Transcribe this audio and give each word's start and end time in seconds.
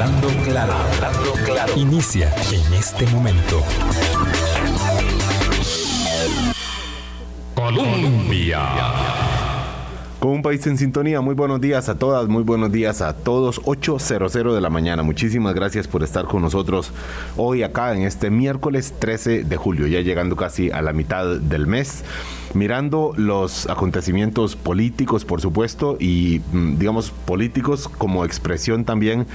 Hablando 0.00 0.28
claro, 0.44 0.72
hablando 0.74 1.32
claro. 1.44 1.72
Inicia 1.76 2.32
en 2.52 2.74
este 2.74 3.04
momento. 3.08 3.60
Colombia. 7.56 8.60
Con 10.20 10.30
un 10.30 10.42
país 10.42 10.64
en 10.68 10.78
sintonía, 10.78 11.20
muy 11.20 11.34
buenos 11.34 11.60
días 11.60 11.88
a 11.88 11.98
todas, 11.98 12.28
muy 12.28 12.44
buenos 12.44 12.70
días 12.70 13.02
a 13.02 13.12
todos. 13.12 13.60
8.00 13.62 14.54
de 14.54 14.60
la 14.60 14.70
mañana. 14.70 15.02
Muchísimas 15.02 15.52
gracias 15.52 15.88
por 15.88 16.04
estar 16.04 16.26
con 16.26 16.42
nosotros 16.42 16.92
hoy 17.36 17.64
acá 17.64 17.92
en 17.92 18.02
este 18.02 18.30
miércoles 18.30 18.94
13 19.00 19.42
de 19.42 19.56
julio, 19.56 19.88
ya 19.88 20.00
llegando 20.00 20.36
casi 20.36 20.70
a 20.70 20.80
la 20.80 20.92
mitad 20.92 21.26
del 21.38 21.66
mes 21.66 22.04
mirando 22.54 23.12
los 23.16 23.68
acontecimientos 23.68 24.56
políticos, 24.56 25.24
por 25.24 25.40
supuesto, 25.40 25.96
y 25.98 26.40
mm, 26.52 26.78
digamos 26.78 27.10
políticos 27.10 27.88
como 27.88 28.24
expresión 28.24 28.84
también 28.84 29.26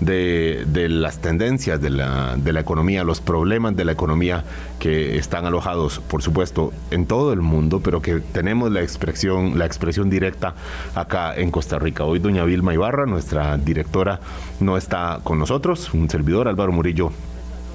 de, 0.00 0.64
las 0.88 1.18
tendencias 1.18 1.80
de 1.80 1.90
la, 1.90 2.36
economía, 2.58 3.04
los 3.04 3.20
problemas 3.20 3.76
de 3.76 3.84
la 3.84 3.92
economía 3.92 4.44
que 4.78 5.16
están 5.16 5.46
alojados, 5.46 6.00
por 6.00 6.22
supuesto, 6.22 6.72
en 6.90 7.06
todo 7.06 7.32
el 7.32 7.40
mundo, 7.40 7.80
pero 7.82 8.02
que 8.02 8.20
tenemos 8.20 8.70
la 8.70 8.82
expresión, 8.82 9.58
la 9.58 9.66
expresión 9.66 10.10
directa 10.10 10.54
acá 10.94 11.34
en 11.34 11.50
Costa 11.50 11.78
Rica. 11.78 12.04
Hoy 12.04 12.18
doña 12.18 12.44
Vilma 12.44 12.74
Ibarra, 12.74 13.06
nuestra 13.06 13.56
directora, 13.58 14.20
no 14.60 14.76
está 14.76 15.20
con 15.22 15.38
nosotros, 15.38 15.92
un 15.94 16.08
servidor, 16.10 16.48
Álvaro 16.48 16.72
Murillo, 16.72 17.12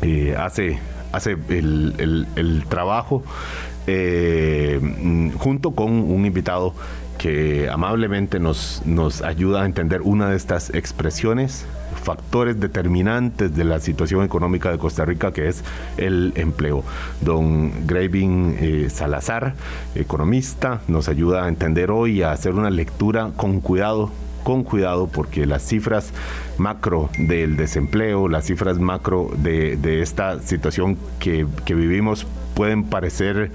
eh, 0.01 0.35
hace 0.37 0.79
hace 1.11 1.37
el, 1.49 2.27
el, 2.35 2.65
trabajo 2.67 3.23
eh, 3.87 4.79
junto 5.37 5.71
con 5.71 5.91
un 5.91 6.25
invitado 6.25 6.73
que 7.17 7.69
amablemente 7.69 8.39
nos, 8.39 8.81
nos 8.85 9.21
ayuda 9.21 9.63
a 9.63 9.65
entender 9.65 10.01
una 10.01 10.29
de 10.29 10.37
estas 10.37 10.69
expresiones, 10.73 11.65
factores 12.03 12.59
determinantes 12.59 13.55
de 13.55 13.63
la 13.63 13.79
situación 13.79 14.23
económica 14.23 14.71
de 14.71 14.77
Costa 14.77 15.03
Rica, 15.05 15.31
que 15.33 15.47
es 15.47 15.63
el 15.97 16.33
empleo. 16.35 16.83
Don 17.21 17.87
Graving 17.87 18.57
eh, 18.59 18.89
Salazar, 18.89 19.55
economista, 19.95 20.81
nos 20.87 21.09
ayuda 21.09 21.45
a 21.45 21.47
entender 21.47 21.89
hoy, 21.89 22.21
a 22.21 22.31
hacer 22.31 22.53
una 22.53 22.69
lectura 22.69 23.31
con 23.35 23.61
cuidado 23.61 24.11
con 24.43 24.63
cuidado 24.63 25.07
porque 25.07 25.45
las 25.45 25.61
cifras 25.61 26.13
macro 26.57 27.09
del 27.17 27.57
desempleo, 27.57 28.29
las 28.29 28.45
cifras 28.45 28.79
macro 28.79 29.29
de, 29.35 30.01
esta 30.01 30.41
situación 30.41 30.97
que 31.19 31.45
vivimos 31.67 32.25
pueden 32.57 32.85
parecer, 32.85 33.51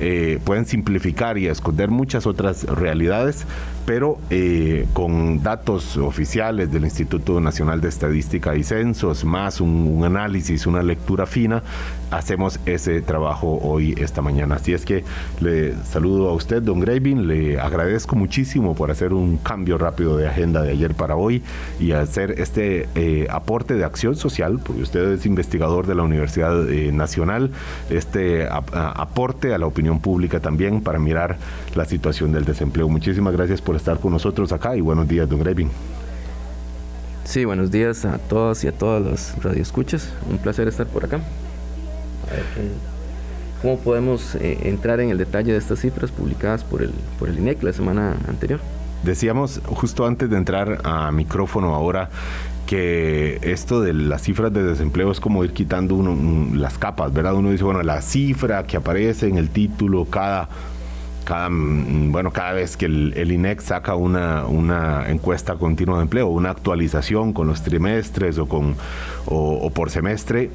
eh, 0.00 0.40
pueden 0.44 0.66
simplificar 0.66 1.38
y 1.38 1.46
esconder 1.46 1.88
muchas 1.88 2.26
otras 2.26 2.64
realidades, 2.64 3.46
pero 3.86 4.18
eh, 4.28 4.86
con 4.92 5.40
datos 5.40 5.96
oficiales 5.96 6.72
del 6.72 6.82
Instituto 6.82 7.40
Nacional 7.40 7.80
de 7.80 7.88
Estadística 7.88 8.56
y 8.56 8.64
Censos, 8.64 9.24
más 9.24 9.60
un, 9.60 10.02
análisis, 10.04 10.66
una 10.66 10.82
lectura 10.82 11.26
fina, 11.26 11.62
hacemos 12.10 12.58
ese 12.66 13.00
trabajo 13.02 13.60
hoy, 13.62 13.94
esta 13.98 14.20
mañana. 14.20 14.56
Así 14.56 14.72
es 14.72 14.84
que 14.84 15.04
le 15.40 15.76
saludo 15.84 16.28
a 16.28 16.32
usted, 16.34 16.60
don 16.60 16.80
Gravin, 16.80 17.28
le 17.28 17.60
agradezco 17.60 18.16
muchísimo 18.16 18.74
por 18.74 18.90
hacer 18.90 19.12
un 19.12 19.36
cambio 19.36 19.78
rápido 19.78 20.16
de 20.16 20.26
agenda 20.26 20.62
de 20.62 20.72
ayer 20.72 20.94
para 20.96 21.14
hoy 21.14 21.42
y 21.78 21.92
hacer 21.92 22.40
este 22.40 22.88
eh, 22.96 23.28
aporte 23.30 23.74
de 23.74 23.84
acción 23.84 24.16
social, 24.16 24.58
porque 24.64 24.82
usted 24.82 25.12
es 25.12 25.24
investigador 25.24 25.86
de 25.86 25.94
la 25.94 26.02
Universidad 26.02 26.64
Nacional, 26.92 27.52
este 27.90 28.39
aporte 28.48 29.54
a 29.54 29.58
la 29.58 29.66
opinión 29.66 30.00
pública 30.00 30.40
también 30.40 30.80
para 30.80 30.98
mirar 30.98 31.36
la 31.74 31.84
situación 31.84 32.32
del 32.32 32.44
desempleo. 32.44 32.88
Muchísimas 32.88 33.34
gracias 33.34 33.60
por 33.60 33.76
estar 33.76 33.98
con 33.98 34.12
nosotros 34.12 34.52
acá 34.52 34.76
y 34.76 34.80
buenos 34.80 35.08
días, 35.08 35.28
don 35.28 35.40
Grevin. 35.40 35.70
Sí, 37.24 37.44
buenos 37.44 37.70
días 37.70 38.04
a 38.04 38.18
todas 38.18 38.64
y 38.64 38.68
a 38.68 38.72
todas 38.72 39.02
las 39.02 39.42
radioescuchas. 39.42 40.12
Un 40.28 40.38
placer 40.38 40.66
estar 40.68 40.86
por 40.86 41.04
acá. 41.04 41.20
¿Cómo 43.62 43.78
podemos 43.78 44.34
eh, 44.36 44.58
entrar 44.62 45.00
en 45.00 45.10
el 45.10 45.18
detalle 45.18 45.52
de 45.52 45.58
estas 45.58 45.80
cifras 45.80 46.10
publicadas 46.10 46.64
por 46.64 46.82
el, 46.82 46.92
por 47.18 47.28
el 47.28 47.38
INEC 47.38 47.62
la 47.62 47.72
semana 47.72 48.16
anterior? 48.26 48.58
Decíamos 49.02 49.60
justo 49.66 50.06
antes 50.06 50.28
de 50.30 50.36
entrar 50.36 50.80
a 50.84 51.10
micrófono 51.12 51.74
ahora 51.74 52.10
que 52.70 53.40
esto 53.42 53.80
de 53.80 53.92
las 53.92 54.22
cifras 54.22 54.52
de 54.52 54.62
desempleo 54.62 55.10
es 55.10 55.18
como 55.18 55.42
ir 55.42 55.52
quitando 55.52 55.96
uno, 55.96 56.54
las 56.54 56.78
capas, 56.78 57.12
¿verdad? 57.12 57.34
Uno 57.34 57.50
dice, 57.50 57.64
bueno, 57.64 57.82
la 57.82 58.00
cifra 58.00 58.62
que 58.62 58.76
aparece 58.76 59.26
en 59.26 59.38
el 59.38 59.50
título 59.50 60.04
cada 60.04 60.48
cada, 61.30 61.48
mm, 61.48 62.10
bueno, 62.10 62.32
cada 62.32 62.54
vez 62.54 62.76
que 62.76 62.86
el, 62.86 63.30
INEC 63.30 63.60
saca 63.60 63.94
una, 63.94 64.46
una, 64.46 65.08
encuesta 65.08 65.54
continua 65.54 65.98
de 65.98 66.02
empleo, 66.02 66.26
una 66.26 66.50
actualización 66.50 67.32
con 67.32 67.46
los 67.46 67.62
trimestres 67.62 68.36
o, 68.38 68.48
con, 68.48 68.74
o, 69.26 69.70
por 69.70 69.90
semestre, 69.90 70.50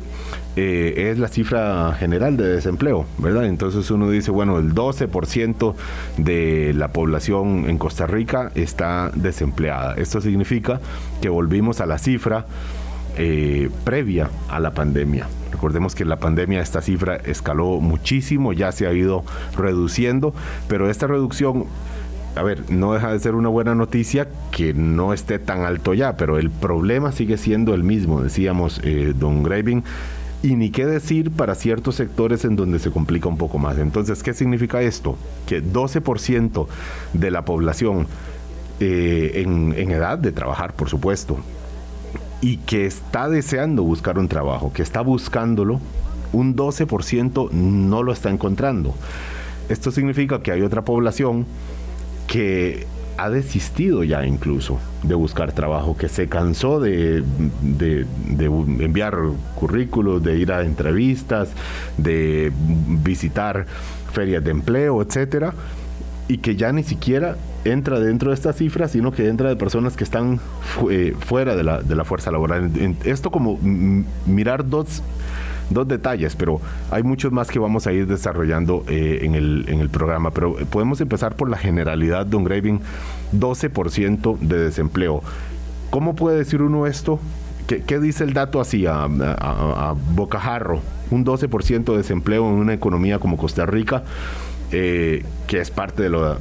eh, 0.58 1.12
es 1.12 1.18
la 1.18 1.30
cifra 1.30 1.96
general 1.97 2.35
de 2.35 2.50
desempleo, 2.50 3.06
¿verdad? 3.19 3.46
Entonces 3.46 3.90
uno 3.90 4.09
dice, 4.09 4.31
bueno, 4.31 4.59
el 4.59 4.75
12% 4.75 5.75
de 6.18 6.74
la 6.75 6.90
población 6.90 7.69
en 7.69 7.78
Costa 7.78 8.06
Rica 8.06 8.52
está 8.53 9.12
desempleada. 9.16 9.94
Esto 9.94 10.19
significa 10.19 10.81
que 11.22 11.30
volvimos 11.30 11.80
a 11.80 11.85
la 11.85 12.00
cifra 12.00 12.47
eh, 13.18 13.69
previa 13.85 14.30
a 14.50 14.59
la 14.59 14.72
pandemia. 14.72 15.25
Recordemos 15.55 15.95
que 15.95 16.03
la 16.03 16.17
pandemia 16.17 16.59
esta 16.59 16.81
cifra 16.81 17.16
escaló 17.16 17.79
muchísimo, 17.79 18.51
ya 18.51 18.73
se 18.73 18.88
ha 18.88 18.91
ido 18.91 19.23
reduciendo, 19.55 20.33
pero 20.67 20.89
esta 20.89 21.07
reducción 21.07 21.63
a 22.35 22.43
ver, 22.43 22.69
no 22.69 22.91
deja 22.91 23.13
de 23.13 23.19
ser 23.19 23.35
una 23.35 23.47
buena 23.47 23.73
noticia 23.73 24.27
que 24.51 24.73
no 24.73 25.13
esté 25.13 25.39
tan 25.39 25.61
alto 25.61 25.93
ya, 25.93 26.17
pero 26.17 26.38
el 26.38 26.49
problema 26.51 27.13
sigue 27.13 27.38
siendo 27.38 27.73
el 27.73 27.83
mismo, 27.83 28.21
decíamos 28.21 28.81
eh, 28.83 29.13
Don 29.17 29.43
Graving, 29.43 29.85
y 30.43 30.57
ni 30.57 30.71
qué 30.71 30.85
decir 30.85 31.31
para 31.31 31.55
ciertos 31.55 31.95
sectores 31.95 32.43
en 32.43 32.57
donde 32.57 32.79
se 32.79 32.91
complica 32.91 33.29
un 33.29 33.37
poco 33.37 33.57
más. 33.57 33.77
Entonces, 33.77 34.22
¿qué 34.23 34.33
significa 34.33 34.81
esto? 34.81 35.17
Que 35.47 35.63
12% 35.63 36.67
de 37.13 37.31
la 37.31 37.45
población 37.45 38.07
eh, 38.81 39.31
en, 39.35 39.73
en 39.77 39.91
edad 39.91 40.17
de 40.17 40.33
trabajar, 40.33 40.73
por 40.73 40.89
supuesto, 40.89 41.37
y 42.41 42.57
que 42.57 42.85
está 42.85 43.29
deseando 43.29 43.84
buscar 43.84 44.19
un 44.19 44.28
trabajo, 44.28 44.72
que 44.73 44.81
está 44.81 45.01
buscándolo, 45.01 45.79
un 46.34 46.56
12% 46.56 47.51
no 47.51 48.03
lo 48.03 48.12
está 48.12 48.29
encontrando. 48.29 48.94
Esto 49.69 49.91
significa 49.91 50.41
que 50.41 50.51
hay 50.51 50.62
otra 50.62 50.84
población 50.84 51.46
que 52.28 52.85
ha 53.18 53.29
desistido 53.29 54.03
ya 54.03 54.25
incluso 54.25 54.79
de 55.03 55.16
buscar 55.16 55.53
trabajo, 55.53 55.96
que 55.97 56.09
se 56.09 56.28
cansó 56.28 56.79
de, 56.79 57.23
enviar 58.79 59.17
currículos, 59.56 60.22
de 60.22 60.38
ir 60.38 60.52
a 60.52 60.63
entrevistas, 60.63 61.50
de 61.97 62.52
visitar 62.56 63.66
ferias 64.12 64.44
de 64.44 64.52
empleo, 64.52 65.02
etcétera, 65.02 65.53
y 66.28 66.38
que 66.38 66.56
ya 66.56 66.72
ni 66.72 66.84
siquiera 66.84 67.38
entra 67.66 68.00
dentro 68.00 68.30
de 68.30 68.36
estas 68.36 68.56
cifras, 68.56 68.91
sino 68.91 69.12
que 69.12 69.28
entra 69.28 69.50
de 69.50 69.56
personas 69.56 69.96
que 69.96 70.03
están 70.03 70.40
eh, 70.90 71.16
fuera 71.19 71.56
de 71.56 71.63
la, 71.63 71.81
de 71.81 71.96
la, 71.96 72.03
fuerza 72.03 72.31
laboral. 72.31 72.72
Esto 73.03 73.31
como 73.31 73.59
mirar 74.25 74.68
dos, 74.68 75.03
dos, 75.69 75.88
detalles, 75.88 76.35
pero 76.35 76.59
hay 76.91 77.03
muchos 77.03 77.31
más 77.31 77.50
que 77.50 77.59
vamos 77.59 77.85
a 77.88 77.94
ir 77.94 78.08
desarrollando 78.08 78.84
eh, 78.88 79.19
en, 79.22 79.35
el, 79.35 79.66
en, 79.68 79.80
el, 79.80 79.90
programa. 79.90 80.31
Pero 80.31 80.56
podemos 80.69 81.00
empezar 81.02 81.35
por 81.35 81.50
la 81.50 81.58
generalidad, 81.58 82.25
Don 82.25 82.44
Graving, 82.44 82.81
12% 83.34 84.40
de 84.40 84.59
desempleo. 84.59 85.22
¿Cómo 85.91 86.16
puede 86.16 86.40
decir 86.40 86.62
uno 86.62 86.88
esto? 86.88 87.19
¿Qué, 87.68 88.00
dice 88.00 88.24
el 88.24 88.34
dato 88.34 88.62
así 88.62 88.85
a, 88.85 89.06
a, 89.06 89.96
bocajarro? 90.14 90.81
Un 91.09 91.25
12% 91.25 91.84
de 91.84 91.97
desempleo 91.97 92.47
en 92.47 92.56
una 92.56 92.74
economía 92.74 93.18
como 93.18 93.38
Costa 93.38 93.66
Rica, 93.66 94.03
eh, 94.72 95.24
que 95.47 95.59
es 95.59 95.72
parte 95.72 96.03
de 96.03 96.09
lo 96.09 96.38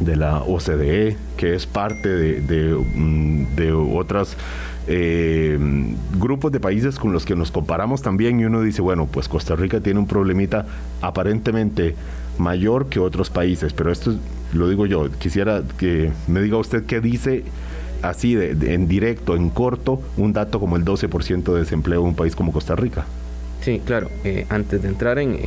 de 0.00 0.16
la 0.16 0.42
OCDE, 0.42 1.16
que 1.36 1.54
es 1.54 1.66
parte 1.66 2.08
de, 2.08 2.74
mm, 2.74 3.46
otros 3.94 4.36
eh, 4.86 5.58
grupos 6.18 6.50
de 6.52 6.58
países 6.58 6.98
con 6.98 7.12
los 7.12 7.26
que 7.26 7.36
nos 7.36 7.50
comparamos 7.50 8.00
también 8.00 8.40
y 8.40 8.44
uno 8.46 8.62
dice, 8.62 8.80
bueno, 8.80 9.06
pues 9.06 9.28
Costa 9.28 9.54
Rica 9.56 9.80
tiene 9.80 10.00
un 10.00 10.06
problemita 10.06 10.64
aparentemente 11.02 11.94
mayor 12.38 12.86
que 12.86 12.98
otros 12.98 13.28
países, 13.30 13.72
pero 13.74 13.92
esto 13.92 14.14
lo 14.54 14.68
digo 14.68 14.86
yo, 14.86 15.10
quisiera 15.10 15.62
que 15.78 16.10
me 16.26 16.40
diga 16.40 16.56
usted 16.56 16.86
qué 16.86 17.00
dice 17.00 17.44
así 18.02 18.34
de, 18.34 18.74
en 18.74 18.88
directo, 18.88 19.36
en 19.36 19.50
corto, 19.50 20.00
un 20.16 20.32
dato 20.32 20.58
como 20.58 20.76
el 20.76 20.84
12% 20.84 21.52
de 21.52 21.60
desempleo 21.60 22.00
en 22.00 22.08
un 22.08 22.14
país 22.14 22.34
como 22.34 22.52
Costa 22.52 22.74
Rica. 22.74 23.04
Sí, 23.60 23.80
claro, 23.84 24.08
eh, 24.24 24.46
antes 24.48 24.82
de 24.82 24.88
entrar 24.88 25.18
en, 25.18 25.38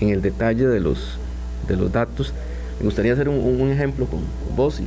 en, 0.00 0.08
el 0.08 0.20
detalle 0.22 0.66
de 0.66 0.80
los, 0.80 1.18
de 1.68 1.76
los 1.76 1.92
datos, 1.92 2.32
me 2.78 2.84
gustaría 2.84 3.12
hacer 3.12 3.28
un, 3.28 3.70
ejemplo 3.70 4.06
con, 4.06 4.20
vos 4.54 4.80
y 4.80 4.86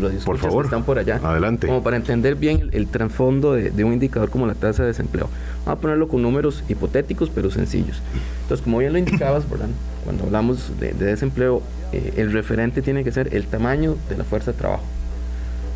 los 0.00 0.24
por 0.24 0.38
favor, 0.38 0.64
que 0.64 0.68
están 0.68 0.84
por 0.84 0.98
allá. 0.98 1.20
Adelante. 1.22 1.66
Como 1.66 1.82
para 1.82 1.96
entender 1.96 2.34
bien 2.34 2.70
el, 2.72 2.86
trasfondo 2.86 3.52
de, 3.52 3.84
un 3.84 3.92
indicador 3.92 4.30
como 4.30 4.46
la 4.46 4.54
tasa 4.54 4.82
de 4.82 4.88
desempleo. 4.88 5.28
Vamos 5.66 5.78
a 5.78 5.80
ponerlo 5.80 6.08
con 6.08 6.22
números 6.22 6.64
hipotéticos 6.68 7.30
pero 7.34 7.50
sencillos. 7.50 8.00
Entonces, 8.42 8.64
como 8.64 8.78
bien 8.78 8.92
lo 8.92 8.98
indicabas, 8.98 9.48
¿verdad? 9.50 9.68
cuando 10.04 10.24
hablamos 10.24 10.80
de, 10.80 10.92
desempleo, 10.92 11.62
eh, 11.92 12.14
el 12.16 12.32
referente 12.32 12.80
tiene 12.80 13.04
que 13.04 13.12
ser 13.12 13.34
el 13.34 13.46
tamaño 13.46 13.96
de 14.08 14.16
la 14.16 14.24
fuerza 14.24 14.52
de 14.52 14.58
trabajo. 14.58 14.84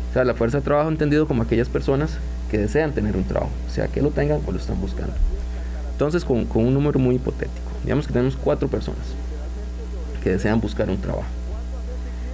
O 0.09 0.13
sea, 0.13 0.23
la 0.23 0.33
fuerza 0.33 0.57
de 0.57 0.63
trabajo 0.63 0.89
entendido 0.89 1.27
como 1.27 1.43
aquellas 1.43 1.69
personas 1.69 2.17
que 2.49 2.57
desean 2.57 2.93
tener 2.93 3.15
un 3.15 3.23
trabajo, 3.23 3.51
sea 3.69 3.87
que 3.87 4.01
lo 4.01 4.09
tengan 4.09 4.39
o 4.45 4.51
lo 4.51 4.57
están 4.57 4.81
buscando. 4.81 5.13
Entonces, 5.91 6.25
con, 6.25 6.45
con 6.45 6.65
un 6.65 6.73
número 6.73 6.97
muy 6.97 7.15
hipotético, 7.15 7.71
digamos 7.83 8.07
que 8.07 8.13
tenemos 8.13 8.35
cuatro 8.35 8.67
personas 8.67 9.05
que 10.23 10.31
desean 10.31 10.61
buscar 10.61 10.89
un 10.89 10.97
trabajo. 10.97 11.27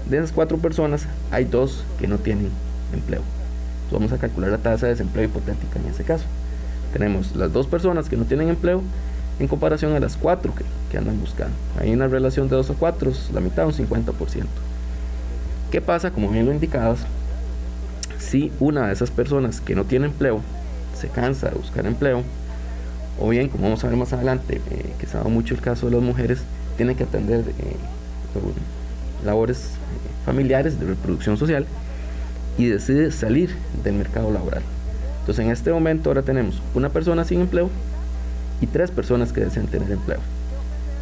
De 0.09 0.17
esas 0.17 0.31
cuatro 0.31 0.57
personas, 0.57 1.05
hay 1.31 1.45
dos 1.45 1.83
que 1.99 2.07
no 2.07 2.17
tienen 2.17 2.49
empleo. 2.93 3.21
vamos 3.91 4.11
a 4.11 4.17
calcular 4.17 4.51
la 4.51 4.57
tasa 4.57 4.85
de 4.85 4.93
desempleo 4.93 5.25
hipotética 5.25 5.79
en 5.79 5.87
ese 5.87 6.03
caso. 6.03 6.25
Tenemos 6.93 7.35
las 7.35 7.51
dos 7.51 7.67
personas 7.67 8.09
que 8.09 8.15
no 8.15 8.25
tienen 8.25 8.49
empleo 8.49 8.81
en 9.39 9.47
comparación 9.47 9.93
a 9.93 9.99
las 9.99 10.15
cuatro 10.15 10.53
que, 10.55 10.63
que 10.89 10.97
andan 10.97 11.19
buscando. 11.19 11.55
Hay 11.79 11.93
una 11.93 12.07
relación 12.07 12.49
de 12.49 12.55
2 12.55 12.71
a 12.71 12.73
4, 12.73 13.11
la 13.33 13.39
mitad, 13.39 13.67
un 13.67 13.73
50%. 13.73 14.45
¿Qué 15.71 15.81
pasa? 15.81 16.11
Como 16.11 16.29
bien 16.29 16.45
lo 16.45 16.53
indicabas, 16.53 16.99
si 18.17 18.51
una 18.59 18.87
de 18.87 18.93
esas 18.93 19.11
personas 19.11 19.61
que 19.61 19.75
no 19.75 19.83
tiene 19.83 20.07
empleo 20.07 20.41
se 20.99 21.09
cansa 21.09 21.49
de 21.49 21.55
buscar 21.55 21.85
empleo, 21.85 22.23
o 23.19 23.29
bien, 23.29 23.49
como 23.49 23.63
vamos 23.63 23.83
a 23.83 23.87
ver 23.87 23.97
más 23.97 24.13
adelante, 24.13 24.61
eh, 24.71 24.93
que 24.99 25.07
se 25.07 25.17
ha 25.17 25.19
dado 25.19 25.29
mucho 25.29 25.53
el 25.53 25.61
caso 25.61 25.87
de 25.87 25.93
las 25.93 26.01
mujeres, 26.01 26.39
tiene 26.77 26.95
que 26.95 27.03
atender 27.03 27.39
eh, 27.39 27.75
labores 29.25 29.71
familiares 30.25 30.79
de 30.79 30.85
reproducción 30.85 31.37
social 31.37 31.65
y 32.57 32.67
decide 32.67 33.11
salir 33.11 33.55
del 33.83 33.95
mercado 33.95 34.31
laboral. 34.31 34.61
Entonces 35.21 35.45
en 35.45 35.51
este 35.51 35.71
momento 35.71 36.09
ahora 36.09 36.21
tenemos 36.21 36.61
una 36.73 36.89
persona 36.89 37.25
sin 37.25 37.41
empleo 37.41 37.69
y 38.61 38.67
tres 38.67 38.91
personas 38.91 39.33
que 39.33 39.41
desean 39.41 39.67
tener 39.67 39.91
empleo. 39.91 40.19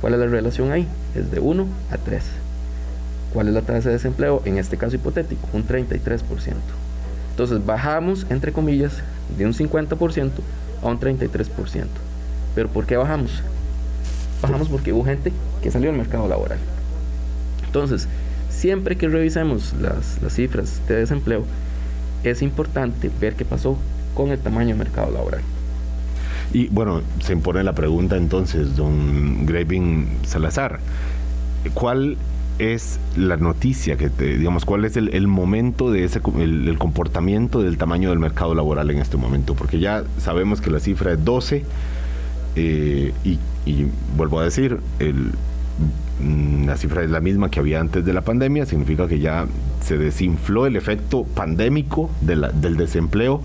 ¿Cuál 0.01 0.13
es 0.13 0.19
la 0.19 0.27
relación 0.27 0.71
ahí? 0.71 0.87
Es 1.15 1.31
de 1.31 1.39
1 1.39 1.67
a 1.91 1.97
3. 1.97 2.23
¿Cuál 3.33 3.47
es 3.47 3.53
la 3.53 3.61
tasa 3.61 3.89
de 3.89 3.95
desempleo? 3.95 4.41
En 4.45 4.57
este 4.57 4.77
caso 4.77 4.95
hipotético, 4.95 5.47
un 5.53 5.67
33%. 5.67 6.21
Entonces 7.31 7.65
bajamos, 7.65 8.25
entre 8.29 8.51
comillas, 8.51 8.93
de 9.37 9.45
un 9.45 9.53
50% 9.53 10.31
a 10.81 10.87
un 10.87 10.99
33%. 10.99 11.85
¿Pero 12.53 12.69
por 12.69 12.85
qué 12.85 12.97
bajamos? 12.97 13.41
Bajamos 14.41 14.69
porque 14.69 14.93
hubo 14.93 15.03
gente 15.03 15.31
que 15.61 15.71
salió 15.71 15.89
al 15.89 15.97
mercado 15.97 16.27
laboral. 16.27 16.59
Entonces, 17.65 18.07
siempre 18.49 18.95
que 18.95 19.07
revisemos 19.07 19.73
las, 19.81 20.21
las 20.21 20.33
cifras 20.33 20.81
de 20.87 20.95
desempleo, 20.95 21.45
es 22.23 22.41
importante 22.41 23.11
ver 23.19 23.35
qué 23.35 23.45
pasó 23.45 23.77
con 24.13 24.31
el 24.31 24.39
tamaño 24.39 24.69
del 24.69 24.77
mercado 24.77 25.11
laboral. 25.11 25.41
Y 26.53 26.67
bueno, 26.67 27.01
se 27.21 27.33
impone 27.33 27.63
la 27.63 27.73
pregunta 27.73 28.17
entonces, 28.17 28.75
don 28.75 29.45
Graving 29.45 30.07
Salazar, 30.25 30.79
¿cuál 31.73 32.17
es 32.59 32.99
la 33.17 33.35
noticia 33.35 33.97
que 33.97 34.09
te, 34.09 34.37
digamos, 34.37 34.63
cuál 34.63 34.85
es 34.85 34.95
el, 34.95 35.27
momento 35.27 35.91
de 35.91 36.05
ese 36.05 36.21
el, 36.39 36.77
comportamiento 36.77 37.61
del 37.61 37.77
tamaño 37.77 38.09
del 38.09 38.19
mercado 38.19 38.55
laboral 38.55 38.89
en 38.91 38.99
este 38.99 39.17
momento? 39.17 39.55
Porque 39.55 39.79
ya 39.79 40.03
sabemos 40.17 40.61
que 40.61 40.71
la 40.71 40.79
cifra 40.79 41.13
es 41.13 41.25
12 41.25 41.65
eh, 42.55 43.13
y, 43.23 43.39
y, 43.65 43.87
vuelvo 44.15 44.39
a 44.39 44.43
decir, 44.43 44.79
el, 44.99 45.31
mm, 46.21 46.65
la 46.65 46.77
cifra 46.77 47.03
es 47.03 47.09
la 47.09 47.19
misma 47.19 47.49
que 47.49 47.59
había 47.59 47.79
antes 47.79 48.05
de 48.05 48.13
la 48.13 48.21
pandemia, 48.21 48.65
significa 48.65 49.07
que 49.07 49.19
ya 49.19 49.45
se 49.81 49.97
desinfló 49.97 50.65
el 50.65 50.75
efecto 50.75 51.23
pandémico 51.23 52.09
del 52.21 52.77
desempleo 52.77 53.41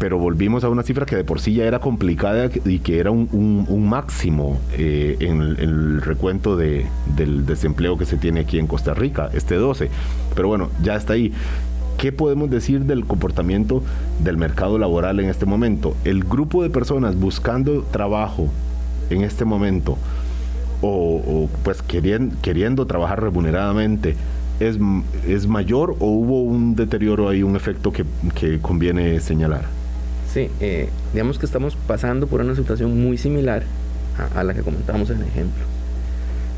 pero 0.00 0.18
volvimos 0.18 0.64
a 0.64 0.70
una 0.70 0.82
cifra 0.82 1.04
que 1.04 1.14
de 1.14 1.24
por 1.24 1.40
sí 1.40 1.52
ya 1.52 1.66
era 1.66 1.78
complicada 1.78 2.48
y 2.64 2.78
que 2.78 2.98
era 2.98 3.10
un, 3.10 3.86
máximo 3.86 4.58
eh, 4.72 5.18
en, 5.20 5.42
el, 5.42 6.00
recuento 6.00 6.56
de, 6.56 6.86
del 7.14 7.44
desempleo 7.44 7.98
que 7.98 8.06
se 8.06 8.16
tiene 8.16 8.40
aquí 8.40 8.58
en 8.58 8.66
Costa 8.66 8.94
Rica, 8.94 9.28
este 9.34 9.56
12. 9.56 9.90
Pero 10.34 10.48
bueno, 10.48 10.70
ya 10.82 10.96
está 10.96 11.12
ahí. 11.12 11.34
¿Qué 12.00 12.12
podemos 12.12 12.48
decir 12.48 12.86
del 12.86 13.04
comportamiento 13.04 13.82
del 14.24 14.38
mercado 14.38 14.78
laboral 14.78 15.20
en 15.20 15.28
este 15.28 15.44
momento? 15.44 15.94
El 16.02 16.24
grupo 16.24 16.62
de 16.62 16.70
personas 16.70 17.14
buscando 17.14 17.82
trabajo 17.82 18.48
en 19.10 19.20
este 19.22 19.44
momento 19.44 19.98
o, 20.80 21.50
pues 21.62 21.82
queriendo, 21.82 22.34
queriendo 22.40 22.86
trabajar 22.86 23.22
remuneradamente, 23.22 24.16
es, 24.60 24.78
es, 25.28 25.46
mayor 25.46 25.94
o 26.00 26.06
hubo 26.06 26.42
un 26.42 26.74
deterioro 26.74 27.28
ahí, 27.28 27.42
un 27.42 27.54
efecto 27.54 27.92
que, 27.92 28.06
que 28.34 28.60
conviene 28.60 29.20
señalar? 29.20 29.66
Sí, 30.32 30.48
eh, 30.60 30.88
digamos 31.12 31.38
que 31.38 31.44
estamos 31.44 31.76
pasando 31.86 32.28
por 32.28 32.40
una 32.40 32.56
situación 32.56 32.98
muy 32.98 33.18
similar 33.18 33.62
a, 34.34 34.42
la 34.42 34.54
que 34.54 34.62
comentábamos 34.62 35.10
en 35.10 35.18
el 35.18 35.26
ejemplo. 35.26 35.64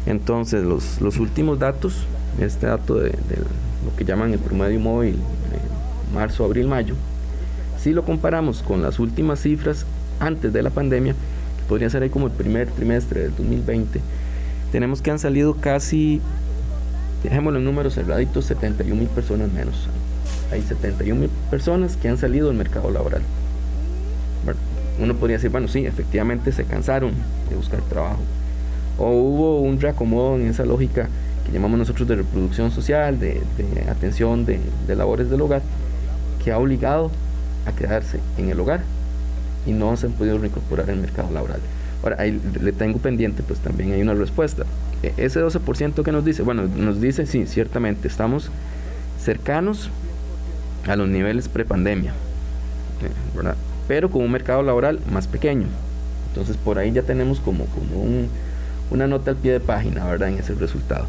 Entonces, 0.06 0.62
los, 0.62 1.00
los 1.00 1.16
últimos 1.18 1.58
datos, 1.58 2.06
este 2.38 2.68
dato 2.68 2.94
de, 2.94 3.10
lo 3.84 3.94
que 3.96 4.04
llaman 4.04 4.32
el 4.32 4.38
promedio 4.38 4.80
móvil 4.80 5.16
de 5.16 6.14
marzo, 6.14 6.44
abril, 6.44 6.68
mayo, 6.68 6.94
si 7.80 7.92
lo 7.92 8.04
comparamos 8.04 8.62
con 8.62 8.82
las 8.82 8.98
últimas 8.98 9.40
cifras 9.40 9.86
antes 10.20 10.52
de 10.52 10.62
la 10.62 10.70
pandemia, 10.70 11.12
que 11.12 11.68
podría 11.68 11.90
ser 11.90 12.02
ahí 12.02 12.10
como 12.10 12.26
el 12.26 12.32
primer 12.32 12.68
trimestre 12.70 13.22
del 13.22 13.30
2020, 13.36 14.00
tenemos 14.70 15.02
que 15.02 15.10
han 15.10 15.18
salido 15.18 15.54
casi, 15.54 16.20
dejémoslo 17.22 17.58
en 17.58 17.64
números 17.64 17.94
cerraditos, 17.94 18.44
71 18.46 18.94
mil 18.94 19.08
personas 19.08 19.52
menos. 19.52 19.88
Hay 20.50 20.62
71 20.62 21.20
mil 21.20 21.30
personas 21.50 21.96
que 21.96 22.08
han 22.08 22.18
salido 22.18 22.48
del 22.48 22.56
mercado 22.56 22.90
laboral 22.90 23.22
uno 24.98 25.14
podría 25.14 25.36
decir, 25.36 25.50
bueno, 25.50 25.68
sí, 25.68 25.86
efectivamente 25.86 26.52
se 26.52 26.64
cansaron 26.64 27.12
de 27.48 27.56
buscar 27.56 27.80
trabajo. 27.82 28.20
O 28.98 29.10
hubo 29.10 29.60
un 29.60 29.80
reacomodo 29.80 30.36
en 30.36 30.48
esa 30.48 30.64
lógica 30.64 31.08
que 31.44 31.52
llamamos 31.52 31.78
nosotros 31.78 32.08
de 32.08 32.16
reproducción 32.16 32.70
social, 32.70 33.18
de, 33.18 33.40
atención 33.88 34.44
de, 34.44 34.60
labores 34.94 35.30
del 35.30 35.40
hogar, 35.40 35.62
que 36.44 36.52
ha 36.52 36.58
obligado 36.58 37.10
a 37.66 37.72
quedarse 37.72 38.20
en 38.38 38.50
el 38.50 38.58
hogar 38.60 38.82
y 39.66 39.72
no 39.72 39.96
se 39.96 40.06
han 40.06 40.12
podido 40.12 40.38
reincorporar 40.38 40.90
al 40.90 40.96
mercado 40.96 41.30
laboral. 41.30 41.60
Ahora, 42.02 42.16
ahí 42.18 42.40
le 42.60 42.72
tengo 42.72 42.98
pendiente, 42.98 43.42
pues 43.42 43.60
también 43.60 43.92
hay 43.92 44.02
una 44.02 44.14
respuesta. 44.14 44.64
E, 45.02 45.12
ese 45.16 45.40
12% 45.40 46.02
que 46.02 46.12
nos 46.12 46.24
dice, 46.24 46.42
bueno, 46.42 46.64
nos 46.64 47.00
dice, 47.00 47.26
sí, 47.26 47.46
ciertamente, 47.46 48.08
estamos 48.08 48.50
cercanos 49.20 49.90
a 50.88 50.96
los 50.96 51.08
niveles 51.08 51.48
prepandemia, 51.48 52.10
eh, 52.10 53.36
¿verdad? 53.36 53.54
pero 53.88 54.10
con 54.10 54.22
un 54.22 54.30
mercado 54.30 54.62
laboral 54.62 55.00
más 55.12 55.26
pequeño. 55.26 55.66
Entonces 56.28 56.56
por 56.56 56.78
ahí 56.78 56.92
ya 56.92 57.02
tenemos 57.02 57.40
como, 57.40 57.66
como 57.66 58.26
una 58.90 59.06
nota 59.06 59.32
al 59.32 59.36
pie 59.36 59.52
de 59.52 59.60
página, 59.60 60.04
¿verdad? 60.06 60.28
En 60.28 60.38
ese 60.38 60.54
resultado. 60.54 61.06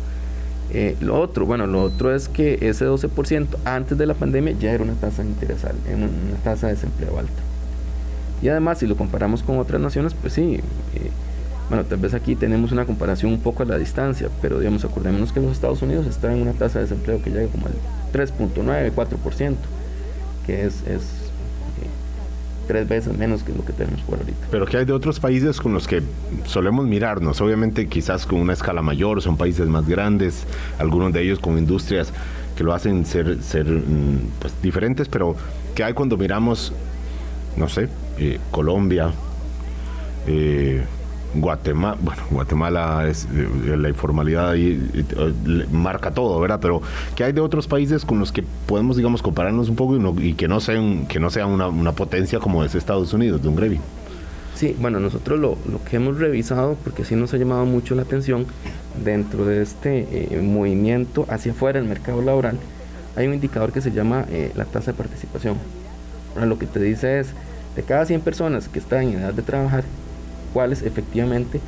Eh, 0.73 0.97
lo 1.01 1.19
otro, 1.19 1.45
bueno, 1.45 1.67
lo 1.67 1.83
otro 1.83 2.13
es 2.15 2.27
que 2.27 2.57
ese 2.61 2.87
12% 2.87 3.47
antes 3.63 3.97
de 3.97 4.07
la 4.07 4.15
pandemia 4.15 4.53
ya 4.53 4.71
era 4.71 4.83
una 4.83 4.95
tasa 4.95 5.23
interesal, 5.23 5.75
una 5.87 6.37
tasa 6.43 6.67
de 6.67 6.73
desempleo 6.73 7.19
alta. 7.19 7.31
Y 8.41 8.49
además, 8.49 8.79
si 8.79 8.87
lo 8.87 8.97
comparamos 8.97 9.43
con 9.43 9.59
otras 9.59 9.79
naciones, 9.79 10.15
pues 10.15 10.33
sí, 10.33 10.55
eh, 10.95 11.11
bueno, 11.69 11.85
tal 11.85 11.99
vez 11.99 12.13
aquí 12.13 12.35
tenemos 12.35 12.71
una 12.71 12.85
comparación 12.85 13.31
un 13.31 13.39
poco 13.39 13.63
a 13.63 13.65
la 13.65 13.77
distancia, 13.77 14.29
pero 14.41 14.59
digamos, 14.59 14.83
acordémonos 14.83 15.31
que 15.31 15.39
los 15.39 15.51
Estados 15.51 15.81
Unidos 15.81 16.07
está 16.07 16.33
en 16.33 16.41
una 16.41 16.53
tasa 16.53 16.79
de 16.79 16.85
desempleo 16.85 17.21
que 17.21 17.29
llega 17.29 17.47
como 17.47 17.67
al 17.67 17.73
3.9, 18.11 18.91
4%, 18.93 19.55
que 20.45 20.65
es 20.65 20.83
tres 22.67 22.87
veces 22.87 23.17
menos 23.17 23.43
que 23.43 23.53
lo 23.53 23.63
que 23.65 23.73
tenemos 23.73 24.01
por 24.01 24.19
ahorita. 24.19 24.47
Pero 24.51 24.65
¿qué 24.65 24.77
hay 24.77 24.85
de 24.85 24.93
otros 24.93 25.19
países 25.19 25.59
con 25.59 25.73
los 25.73 25.87
que 25.87 26.01
solemos 26.45 26.85
mirarnos? 26.85 27.41
Obviamente 27.41 27.87
quizás 27.87 28.25
con 28.25 28.39
una 28.39 28.53
escala 28.53 28.81
mayor, 28.81 29.21
son 29.21 29.37
países 29.37 29.67
más 29.67 29.87
grandes, 29.87 30.45
algunos 30.79 31.13
de 31.13 31.21
ellos 31.21 31.39
con 31.39 31.57
industrias 31.57 32.13
que 32.55 32.63
lo 32.63 32.73
hacen 32.73 33.05
ser, 33.05 33.41
ser 33.41 33.65
mm, 33.65 34.19
pues, 34.39 34.53
diferentes, 34.61 35.07
pero 35.07 35.35
¿qué 35.75 35.83
hay 35.83 35.93
cuando 35.93 36.17
miramos, 36.17 36.73
no 37.57 37.67
sé, 37.67 37.89
eh, 38.17 38.39
Colombia, 38.51 39.11
eh, 40.27 40.83
Guatemala, 41.35 41.97
bueno, 42.01 42.21
Guatemala 42.29 43.07
es 43.07 43.27
eh, 43.33 43.75
la 43.77 43.89
informalidad 43.89 44.51
ahí 44.51 44.87
eh, 44.93 45.65
marca 45.71 46.11
todo, 46.11 46.39
¿verdad? 46.39 46.59
Pero 46.61 46.81
¿qué 47.15 47.23
hay 47.23 47.33
de 47.33 47.41
otros 47.41 47.67
países 47.67 48.05
con 48.05 48.19
los 48.19 48.31
que 48.31 48.43
podemos, 48.67 48.97
digamos, 48.97 49.21
compararnos 49.21 49.69
un 49.69 49.75
poco 49.75 49.95
y, 50.19 50.33
que 50.33 50.47
no 50.47 50.59
sean, 50.59 51.07
que 51.07 51.19
no 51.19 51.29
sean 51.29 51.49
una, 51.49 51.91
potencia 51.93 52.39
como 52.39 52.63
es 52.63 52.75
Estados 52.75 53.13
Unidos, 53.13 53.41
de 53.41 53.47
un 53.47 53.55
Grevy? 53.55 53.79
Sí, 54.55 54.75
bueno, 54.79 54.99
nosotros 54.99 55.39
lo, 55.39 55.57
que 55.89 55.95
hemos 55.95 56.19
revisado, 56.19 56.77
porque 56.83 57.03
sí 57.03 57.15
nos 57.15 57.33
ha 57.33 57.37
llamado 57.37 57.65
mucho 57.65 57.95
la 57.95 58.03
atención, 58.03 58.45
dentro 59.03 59.45
de 59.45 59.63
este 59.63 60.07
eh, 60.11 60.41
movimiento 60.41 61.25
hacia 61.27 61.51
afuera 61.51 61.79
del 61.79 61.89
mercado 61.89 62.21
laboral, 62.21 62.59
hay 63.15 63.27
un 63.27 63.33
indicador 63.33 63.71
que 63.71 63.81
se 63.81 63.91
llama 63.91 64.25
la 64.55 64.65
tasa 64.65 64.91
de 64.91 64.97
participación. 64.97 65.55
Ahora, 66.33 66.47
lo 66.47 66.57
que 66.57 66.65
te 66.65 66.79
dice 66.79 67.19
es, 67.19 67.27
de 67.75 67.83
cada 67.83 68.05
100 68.05 68.21
personas 68.21 68.69
que 68.69 68.79
están 68.79 69.03
en 69.03 69.19
edad 69.19 69.33
de 69.33 69.41
trabajar, 69.41 69.83
cuáles 70.53 70.81
efectivamente 70.83 71.59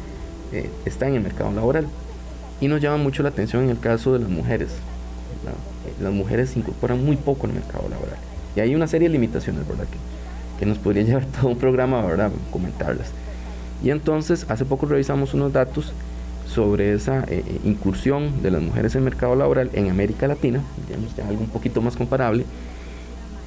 eh, 0.52 0.70
están 0.86 1.10
en 1.10 1.16
el 1.16 1.22
mercado 1.24 1.52
laboral. 1.52 1.88
Y 2.62 2.68
nos 2.68 2.82
llama 2.82 2.98
mucho 2.98 3.24
la 3.24 3.30
atención 3.30 3.64
en 3.64 3.70
el 3.70 3.80
caso 3.80 4.14
de 4.14 4.20
las 4.20 4.30
mujeres. 4.30 4.70
Eh, 4.70 5.94
las 6.02 6.14
mujeres 6.14 6.52
se 6.52 6.60
incorporan 6.60 7.04
muy 7.04 7.18
poco 7.18 7.48
el 7.48 7.54
mercado 7.54 7.90
laboral. 7.90 8.18
Y 8.56 8.62
hay 8.62 8.76
una 8.76 8.88
serie 8.88 9.10
de 9.10 9.14
limitaciones, 9.14 9.68
¿verdad? 9.68 9.86
Que, 9.86 10.60
que 10.60 10.66
nos 10.66 10.78
podría 10.78 11.04
llevar 11.06 11.26
todo 11.26 11.50
un 11.50 11.58
programa, 11.58 12.02
¿verdad? 12.02 12.32
Comentarlas. 12.52 13.08
Y 13.84 13.90
entonces, 13.90 14.46
hace 14.50 14.66
poco 14.66 14.86
revisamos 14.86 15.34
unos 15.34 15.52
datos 15.52 15.94
sobre 16.48 16.94
esa 16.94 17.26
eh, 17.28 17.44
incursión 17.66 18.42
de 18.42 18.52
las 18.52 18.62
mujeres 18.62 18.96
en 18.96 19.00
el 19.00 19.06
mercado 19.06 19.36
laboral 19.36 19.70
en 19.74 19.90
América 19.90 20.28
Latina, 20.28 20.62
digamos 20.88 21.16
ya 21.16 21.28
algo 21.28 21.42
un 21.42 21.50
poquito 21.50 21.82
más 21.82 21.96
comparable, 21.96 22.46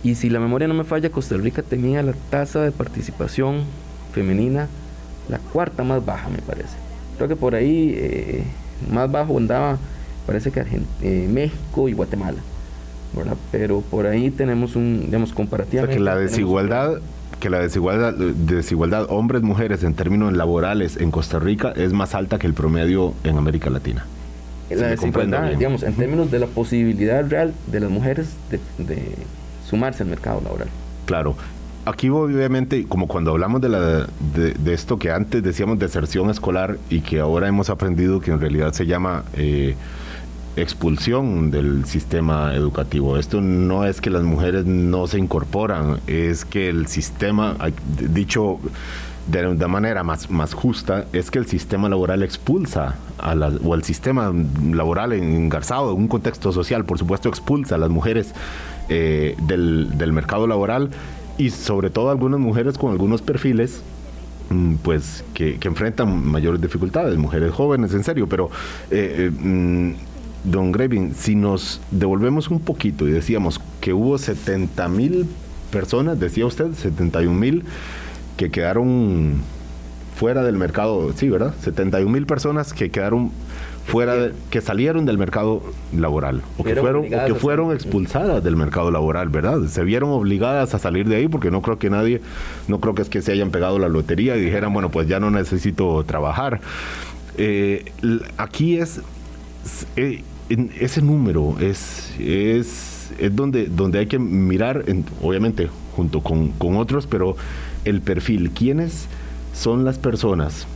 Y 0.04 0.14
si 0.14 0.30
la 0.30 0.38
memoria 0.38 0.68
no 0.68 0.74
me 0.74 0.84
falla, 0.84 1.10
Costa 1.10 1.36
Rica 1.36 1.62
tenía 1.62 2.02
la 2.02 2.12
tasa 2.30 2.60
de 2.62 2.70
participación 2.70 3.64
femenina 4.12 4.68
la 5.28 5.38
cuarta 5.38 5.84
más 5.84 6.04
baja, 6.04 6.28
me 6.28 6.38
parece. 6.38 6.76
Creo 7.16 7.28
que 7.28 7.36
por 7.36 7.54
ahí 7.54 7.94
eh, 7.96 8.44
más 8.90 9.10
bajo 9.10 9.36
andaba, 9.36 9.78
parece 10.26 10.50
que 10.50 10.64
eh, 11.02 11.28
México 11.30 11.88
y 11.88 11.92
Guatemala. 11.92 12.38
¿verdad? 13.14 13.36
Pero 13.50 13.80
por 13.80 14.06
ahí 14.06 14.30
tenemos 14.30 14.76
un, 14.76 15.02
digamos, 15.06 15.32
comparativamente. 15.32 15.96
que 15.96 16.02
la 16.02 16.16
desigualdad 16.16 17.00
que 17.40 17.50
la 17.50 17.60
desigualdad, 17.60 18.14
desigualdad 18.14 19.06
hombres-mujeres 19.10 19.84
en 19.84 19.94
términos 19.94 20.32
laborales 20.32 20.96
en 20.96 21.12
Costa 21.12 21.38
Rica 21.38 21.72
es 21.76 21.92
más 21.92 22.16
alta 22.16 22.38
que 22.38 22.48
el 22.48 22.54
promedio 22.54 23.14
en 23.22 23.38
América 23.38 23.70
Latina. 23.70 24.06
La 24.70 24.88
desigualdad, 24.88 25.52
digamos, 25.52 25.82
en 25.82 25.94
términos 25.94 26.30
de 26.30 26.40
la 26.40 26.46
posibilidad 26.46 27.28
real 27.28 27.54
de 27.68 27.80
las 27.80 27.90
mujeres 27.90 28.34
de, 28.50 28.98
sumarse 29.66 30.02
al 30.02 30.08
mercado 30.08 30.40
laboral. 30.42 30.68
Claro. 31.06 31.36
Aquí 31.88 32.10
obviamente, 32.10 32.84
como 32.86 33.08
cuando 33.08 33.30
hablamos 33.30 33.62
de, 33.62 33.70
la, 33.70 34.06
de, 34.34 34.74
esto 34.74 34.98
que 34.98 35.10
antes 35.10 35.42
decíamos 35.42 35.78
deserción 35.78 36.28
escolar 36.28 36.76
y 36.90 37.00
que 37.00 37.18
ahora 37.18 37.48
hemos 37.48 37.70
aprendido 37.70 38.20
que 38.20 38.30
en 38.30 38.40
realidad 38.40 38.74
se 38.74 38.84
llama 38.84 39.24
eh, 39.32 39.74
expulsión 40.56 41.50
del 41.50 41.86
sistema 41.86 42.54
educativo. 42.54 43.16
Esto 43.16 43.40
no 43.40 43.86
es 43.86 44.02
que 44.02 44.10
las 44.10 44.22
mujeres 44.22 44.66
no 44.66 45.06
se 45.06 45.18
incorporan, 45.18 45.98
es 46.06 46.44
que 46.44 46.68
el 46.68 46.88
sistema, 46.88 47.56
dicho 48.10 48.58
de, 49.26 49.46
una 49.46 49.68
manera 49.68 50.04
más, 50.04 50.28
más 50.28 50.52
justa, 50.52 51.06
es 51.14 51.30
que 51.30 51.38
el 51.38 51.46
sistema 51.46 51.88
laboral 51.88 52.22
expulsa 52.22 52.96
a 53.16 53.34
las, 53.34 53.54
o 53.64 53.74
el 53.74 53.82
sistema 53.82 54.30
laboral 54.72 55.14
engarzado 55.14 55.92
en 55.92 56.02
un 56.02 56.08
contexto 56.08 56.52
social, 56.52 56.84
por 56.84 56.98
supuesto, 56.98 57.30
expulsa 57.30 57.76
a 57.76 57.78
las 57.78 57.88
mujeres 57.88 58.34
eh, 58.90 59.36
del, 59.46 59.96
del 59.96 60.12
mercado 60.12 60.46
laboral 60.46 60.90
y 61.38 61.50
sobre 61.50 61.88
todo 61.88 62.10
algunas 62.10 62.40
mujeres 62.40 62.76
con 62.76 62.90
algunos 62.90 63.22
perfiles 63.22 63.80
mm, 64.50 64.74
pues 64.76 65.24
que, 65.32 65.58
enfrentan 65.62 66.26
mayores 66.26 66.60
dificultades, 66.60 67.16
mujeres 67.16 67.52
jóvenes, 67.52 67.94
en 67.94 68.04
serio, 68.04 68.28
pero 68.28 68.50
eh, 68.90 69.30
eh, 69.30 69.30
mm, 69.30 69.92
don 70.44 70.72
Grevin, 70.72 71.14
si 71.14 71.34
nos 71.34 71.80
devolvemos 71.90 72.48
un 72.48 72.60
poquito 72.60 73.06
y 73.08 73.12
decíamos 73.12 73.60
que 73.80 73.92
hubo 73.92 74.18
70 74.18 74.88
mil 74.88 75.26
personas, 75.70 76.18
decía 76.18 76.46
usted, 76.46 76.72
71 76.74 77.38
mil 77.38 77.64
que 78.36 78.50
quedaron 78.50 79.40
fuera 80.16 80.42
del 80.42 80.56
mercado, 80.56 81.12
sí, 81.14 81.28
¿verdad? 81.28 81.54
71 81.62 82.10
mil 82.10 82.26
personas 82.26 82.72
que 82.72 82.90
quedaron 82.90 83.30
fuera, 83.88 84.30
que 84.50 84.60
salieron 84.60 85.06
del 85.06 85.16
mercado 85.16 85.62
laboral 85.96 86.42
o 86.58 86.64
que 86.64 86.76
fueron, 86.76 87.06
o 87.06 87.26
que 87.26 87.34
fueron 87.34 87.72
expulsadas 87.72 88.44
del 88.44 88.54
mercado 88.54 88.90
laboral, 88.90 89.30
¿verdad? 89.30 89.62
Se 89.66 89.82
vieron 89.82 90.10
obligadas 90.10 90.74
a 90.74 90.78
salir 90.78 91.08
de 91.08 91.16
ahí 91.16 91.28
porque 91.28 91.50
no 91.50 91.62
creo 91.62 91.78
que 91.78 91.88
nadie, 91.88 92.20
no 92.68 92.80
creo 92.80 92.94
que 92.94 93.02
es 93.02 93.08
que 93.08 93.22
se 93.22 93.32
hayan 93.32 93.50
pegado 93.50 93.78
la 93.78 93.88
lotería 93.88 94.36
y 94.36 94.42
dijeran, 94.42 94.72
bueno, 94.74 94.90
pues 94.90 95.08
ya 95.08 95.20
no 95.20 95.30
necesito 95.30 96.04
trabajar. 96.04 96.60
Eh, 97.38 97.92
aquí 98.36 98.78
es 98.78 99.00
eh, 99.96 100.22
ese 100.48 101.02
número 101.02 101.56
es, 101.60 102.12
es, 102.18 103.10
es, 103.18 103.36
donde, 103.36 103.66
donde 103.66 104.00
hay 104.00 104.06
que 104.06 104.18
mirar, 104.18 104.84
obviamente 105.22 105.68
junto 105.94 106.20
con, 106.20 106.48
con, 106.52 106.76
otros, 106.76 107.06
pero 107.06 107.36
el 107.84 108.00
perfil. 108.00 108.50
¿Quiénes 108.50 109.06
son 109.52 109.84
las 109.84 109.98
personas, 109.98 110.66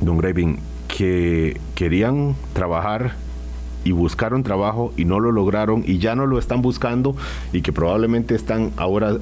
don 0.00 0.18
Graving, 0.18 0.58
que 0.96 1.60
querían 1.74 2.34
trabajar 2.52 3.12
y 3.84 3.92
buscaron 3.92 4.42
trabajo 4.42 4.92
y 4.96 5.04
no 5.04 5.20
lo 5.20 5.32
lograron 5.32 5.82
y 5.86 5.98
ya 5.98 6.14
no 6.14 6.26
lo 6.26 6.38
están 6.38 6.62
buscando 6.62 7.16
y 7.52 7.62
que 7.62 7.72
probablemente 7.72 8.34
están 8.34 8.72
ahora 8.76 9.16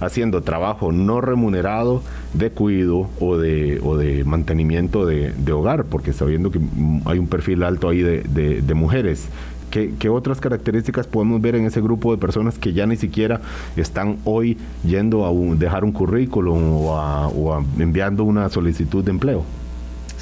haciendo 0.00 0.42
trabajo 0.42 0.92
no 0.92 1.20
remunerado 1.20 2.02
de 2.34 2.50
cuidado 2.50 3.08
o 3.20 3.36
de, 3.36 3.80
o 3.82 3.96
de 3.96 4.24
mantenimiento 4.24 5.06
de, 5.06 5.52
hogar, 5.52 5.84
porque 5.84 6.12
sabiendo 6.12 6.50
que 6.50 6.60
hay 7.04 7.18
un 7.18 7.28
perfil 7.28 7.62
alto 7.62 7.88
ahí 7.88 8.02
de, 8.02 8.74
mujeres. 8.74 9.28
¿Qué, 9.70 10.08
otras 10.10 10.38
características 10.38 11.06
podemos 11.06 11.40
ver 11.40 11.54
en 11.54 11.64
ese 11.64 11.80
grupo 11.80 12.12
de 12.12 12.18
personas 12.18 12.58
que 12.58 12.74
ya 12.74 12.86
ni 12.86 12.96
siquiera 12.96 13.40
están 13.76 14.18
hoy 14.24 14.58
yendo 14.84 15.24
a 15.24 15.56
dejar 15.56 15.84
un 15.84 15.92
currículum 15.92 16.62
o, 16.62 17.64
enviando 17.78 18.24
una 18.24 18.50
solicitud 18.50 19.02
de 19.02 19.10
empleo? 19.12 19.44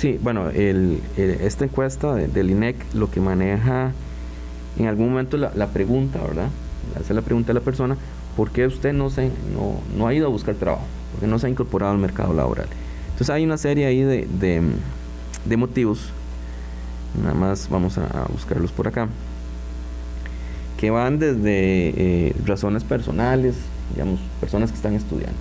Sí, 0.00 0.18
bueno, 0.22 0.48
esta 0.48 1.66
encuesta 1.66 2.14
del 2.14 2.50
INEC 2.50 2.74
lo 2.94 3.10
que 3.10 3.20
maneja 3.20 3.92
en 4.78 4.86
algún 4.86 5.10
momento 5.10 5.36
la, 5.36 5.66
pregunta, 5.74 6.18
¿verdad? 6.26 6.48
Hace 6.98 7.12
la 7.12 7.20
pregunta 7.20 7.52
a 7.52 7.54
la 7.54 7.60
persona, 7.60 7.98
¿por 8.34 8.50
qué 8.50 8.66
usted 8.66 8.94
no, 8.94 9.10
se, 9.10 9.30
no, 9.98 10.06
ha 10.06 10.14
ido 10.14 10.26
a 10.26 10.30
buscar 10.30 10.54
trabajo? 10.54 10.86
¿Por 11.12 11.20
qué 11.20 11.26
no 11.26 11.38
se 11.38 11.48
ha 11.48 11.50
incorporado 11.50 11.92
al 11.92 11.98
mercado 11.98 12.32
laboral? 12.32 12.64
Entonces 13.08 13.28
hay 13.28 13.44
una 13.44 13.58
serie 13.58 13.84
ahí 13.84 14.00
de, 14.00 14.62
motivos, 15.58 16.08
nada 17.22 17.34
más 17.34 17.68
vamos 17.68 17.98
a, 17.98 18.26
buscarlos 18.32 18.72
por 18.72 18.88
acá, 18.88 19.06
que 20.78 20.90
van 20.90 21.18
desde 21.18 21.42
eh, 21.44 22.36
razones 22.46 22.84
personales, 22.84 23.54
digamos, 23.92 24.18
personas 24.40 24.70
que 24.70 24.76
están 24.76 24.94
estudiando, 24.94 25.36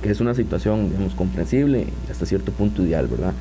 que 0.00 0.12
es 0.12 0.20
una 0.20 0.36
situación, 0.36 0.90
digamos, 0.90 1.16
comprensible 1.16 1.88
hasta 2.08 2.24
cierto 2.24 2.52
punto 2.52 2.84
ideal, 2.84 3.08
¿verdad? 3.08 3.32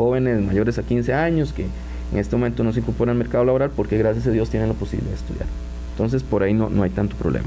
Jóvenes 0.00 0.40
mayores 0.40 0.78
a 0.78 0.82
15 0.82 1.12
años 1.12 1.52
que 1.52 1.66
en 2.12 2.18
este 2.18 2.34
momento 2.34 2.64
no 2.64 2.72
se 2.72 2.80
incorporan 2.80 3.12
al 3.12 3.18
mercado 3.18 3.44
laboral 3.44 3.70
porque 3.76 3.98
gracias 3.98 4.26
a 4.26 4.30
Dios 4.30 4.48
tienen 4.48 4.70
la 4.70 4.74
posibilidad 4.74 5.10
de 5.10 5.16
estudiar. 5.18 5.46
Entonces 5.92 6.22
por 6.22 6.42
ahí 6.42 6.54
no, 6.54 6.70
no 6.70 6.84
hay 6.84 6.88
tanto 6.88 7.16
problema. 7.16 7.46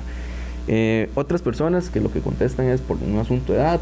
Eh, 0.68 1.10
otras 1.16 1.42
personas 1.42 1.90
que 1.90 2.00
lo 2.00 2.12
que 2.12 2.20
contestan 2.20 2.68
es 2.68 2.80
por 2.80 2.98
un 2.98 3.18
asunto 3.18 3.54
de 3.54 3.60
edad, 3.60 3.82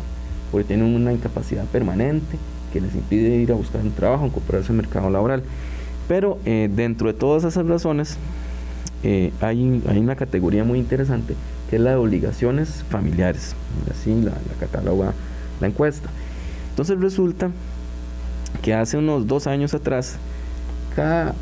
porque 0.51 0.69
tienen 0.69 0.95
una 0.95 1.11
incapacidad 1.11 1.65
permanente 1.65 2.37
que 2.71 2.79
les 2.79 2.95
impide 2.95 3.35
ir 3.35 3.51
a 3.51 3.55
buscar 3.55 3.81
un 3.81 3.91
trabajo, 3.91 4.25
incorporarse 4.25 4.71
al 4.71 4.77
mercado 4.77 5.09
laboral. 5.09 5.43
Pero 6.07 6.39
eh, 6.45 6.69
dentro 6.73 7.11
de 7.11 7.13
todas 7.13 7.43
esas 7.43 7.65
razones 7.65 8.15
eh, 9.03 9.33
hay, 9.41 9.83
hay, 9.85 9.97
una 9.97 10.15
categoría 10.15 10.63
muy 10.63 10.79
interesante 10.79 11.35
que 11.69 11.75
es 11.75 11.81
la 11.81 11.89
de 11.89 11.95
obligaciones 11.97 12.85
familiares. 12.89 13.53
Así 13.91 14.15
la, 14.15 14.31
la 14.31 14.55
cataloga 14.61 15.13
la 15.59 15.67
encuesta. 15.67 16.09
Entonces 16.69 16.97
resulta 17.01 17.51
que 18.61 18.73
hace 18.73 18.97
unos 18.97 19.27
dos 19.27 19.47
años 19.47 19.73
atrás, 19.73 20.17
cada, 20.95 21.33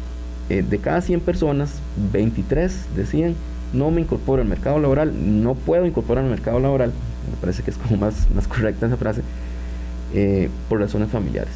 de 0.47 0.79
cada 0.79 1.01
100 1.01 1.21
personas, 1.21 1.79
23 2.11 2.95
decían 2.95 3.35
no 3.73 3.91
me 3.91 4.01
incorporo 4.01 4.41
al 4.41 4.47
mercado 4.47 4.79
laboral, 4.79 5.13
no 5.43 5.55
puedo 5.55 5.85
incorporar 5.85 6.23
al 6.23 6.29
mercado 6.29 6.59
laboral, 6.59 6.91
me 7.29 7.37
parece 7.39 7.63
que 7.63 7.71
es 7.71 7.77
como 7.77 7.97
más, 7.97 8.27
más 8.33 8.47
correcta 8.47 8.87
esa 8.87 8.97
frase, 8.97 9.21
eh, 10.13 10.49
por 10.67 10.79
razones 10.79 11.09
familiares. 11.09 11.53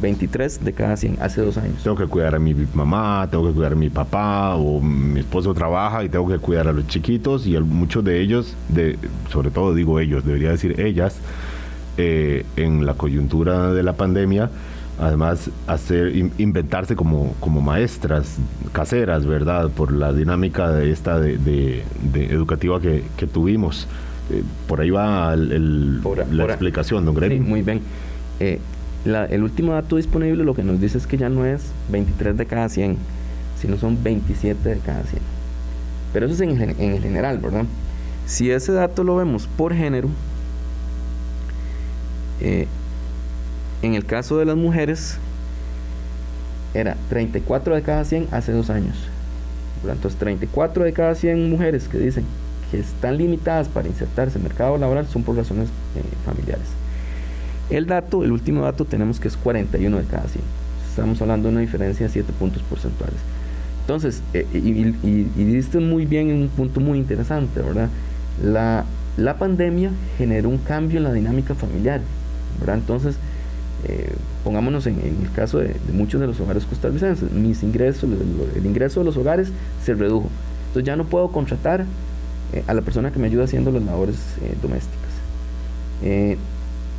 23 0.00 0.64
de 0.64 0.72
cada 0.72 0.96
100, 0.96 1.18
hace 1.20 1.42
dos 1.42 1.56
años. 1.58 1.80
Tengo 1.84 1.96
que 1.96 2.06
cuidar 2.06 2.34
a 2.34 2.38
mi 2.40 2.54
mamá, 2.74 3.28
tengo 3.30 3.46
que 3.46 3.52
cuidar 3.52 3.72
a 3.72 3.76
mi 3.76 3.88
papá, 3.88 4.56
o 4.56 4.80
mi 4.80 5.20
esposo 5.20 5.54
trabaja 5.54 6.02
y 6.02 6.08
tengo 6.08 6.26
que 6.26 6.38
cuidar 6.38 6.66
a 6.66 6.72
los 6.72 6.88
chiquitos, 6.88 7.46
y 7.46 7.56
muchos 7.60 8.02
de 8.04 8.20
ellos, 8.20 8.56
sobre 9.30 9.50
todo 9.50 9.74
digo 9.74 10.00
ellos, 10.00 10.24
debería 10.24 10.50
decir 10.50 10.80
ellas, 10.80 11.16
eh, 11.98 12.44
en 12.56 12.86
la 12.86 12.94
coyuntura 12.94 13.72
de 13.72 13.82
la 13.82 13.92
pandemia, 13.94 14.50
además 14.98 15.50
hacer 15.66 16.14
inventarse 16.38 16.96
como, 16.96 17.34
como 17.40 17.60
maestras 17.60 18.36
caseras, 18.72 19.26
¿verdad? 19.26 19.68
Por 19.70 19.92
la 19.92 20.12
dinámica 20.12 20.70
de 20.70 20.90
esta 20.90 21.18
de, 21.18 21.84
educativa 22.14 22.80
que, 22.80 23.26
tuvimos. 23.26 23.86
Eh, 24.30 24.42
por 24.66 24.80
ahí 24.80 24.90
va 24.90 25.34
la 25.36 26.44
explicación, 26.44 27.04
don 27.04 27.14
Greg. 27.14 27.40
muy 27.40 27.62
bien. 27.62 27.80
Eh, 28.40 28.58
el 29.04 29.42
último 29.42 29.72
dato 29.72 29.96
disponible 29.96 30.44
lo 30.44 30.54
que 30.54 30.62
nos 30.62 30.80
dice 30.80 30.98
es 30.98 31.06
que 31.06 31.18
ya 31.18 31.28
no 31.28 31.44
es 31.44 31.62
23 31.90 32.36
de 32.36 32.46
cada 32.46 32.68
100, 32.68 32.96
sino 33.60 33.76
son 33.76 34.02
27 34.02 34.68
de 34.68 34.78
cada 34.78 35.02
100. 35.02 35.20
Pero 36.12 36.26
eso 36.26 36.34
es 36.34 36.40
en, 36.40 36.60
en 36.60 36.92
el 36.92 37.02
general, 37.02 37.38
¿verdad? 37.38 37.64
Si 38.26 38.50
ese 38.50 38.72
dato 38.72 39.02
lo 39.02 39.16
vemos 39.16 39.48
por 39.56 39.74
género, 39.74 40.08
eh, 42.42 42.66
en 43.82 43.94
el 43.94 44.04
caso 44.04 44.38
de 44.38 44.44
las 44.44 44.56
mujeres, 44.56 45.18
era 46.74 46.96
34 47.08 47.74
de 47.74 47.82
cada 47.82 48.04
100 48.04 48.28
hace 48.32 48.52
dos 48.52 48.70
años. 48.70 48.96
Entonces, 49.82 50.18
34 50.18 50.84
de 50.84 50.92
cada 50.92 51.14
100 51.14 51.50
mujeres 51.50 51.88
que 51.88 51.98
dicen 51.98 52.24
que 52.70 52.78
están 52.78 53.18
limitadas 53.18 53.68
para 53.68 53.88
insertarse 53.88 54.38
en 54.38 54.42
el 54.42 54.48
mercado 54.48 54.78
laboral 54.78 55.06
son 55.06 55.22
por 55.22 55.36
razones 55.36 55.68
eh, 55.68 56.02
familiares. 56.24 56.66
El 57.70 57.86
dato, 57.86 58.24
el 58.24 58.32
último 58.32 58.62
dato, 58.62 58.84
tenemos 58.84 59.20
que 59.20 59.28
es 59.28 59.36
41 59.36 59.98
de 59.98 60.04
cada 60.04 60.28
100. 60.28 60.44
Estamos 60.88 61.20
hablando 61.22 61.48
de 61.48 61.54
una 61.54 61.60
diferencia 61.60 62.06
de 62.06 62.12
7 62.12 62.32
puntos 62.38 62.62
porcentuales. 62.62 63.18
Entonces, 63.80 64.22
eh, 64.34 64.46
y, 64.52 64.58
y, 65.08 65.80
muy 65.80 66.06
bien 66.06 66.30
en 66.30 66.42
un 66.42 66.48
punto 66.48 66.80
muy 66.80 66.98
interesante, 66.98 67.60
¿verdad? 67.60 67.88
La 69.16 69.36
pandemia 69.38 69.90
generó 70.16 70.48
un 70.48 70.58
cambio 70.58 70.98
en 70.98 71.04
la 71.04 71.12
dinámica 71.12 71.54
familiar, 71.54 72.00
Entonces, 72.66 73.16
eh, 73.84 74.14
pongámonos 74.44 74.86
en, 74.86 75.00
el 75.00 75.32
caso 75.34 75.58
de, 75.58 75.74
muchos 75.92 76.20
de 76.20 76.26
los 76.28 76.38
hogares 76.38 76.64
costarricenses, 76.64 77.32
mis 77.32 77.62
ingresos, 77.64 78.04
el, 78.54 78.64
ingreso 78.64 79.00
de 79.00 79.06
los 79.06 79.16
hogares 79.16 79.50
se 79.84 79.94
redujo. 79.94 80.28
Entonces 80.68 80.86
ya 80.86 80.96
no 80.96 81.04
puedo 81.04 81.28
contratar 81.28 81.84
eh, 82.52 82.62
a 82.66 82.74
la 82.74 82.82
persona 82.82 83.10
que 83.10 83.18
me 83.18 83.26
ayuda 83.26 83.44
haciendo 83.44 83.72
las 83.72 83.82
labores 83.82 84.16
eh, 84.42 84.54
domésticas. 84.62 85.02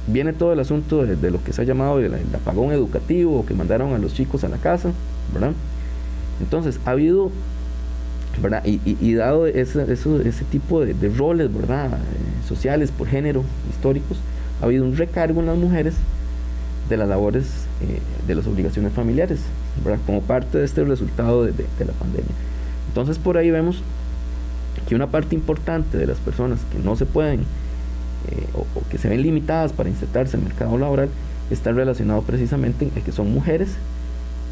Viene 0.05 0.33
todo 0.33 0.51
el 0.51 0.60
asunto 0.60 1.05
de, 1.05 1.31
lo 1.31 1.41
que 1.41 1.53
se 1.53 1.62
ha 1.62 1.65
llamado 1.65 2.00
el, 2.00 2.13
apagón 2.36 2.74
educativo, 2.74 3.45
que 3.45 3.53
mandaron 3.53 3.93
a 3.93 3.98
los 3.98 4.13
chicos 4.13 4.43
a 4.43 4.50
la 4.50 4.57
casa, 4.57 4.91
¿verdad? 5.33 5.53
Entonces, 6.41 6.77
ha 6.83 6.91
habido, 6.91 7.31
¿verdad? 8.41 8.65
Y, 8.65 9.13
dado 9.13 9.48
ese, 9.48 9.89
ese 9.89 10.45
tipo 10.51 10.81
de, 10.83 11.10
roles, 11.10 11.53
¿verdad? 11.53 11.98
sociales 12.45 12.91
por 12.91 13.07
género, 13.07 13.43
históricos, 13.72 14.17
ha 14.63 14.67
habido 14.67 14.86
un 14.86 14.96
recargo 14.98 15.41
en 15.41 15.46
las 15.46 15.58
mujeres 15.58 15.93
de 16.89 16.98
las 16.98 17.08
labores, 17.08 17.65
de 18.27 18.36
las 18.36 18.48
obligaciones 18.48 18.93
familiares. 18.93 19.39
Como 20.05 20.22
parte 20.22 20.58
de 20.58 20.65
este 20.65 20.84
resultado 20.84 21.43
de 21.43 21.51
la 21.51 21.93
pandemia. 21.93 22.32
Entonces, 22.88 23.17
por 23.17 23.38
ahí 23.38 23.51
vemos 23.51 23.82
que 24.88 24.96
una 24.96 25.08
parte 25.08 25.36
importante 25.36 25.98
de 25.98 26.05
las 26.05 26.17
personas 26.20 26.60
que 26.72 26.79
no 26.79 26.96
se 26.96 27.05
pueden 27.05 27.41
eh, 27.41 28.46
o, 28.53 28.65
que 28.89 28.98
se 28.98 29.10
ven 29.10 29.22
limitadas 29.22 29.74
para 29.74 29.89
insertarse 29.89 30.38
en 30.38 30.43
el 30.43 30.50
mercado 30.50 30.77
laboral 30.77 31.10
está 31.50 31.72
relacionado 31.72 32.22
precisamente 32.22 32.86
en 32.86 32.91
que 32.91 33.12
son 33.12 33.34
mujeres 33.34 33.70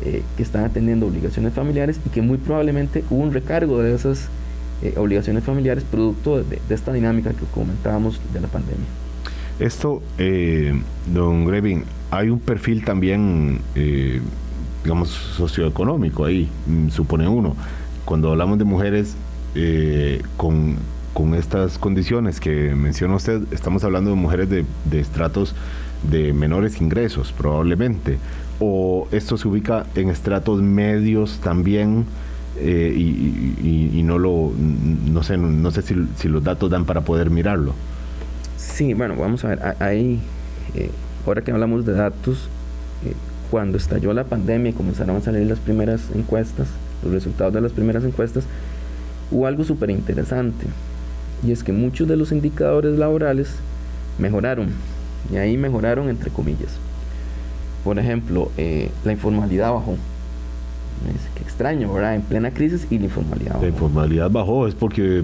eh, 0.03 0.23
que 0.37 0.43
están 0.43 0.65
atendiendo 0.65 1.07
obligaciones 1.07 1.53
familiares 1.53 1.99
y 2.05 2.09
que 2.09 2.21
muy 2.21 2.37
probablemente 2.37 3.03
hubo 3.09 3.21
un 3.21 3.33
recargo 3.33 3.81
de 3.81 3.93
esas 3.93 4.27
eh, 4.81 4.95
obligaciones 4.97 5.43
familiares 5.43 5.83
producto 5.83 6.43
de, 6.43 6.59
esta 6.69 6.91
dinámica 6.91 7.31
que 7.31 7.45
comentábamos 7.53 8.19
de 8.33 8.41
la 8.41 8.47
pandemia. 8.47 8.87
Esto, 9.59 10.01
don 11.13 11.45
Grevin, 11.45 11.83
hay 12.09 12.29
un 12.29 12.39
perfil 12.39 12.83
también, 12.83 13.59
digamos, 14.83 15.09
socioeconómico 15.09 16.25
ahí, 16.25 16.49
mm, 16.65 16.89
supone 16.89 17.27
uno. 17.27 17.55
Cuando 18.05 18.31
hablamos 18.31 18.57
de 18.57 18.63
mujeres, 18.63 19.15
eh, 19.55 20.21
con, 20.37 20.77
estas 21.37 21.77
condiciones 21.77 22.39
que 22.39 22.73
menciona 22.73 23.15
usted, 23.15 23.41
estamos 23.51 23.83
hablando 23.83 24.09
de 24.09 24.15
mujeres 24.15 24.49
de, 24.49 24.65
estratos 24.99 25.53
de 26.09 26.33
menores 26.33 26.81
ingresos, 26.81 27.31
probablemente, 27.31 28.17
o 28.59 29.07
esto 29.11 29.37
se 29.37 29.47
ubica 29.47 29.85
en 29.93 30.09
estratos 30.09 30.63
medios 30.63 31.39
también. 31.43 32.05
Eh, 32.57 32.93
y, 32.97 34.01
no 34.03 34.17
lo 34.17 34.51
no 34.57 35.23
sé 35.23 35.37
no 35.37 35.71
sé 35.71 35.83
si, 35.83 36.27
los 36.27 36.43
datos 36.43 36.69
dan 36.69 36.85
para 36.85 37.01
poder 37.01 37.29
mirarlo 37.29 37.73
sí 38.61 38.93
bueno 38.93 39.15
vamos 39.15 39.43
a 39.43 39.49
ver 39.49 39.75
ahí 39.79 40.19
eh, 40.75 40.89
ahora 41.25 41.41
que 41.41 41.51
hablamos 41.51 41.85
de 41.85 41.93
datos 41.93 42.49
cuando 43.49 43.77
estalló 43.77 44.13
la 44.13 44.23
pandemia 44.23 44.69
y 44.69 44.73
comenzaron 44.73 45.17
a 45.17 45.21
salir 45.21 45.45
las 45.45 45.59
primeras 45.59 46.01
encuestas 46.15 46.67
los 47.03 47.11
resultados 47.11 47.53
de 47.53 47.61
las 47.61 47.71
primeras 47.73 48.03
encuestas 48.03 48.45
hubo 49.31 49.47
algo 49.47 49.63
súper 49.63 49.89
interesante 49.89 50.67
y 51.45 51.51
es 51.51 51.63
que 51.63 51.73
muchos 51.73 52.07
de 52.07 52.15
los 52.15 52.31
indicadores 52.31 52.97
laborales 52.97 53.55
mejoraron 54.19 54.69
y 55.31 55.37
ahí 55.37 55.57
mejoraron 55.57 56.09
entre 56.09 56.29
comillas. 56.29 56.77
Por 57.83 57.97
ejemplo, 57.97 58.51
eh, 58.57 58.91
la 59.03 59.11
informalidad 59.11 59.73
bajó. 59.73 59.93
Es 59.93 61.35
que 61.35 61.43
extraño, 61.43 61.91
¿verdad? 61.91 62.15
En 62.15 62.21
plena 62.21 62.51
crisis 62.51 62.85
y 62.91 62.99
la 62.99 63.05
informalidad 63.05 63.53
bajó. 63.53 63.63
La 63.63 63.69
informalidad 63.69 64.29
bajó, 64.29 64.67
es 64.67 64.75
porque 64.75 65.23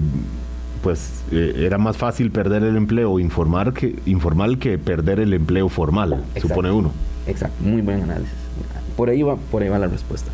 pues 0.82 1.22
eh, 1.32 1.54
era 1.66 1.78
más 1.78 1.96
fácil 1.96 2.30
perder 2.30 2.62
el 2.62 2.76
empleo 2.76 3.18
informar 3.18 3.72
que, 3.72 3.98
informal 4.06 4.58
que 4.58 4.78
perder 4.78 5.20
el 5.20 5.32
empleo 5.32 5.68
formal, 5.68 6.24
supone 6.40 6.70
uno. 6.70 6.92
Exacto, 7.26 7.62
muy 7.62 7.82
buen 7.82 8.02
análisis. 8.02 8.32
Por 8.96 9.10
ahí 9.10 9.22
va, 9.22 9.36
por 9.36 9.62
ahí 9.62 9.68
va 9.68 9.78
la 9.78 9.86
respuesta. 9.86 10.30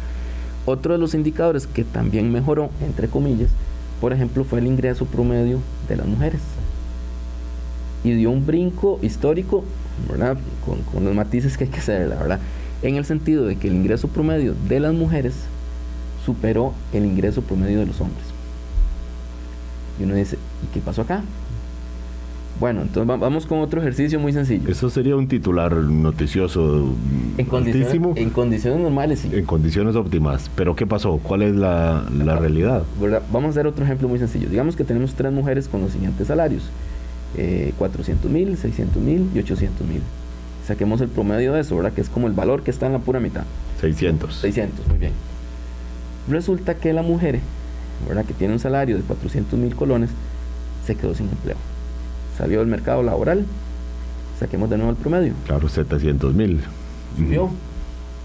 Otro 0.66 0.94
de 0.94 0.98
los 0.98 1.14
indicadores 1.14 1.66
que 1.66 1.84
también 1.84 2.32
mejoró, 2.32 2.70
entre 2.80 3.08
comillas, 3.08 3.50
por 4.00 4.12
ejemplo, 4.12 4.44
fue 4.44 4.60
el 4.60 4.66
ingreso 4.66 5.04
promedio 5.06 5.60
de 5.88 5.96
las 5.96 6.06
mujeres. 6.06 6.40
Y 8.02 8.12
dio 8.12 8.30
un 8.30 8.46
brinco 8.46 8.98
histórico, 9.02 9.64
¿verdad? 10.10 10.36
Con, 10.64 11.04
los 11.04 11.14
matices 11.14 11.56
que 11.56 11.64
hay 11.64 11.70
que 11.70 11.78
hacer, 11.78 12.08
la 12.08 12.16
verdad. 12.16 12.40
En 12.82 12.96
el 12.96 13.04
sentido 13.04 13.46
de 13.46 13.56
que 13.56 13.68
el 13.68 13.74
ingreso 13.74 14.08
promedio 14.08 14.54
de 14.68 14.80
las 14.80 14.94
mujeres 14.94 15.34
superó 16.24 16.74
el 16.92 17.04
ingreso 17.04 17.42
promedio 17.42 17.78
de 17.80 17.86
los 17.86 18.00
hombres. 18.00 18.33
Y 19.98 20.04
uno 20.04 20.14
dice, 20.14 20.36
¿y 20.36 20.72
qué 20.74 20.80
pasó 20.80 21.02
acá? 21.02 21.22
Bueno, 22.60 22.82
entonces 22.82 23.18
vamos 23.18 23.46
con 23.46 23.58
otro 23.58 23.80
ejercicio 23.80 24.20
muy 24.20 24.32
sencillo. 24.32 24.70
Eso 24.70 24.88
sería 24.88 25.16
un 25.16 25.26
titular 25.26 25.74
noticioso 25.74 26.94
en 27.36 27.46
condiciones, 27.46 28.16
En 28.16 28.30
condiciones 28.30 28.80
normales, 28.80 29.20
sí. 29.20 29.30
En 29.32 29.44
condiciones 29.44 29.96
óptimas. 29.96 30.50
Pero 30.54 30.76
¿qué 30.76 30.86
pasó? 30.86 31.18
¿Cuál 31.18 31.42
es 31.42 31.54
la, 31.54 32.04
realidad? 32.38 32.84
Vamos 33.32 33.48
a 33.48 33.50
hacer 33.50 33.66
otro 33.66 33.84
ejemplo 33.84 34.08
muy 34.08 34.20
sencillo. 34.20 34.48
Digamos 34.48 34.76
que 34.76 34.84
tenemos 34.84 35.14
tres 35.14 35.32
mujeres 35.32 35.66
con 35.66 35.80
los 35.80 35.92
siguientes 35.92 36.28
salarios. 36.28 36.62
Eh, 37.36 37.72
400 37.76 38.30
mil, 38.30 38.56
600 38.56 39.02
mil 39.02 39.28
y 39.34 39.40
800 39.40 39.86
mil. 39.86 40.02
Saquemos 40.64 41.00
el 41.00 41.08
promedio 41.08 41.52
de 41.52 41.60
eso, 41.60 41.76
¿verdad? 41.76 41.92
Que 41.92 42.00
es 42.00 42.08
como 42.08 42.28
el 42.28 42.32
valor 42.32 42.62
que 42.62 42.70
está 42.70 42.86
en 42.86 42.92
la 42.92 43.00
pura 43.00 43.18
mitad. 43.18 43.44
600. 43.80 44.32
600, 44.36 44.86
muy 44.86 44.98
bien. 44.98 45.12
Resulta 46.28 46.76
que 46.76 46.92
la 46.92 47.02
mujer, 47.02 47.40
¿verdad? 48.06 48.24
Que 48.24 48.34
tiene 48.34 48.54
un 48.54 48.60
salario 48.60 48.96
de 48.96 49.02
400 49.02 49.58
mil 49.58 49.74
colones, 49.74 50.10
se 50.86 50.94
quedó 50.94 51.14
sin 51.14 51.28
empleo 51.28 51.56
salió 52.36 52.60
del 52.60 52.68
mercado 52.68 53.02
laboral, 53.02 53.44
saquemos 54.38 54.70
de 54.70 54.76
nuevo 54.76 54.90
el 54.90 54.96
promedio. 54.96 55.34
Claro, 55.46 55.68
700 55.68 56.34
mil. 56.34 56.60
Subió. 57.16 57.50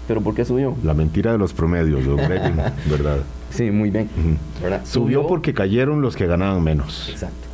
¿Pero 0.08 0.20
por 0.22 0.34
qué 0.34 0.44
subió? 0.44 0.74
La 0.82 0.94
mentira 0.94 1.32
de 1.32 1.38
los 1.38 1.52
promedios, 1.52 2.04
¿verdad? 2.90 3.18
Sí, 3.50 3.70
muy 3.70 3.90
bien. 3.90 4.08
Subió, 4.84 5.26
porque 5.26 5.54
cayeron 5.54 6.00
los 6.00 6.16
que 6.16 6.26
ganaban 6.26 6.62
menos. 6.62 7.08
Exacto. 7.10 7.46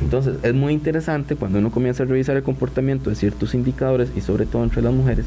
Entonces, 0.00 0.36
es 0.42 0.54
muy 0.54 0.72
interesante 0.72 1.36
cuando 1.36 1.58
uno 1.58 1.70
comienza 1.70 2.04
a 2.04 2.06
revisar 2.06 2.36
el 2.36 2.42
comportamiento 2.42 3.10
de 3.10 3.16
ciertos 3.16 3.54
indicadores 3.54 4.10
y 4.16 4.22
sobre 4.22 4.46
todo 4.46 4.64
entre 4.64 4.80
las 4.80 4.94
mujeres, 4.94 5.26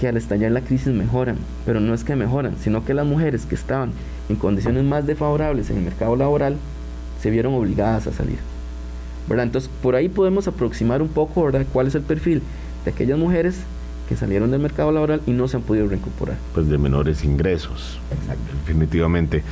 que 0.00 0.08
al 0.08 0.16
estallar 0.16 0.50
la 0.50 0.62
crisis 0.62 0.94
mejoran, 0.94 1.36
pero 1.66 1.78
no 1.78 1.92
es 1.92 2.04
que 2.04 2.16
mejoran, 2.16 2.56
sino 2.58 2.84
que 2.84 2.94
las 2.94 3.06
mujeres 3.06 3.44
que 3.44 3.54
estaban 3.54 3.92
en 4.30 4.36
condiciones 4.36 4.82
más 4.82 5.06
desfavorables 5.06 5.68
en 5.68 5.76
el 5.76 5.84
mercado 5.84 6.16
laboral 6.16 6.56
se 7.20 7.28
vieron 7.30 7.52
obligadas 7.54 8.06
a 8.06 8.12
salir. 8.12 8.38
Entonces, 9.28 9.70
por 9.82 9.94
ahí 9.94 10.08
podemos 10.08 10.48
aproximar 10.48 11.02
un 11.02 11.08
poco, 11.08 11.44
¿verdad?, 11.44 11.66
cuál 11.72 11.86
es 11.86 11.94
el 11.94 12.02
perfil 12.02 12.42
de 12.84 12.90
aquellas 12.90 13.18
mujeres 13.18 13.60
que 14.08 14.16
salieron 14.16 14.50
del 14.50 14.60
mercado 14.60 14.90
laboral 14.90 15.20
y 15.26 15.32
no 15.32 15.46
se 15.46 15.58
han 15.58 15.62
podido 15.62 15.86
reincorporar. 15.86 16.36
Pues 16.54 16.68
de 16.68 16.78
menores 16.78 17.22
ingresos. 17.22 18.00
Exacto. 18.10 18.42
Definitivamente. 18.66 19.44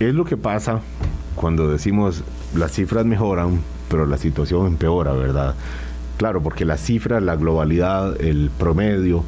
Es 0.00 0.12
lo 0.12 0.24
que 0.24 0.36
pasa 0.36 0.80
cuando 1.36 1.70
decimos 1.70 2.22
las 2.54 2.72
cifras 2.72 3.06
mejoran, 3.06 3.60
pero 3.88 4.04
la 4.04 4.18
situación 4.18 4.66
empeora, 4.66 5.12
¿verdad? 5.12 5.54
Claro, 6.18 6.42
porque 6.42 6.64
las 6.64 6.80
cifras, 6.80 7.22
la 7.22 7.36
globalidad, 7.36 8.20
el 8.20 8.50
promedio, 8.58 9.24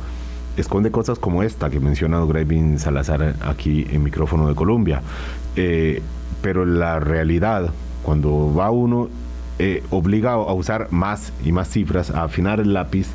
esconde 0.57 0.91
cosas 0.91 1.19
como 1.19 1.43
esta 1.43 1.71
que 1.71 1.81
menciona 1.81 2.25
Gravin 2.25 2.79
Salazar 2.79 3.35
aquí 3.43 3.87
en 3.91 4.03
micrófono 4.03 4.49
de 4.49 4.55
Colombia. 4.55 5.03
Eh, 5.57 6.03
pero 6.43 6.65
la 6.65 7.01
realidad, 7.01 7.71
cuando 8.03 8.55
va 8.55 8.71
uno 8.71 9.09
eh, 9.59 9.83
obliga 9.91 10.33
a 10.33 10.53
usar 10.53 10.89
más 10.91 11.33
y 11.45 11.53
más 11.53 11.69
cifras, 11.69 12.11
a 12.11 12.25
afinar 12.25 12.61
el 12.61 12.75
lápiz, 12.75 13.09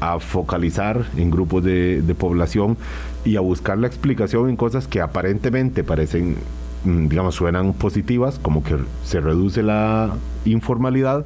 a 0.00 0.20
focalizar 0.20 1.06
en 1.16 1.30
grupos 1.30 1.64
de, 1.64 2.14
población 2.18 2.76
y 3.24 3.36
a 3.36 3.40
buscar 3.40 3.78
la 3.78 3.86
explicación 3.86 4.48
en 4.48 4.56
cosas 4.56 4.86
que 4.86 5.00
aparentemente 5.00 5.84
parecen, 5.84 6.36
mm, 6.84 7.08
digamos, 7.08 7.34
suenan 7.34 7.72
positivas, 7.72 8.38
como 8.38 8.62
que 8.62 8.76
se 9.04 9.20
reduce 9.20 9.62
la 9.62 10.14
informalidad, 10.44 11.24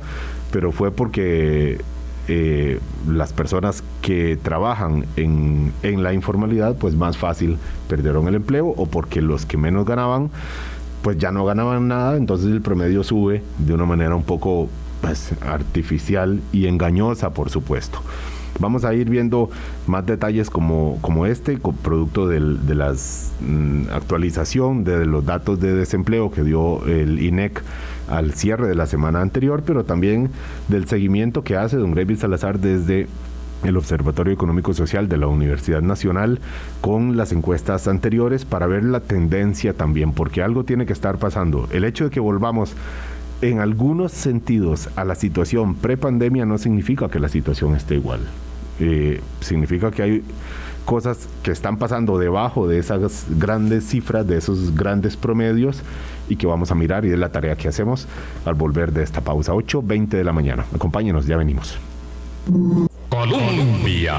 pero 0.52 0.72
fue 0.72 0.90
porque 0.90 1.80
eh, 2.28 2.78
las 3.08 3.32
personas 3.32 3.82
que 4.00 4.38
trabajan 4.40 5.06
en, 5.16 5.72
en 5.82 6.02
la 6.02 6.12
informalidad, 6.12 6.76
pues 6.76 6.94
más 6.94 7.16
fácil 7.16 7.58
perdieron 7.88 8.28
el 8.28 8.36
empleo 8.36 8.68
o 8.68 8.86
porque 8.86 9.20
los 9.20 9.46
que 9.46 9.56
menos 9.56 9.84
ganaban 9.86 10.30
pues 11.02 11.18
ya 11.18 11.32
no 11.32 11.44
ganaban 11.44 11.88
nada, 11.88 12.16
entonces 12.16 12.50
el 12.50 12.62
promedio 12.62 13.02
sube 13.02 13.42
de 13.58 13.74
una 13.74 13.84
manera 13.84 14.14
un 14.14 14.22
poco 14.22 14.68
pues, 15.00 15.32
artificial 15.42 16.40
y 16.52 16.66
engañosa, 16.66 17.34
por 17.34 17.50
supuesto. 17.50 18.00
Vamos 18.60 18.84
a 18.84 18.94
ir 18.94 19.10
viendo 19.10 19.50
más 19.86 20.06
detalles 20.06 20.48
como, 20.48 20.98
como 21.00 21.26
este, 21.26 21.58
producto 21.82 22.28
de 22.28 22.40
la 22.74 22.92
mm, 22.92 23.88
actualización 23.92 24.84
de 24.84 25.06
los 25.06 25.24
datos 25.24 25.58
de 25.58 25.74
desempleo 25.74 26.30
que 26.30 26.44
dio 26.44 26.84
el 26.86 27.20
INEC 27.20 27.62
al 28.12 28.34
cierre 28.34 28.68
de 28.68 28.74
la 28.74 28.86
semana 28.86 29.20
anterior, 29.20 29.62
pero 29.64 29.84
también 29.84 30.30
del 30.68 30.86
seguimiento 30.86 31.42
que 31.42 31.56
hace 31.56 31.76
don 31.76 31.92
Grevis 31.92 32.20
Salazar 32.20 32.58
desde 32.58 33.06
el 33.64 33.76
Observatorio 33.76 34.32
Económico 34.32 34.74
Social 34.74 35.08
de 35.08 35.16
la 35.16 35.28
Universidad 35.28 35.82
Nacional 35.82 36.40
con 36.80 37.16
las 37.16 37.32
encuestas 37.32 37.88
anteriores 37.88 38.44
para 38.44 38.66
ver 38.66 38.84
la 38.84 39.00
tendencia 39.00 39.72
también, 39.72 40.12
porque 40.12 40.42
algo 40.42 40.64
tiene 40.64 40.84
que 40.84 40.92
estar 40.92 41.18
pasando. 41.18 41.68
El 41.72 41.84
hecho 41.84 42.04
de 42.04 42.10
que 42.10 42.20
volvamos 42.20 42.74
en 43.40 43.60
algunos 43.60 44.12
sentidos 44.12 44.88
a 44.96 45.04
la 45.04 45.14
situación 45.14 45.74
pre-pandemia 45.74 46.44
no 46.44 46.58
significa 46.58 47.08
que 47.08 47.18
la 47.18 47.28
situación 47.28 47.74
esté 47.74 47.94
igual. 47.96 48.20
Eh, 48.78 49.20
significa 49.40 49.90
que 49.90 50.02
hay 50.02 50.24
cosas 50.84 51.28
que 51.42 51.52
están 51.52 51.76
pasando 51.76 52.18
debajo 52.18 52.66
de 52.66 52.78
esas 52.78 53.26
grandes 53.38 53.84
cifras, 53.84 54.26
de 54.26 54.36
esos 54.36 54.74
grandes 54.74 55.16
promedios 55.16 55.82
y 56.32 56.36
que 56.36 56.46
vamos 56.46 56.70
a 56.70 56.74
mirar 56.74 57.04
y 57.04 57.12
es 57.12 57.18
la 57.18 57.30
tarea 57.30 57.56
que 57.56 57.68
hacemos 57.68 58.08
al 58.46 58.54
volver 58.54 58.90
de 58.92 59.02
esta 59.02 59.20
pausa. 59.20 59.52
8.20 59.52 60.08
de 60.08 60.24
la 60.24 60.32
mañana. 60.32 60.64
Acompáñenos, 60.74 61.26
ya 61.26 61.36
venimos. 61.36 61.78
Colombia. 63.10 64.14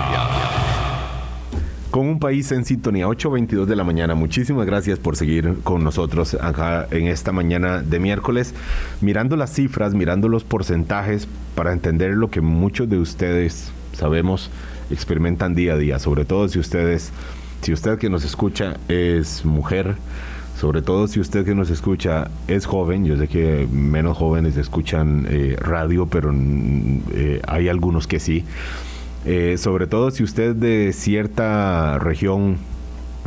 Con 1.89 2.07
un 2.07 2.19
país 2.19 2.51
en 2.51 2.65
sintonía, 2.65 3.07
8.22 3.07 3.65
de 3.65 3.75
la 3.75 3.83
mañana. 3.83 4.13
Muchísimas 4.13 4.67
gracias 4.67 4.99
por 4.99 5.15
seguir 5.15 5.55
con 5.63 5.83
nosotros 5.83 6.35
acá 6.35 6.87
en 6.91 7.07
esta 7.07 7.31
mañana 7.31 7.81
de 7.81 7.99
miércoles, 7.99 8.53
mirando 9.01 9.35
las 9.35 9.51
cifras, 9.51 9.95
mirando 9.95 10.27
los 10.27 10.43
porcentajes 10.43 11.27
para 11.55 11.73
entender 11.73 12.11
lo 12.11 12.29
que 12.29 12.41
muchos 12.41 12.89
de 12.89 12.99
ustedes 12.99 13.71
sabemos 13.93 14.51
experimentan 14.91 15.55
día 15.55 15.73
a 15.73 15.77
día, 15.77 15.97
sobre 15.97 16.25
todo 16.25 16.47
si 16.47 16.59
ustedes, 16.59 17.11
si 17.61 17.73
usted 17.73 17.97
que 17.97 18.09
nos 18.09 18.23
escucha 18.23 18.77
es 18.87 19.45
mujer, 19.45 19.95
sobre 20.59 20.81
todo 20.81 21.07
si 21.07 21.19
usted 21.19 21.45
que 21.45 21.55
nos 21.55 21.69
escucha 21.69 22.29
es 22.47 22.65
joven, 22.65 23.05
yo 23.05 23.17
sé 23.17 23.27
que 23.27 23.67
menos 23.71 24.17
jóvenes 24.17 24.55
escuchan 24.55 25.25
eh, 25.29 25.55
radio, 25.59 26.05
pero 26.05 26.31
mm, 26.31 27.01
eh, 27.13 27.41
hay 27.47 27.69
algunos 27.69 28.07
que 28.07 28.19
sí. 28.19 28.43
Eh, 29.25 29.55
sobre 29.57 29.87
todo 29.87 30.11
si 30.11 30.23
usted 30.23 30.55
de 30.55 30.93
cierta 30.93 31.97
región 31.99 32.57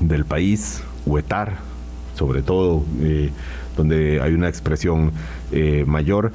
del 0.00 0.24
país, 0.24 0.82
Huetar, 1.04 1.56
sobre 2.14 2.42
todo, 2.42 2.84
donde 3.76 4.20
hay 4.22 4.32
una 4.32 4.48
expresión 4.48 5.12
mayor, 5.86 6.32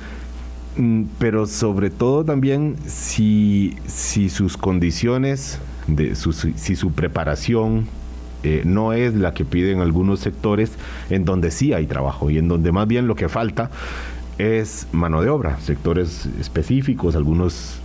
mm, 0.77 1.04
pero 1.19 1.47
sobre 1.47 1.89
todo 1.89 2.23
también 2.25 2.75
si, 2.86 3.75
si 3.88 4.30
sus 4.30 4.58
condiciones, 4.58 5.60
de 5.88 6.15
si 6.15 6.75
su 6.75 6.91
preparación 6.91 7.88
eh, 8.43 8.63
no 8.65 8.93
es 8.93 9.13
la 9.13 9.34
que 9.34 9.45
piden 9.45 9.80
algunos 9.80 10.19
sectores 10.19 10.73
en 11.10 11.25
donde 11.25 11.51
sí 11.51 11.73
hay 11.73 11.86
trabajo 11.86 12.30
y 12.30 12.38
en 12.38 12.47
donde 12.47 12.71
más 12.71 12.88
bien 12.88 13.08
lo 13.08 13.15
que 13.15 13.30
falta 13.30 13.69
es 14.38 14.88
mano 14.91 15.21
de 15.21 15.30
obra, 15.30 15.60
sectores 15.60 16.27
específicos, 16.39 17.15
algunos 17.15 17.80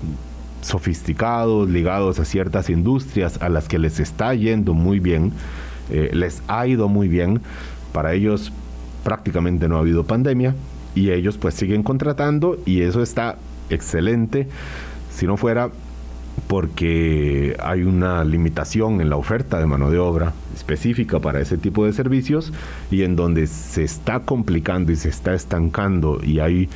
sofisticados, 0.62 1.68
ligados 1.68 2.18
a 2.18 2.24
ciertas 2.24 2.70
industrias 2.70 3.40
a 3.42 3.48
las 3.48 3.68
que 3.68 3.78
les 3.78 4.00
está 4.00 4.34
yendo 4.34 4.72
muy 4.72 4.98
bien, 4.98 5.32
eh, 5.90 6.10
les 6.12 6.42
ha 6.48 6.66
ido 6.66 6.88
muy 6.88 7.08
bien, 7.08 7.40
para 7.92 8.14
ellos 8.14 8.52
prácticamente 9.04 9.68
no 9.68 9.76
ha 9.76 9.80
habido 9.80 10.04
pandemia 10.04 10.54
y 10.94 11.10
ellos 11.10 11.36
pues 11.38 11.54
siguen 11.54 11.82
contratando 11.82 12.58
y 12.64 12.80
eso 12.80 13.02
está 13.02 13.36
excelente. 13.70 14.48
Si 15.10 15.26
no 15.26 15.36
fuera 15.36 15.70
porque 16.48 17.56
hay 17.60 17.82
una 17.82 18.24
limitación 18.24 19.00
en 19.00 19.10
la 19.10 19.16
oferta 19.16 19.58
de 19.58 19.66
mano 19.66 19.90
de 19.90 19.98
obra 19.98 20.32
específica 20.54 21.18
para 21.18 21.40
ese 21.40 21.58
tipo 21.58 21.84
de 21.84 21.92
servicios 21.92 22.52
y 22.90 23.02
en 23.02 23.16
donde 23.16 23.46
se 23.46 23.84
está 23.84 24.20
complicando 24.20 24.92
y 24.92 24.96
se 24.96 25.08
está 25.08 25.34
estancando 25.34 26.20
y 26.22 26.40
hay 26.40 26.68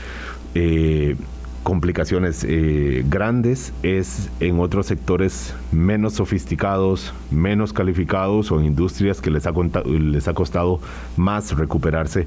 eh, 0.55 1.17
complicaciones 1.63 2.45
eh, 2.49 3.05
grandes 3.09 3.73
es 3.83 4.31
en 4.41 4.59
otros 4.61 4.87
sectores 4.87 5.55
menos 5.73 6.15
sofisticados, 6.15 7.13
menos 7.31 7.73
calificados 7.73 8.51
o 8.51 8.61
industrias 8.61 9.21
que 9.21 9.31
les 9.31 9.47
ha, 9.47 9.53
les 9.85 10.27
ha 10.27 10.35
costado 10.35 10.81
más 11.17 11.57
recuperarse 11.57 12.27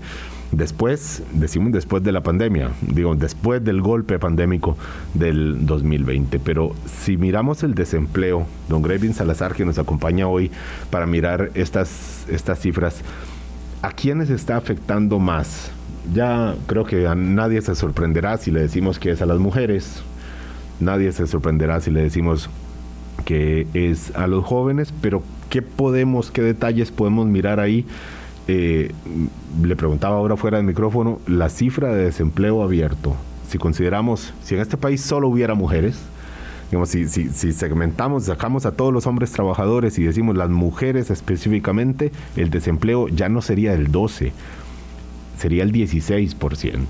después, 0.57 1.23
decimos 1.33 1.71
después 1.71 2.03
de 2.03 2.11
la 2.11 2.21
pandemia, 2.21 2.71
digo, 2.81 3.15
después 3.15 3.63
del 3.63 3.81
golpe 3.81 4.19
pandémico 4.19 4.77
del 5.13 5.65
2020. 5.65 6.39
Pero 6.39 6.73
si 6.85 7.17
miramos 7.17 7.63
el 7.63 7.73
desempleo, 7.75 8.45
don 8.69 8.81
Grevin 8.81 9.13
Salazar, 9.13 9.53
que 9.53 9.65
nos 9.65 9.79
acompaña 9.79 10.27
hoy 10.27 10.51
para 10.89 11.05
mirar 11.05 11.51
estas, 11.53 12.25
estas 12.29 12.59
cifras, 12.59 13.01
¿a 13.81 13.91
quiénes 13.91 14.29
está 14.29 14.57
afectando 14.57 15.19
más? 15.19 15.71
Ya 16.13 16.55
creo 16.67 16.85
que 16.85 17.07
a 17.07 17.15
nadie 17.15 17.61
se 17.61 17.75
sorprenderá 17.75 18.37
si 18.37 18.51
le 18.51 18.61
decimos 18.61 18.99
que 18.99 19.11
es 19.11 19.21
a 19.21 19.25
las 19.25 19.39
mujeres, 19.39 20.03
nadie 20.79 21.11
se 21.11 21.27
sorprenderá 21.27 21.79
si 21.79 21.91
le 21.91 22.01
decimos 22.01 22.49
que 23.25 23.67
es 23.73 24.13
a 24.15 24.27
los 24.27 24.43
jóvenes, 24.43 24.93
pero 25.01 25.23
¿qué 25.49 25.61
podemos, 25.61 26.31
qué 26.31 26.41
detalles 26.41 26.91
podemos 26.91 27.27
mirar 27.27 27.59
ahí? 27.59 27.85
Eh, 28.47 28.91
le 29.61 29.75
preguntaba 29.75 30.17
ahora 30.17 30.35
fuera 30.35 30.57
del 30.57 30.65
micrófono, 30.65 31.19
la 31.27 31.49
cifra 31.49 31.93
de 31.93 32.05
desempleo 32.05 32.61
abierto, 32.63 33.15
si 33.47 33.57
consideramos, 33.57 34.33
si 34.43 34.55
en 34.55 34.61
este 34.61 34.77
país 34.77 35.01
solo 35.01 35.29
hubiera 35.29 35.53
mujeres, 35.53 35.97
digamos, 36.69 36.89
si, 36.89 37.07
si, 37.07 37.29
si, 37.29 37.53
segmentamos, 37.53 38.25
sacamos 38.25 38.65
a 38.65 38.71
todos 38.71 38.91
los 38.91 39.07
hombres 39.07 39.31
trabajadores 39.31 39.97
y 39.99 40.03
decimos 40.03 40.35
las 40.35 40.49
mujeres 40.49 41.09
específicamente, 41.09 42.11
el 42.35 42.49
desempleo 42.49 43.07
ya 43.07 43.29
no 43.29 43.41
sería 43.41 43.73
el 43.73 43.91
12, 43.91 44.33
sería 45.37 45.63
el 45.63 45.71
16% 45.71 46.87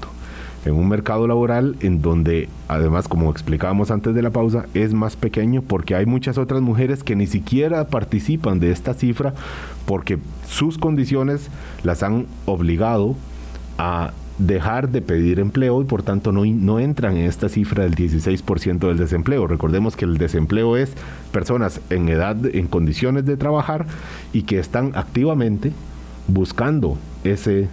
en 0.66 0.74
un 0.74 0.88
mercado 0.88 1.28
laboral 1.28 1.76
en 1.82 2.02
donde, 2.02 2.50
además, 2.68 3.08
como 3.08 3.32
explicábamos 3.32 3.92
antes 3.92 4.16
de 4.16 4.22
la 4.22 4.30
pausa, 4.30 4.66
es 4.74 4.94
más 4.94 5.16
pequeño 5.16 5.62
porque 5.62 5.96
hay 5.96 6.06
muchas 6.06 6.38
otras 6.38 6.62
mujeres 6.62 7.04
que 7.04 7.16
ni 7.16 7.28
siquiera 7.28 7.88
participan 7.88 8.60
de 8.60 8.72
esta 8.72 8.94
cifra 8.94 9.34
porque 9.86 10.20
sus 10.48 10.78
condiciones 10.78 11.50
las 11.84 12.04
han 12.04 12.28
obligado 12.46 13.16
a 13.78 14.14
dejar 14.38 14.90
de 14.90 15.02
pedir 15.02 15.40
empleo 15.40 15.82
y 15.82 15.86
por 15.86 16.02
tanto 16.02 16.32
no, 16.32 16.46
no 16.46 16.80
entran 16.80 17.18
en 17.18 17.26
esta 17.26 17.50
cifra 17.50 17.84
del 17.84 17.96
16% 17.96 18.80
del 18.80 18.98
desempleo. 18.98 19.48
Recordemos 19.48 19.96
que 19.96 20.06
el 20.06 20.18
desempleo 20.18 20.78
es 20.78 20.94
personas 21.32 21.82
en 21.90 22.10
edad, 22.10 22.38
en 22.46 22.68
condiciones 22.68 23.26
de 23.26 23.38
trabajar 23.38 23.86
y 24.32 24.44
que 24.44 24.60
están 24.60 24.92
activamente 24.96 25.72
buscando 26.28 26.98
ese, 27.24 27.68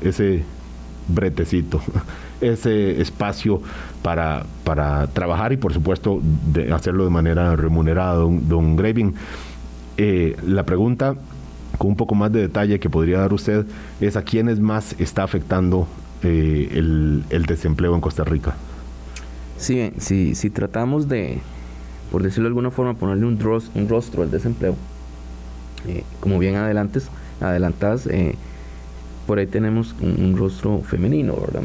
ese 0.00 0.44
bretecito, 1.08 1.80
ese 2.40 3.00
espacio 3.00 3.60
para, 4.02 4.44
para 4.64 5.06
trabajar 5.08 5.52
y 5.52 5.56
por 5.56 5.72
supuesto 5.72 6.20
de 6.22 6.72
hacerlo 6.72 7.04
de 7.04 7.10
manera 7.10 7.56
remunerada, 7.56 8.14
don, 8.14 8.48
don 8.48 8.76
Graving. 8.76 9.14
Eh, 9.96 10.36
la 10.46 10.64
pregunta 10.64 11.16
con 11.78 11.90
un 11.90 11.96
poco 11.96 12.14
más 12.14 12.32
de 12.32 12.40
detalle 12.40 12.78
que 12.80 12.90
podría 12.90 13.18
dar 13.18 13.32
usted 13.32 13.66
es 14.00 14.16
a 14.16 14.22
quiénes 14.22 14.60
más 14.60 14.94
está 14.98 15.22
afectando 15.22 15.86
eh, 16.22 16.68
el, 16.72 17.44
desempleo 17.46 17.94
en 17.94 18.00
Costa 18.00 18.24
Rica. 18.24 18.54
Sí, 19.58 19.92
si, 19.98 20.34
si 20.34 20.50
tratamos 20.50 21.08
de, 21.08 21.40
por 22.10 22.22
decirlo 22.22 22.44
de 22.44 22.48
alguna 22.48 22.70
forma, 22.70 22.94
ponerle 22.94 23.26
un, 23.26 23.38
rostro, 23.38 23.80
un 23.80 23.88
rostro 23.88 24.22
al 24.22 24.30
desempleo, 24.30 24.76
eh, 25.88 26.04
como 26.20 26.38
bien 26.38 26.56
adelantes, 26.56 27.08
adelantadas, 27.40 28.06
por 29.26 29.38
ahí 29.38 29.46
tenemos 29.46 29.94
un, 30.00 30.36
rostro 30.36 30.80
femenino, 30.80 31.36
¿verdad? 31.36 31.62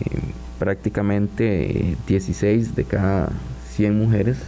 Eh, 0.00 0.18
prácticamente 0.58 1.96
16 2.06 2.74
de 2.74 2.84
cada 2.84 3.30
100 3.74 3.98
mujeres 3.98 4.38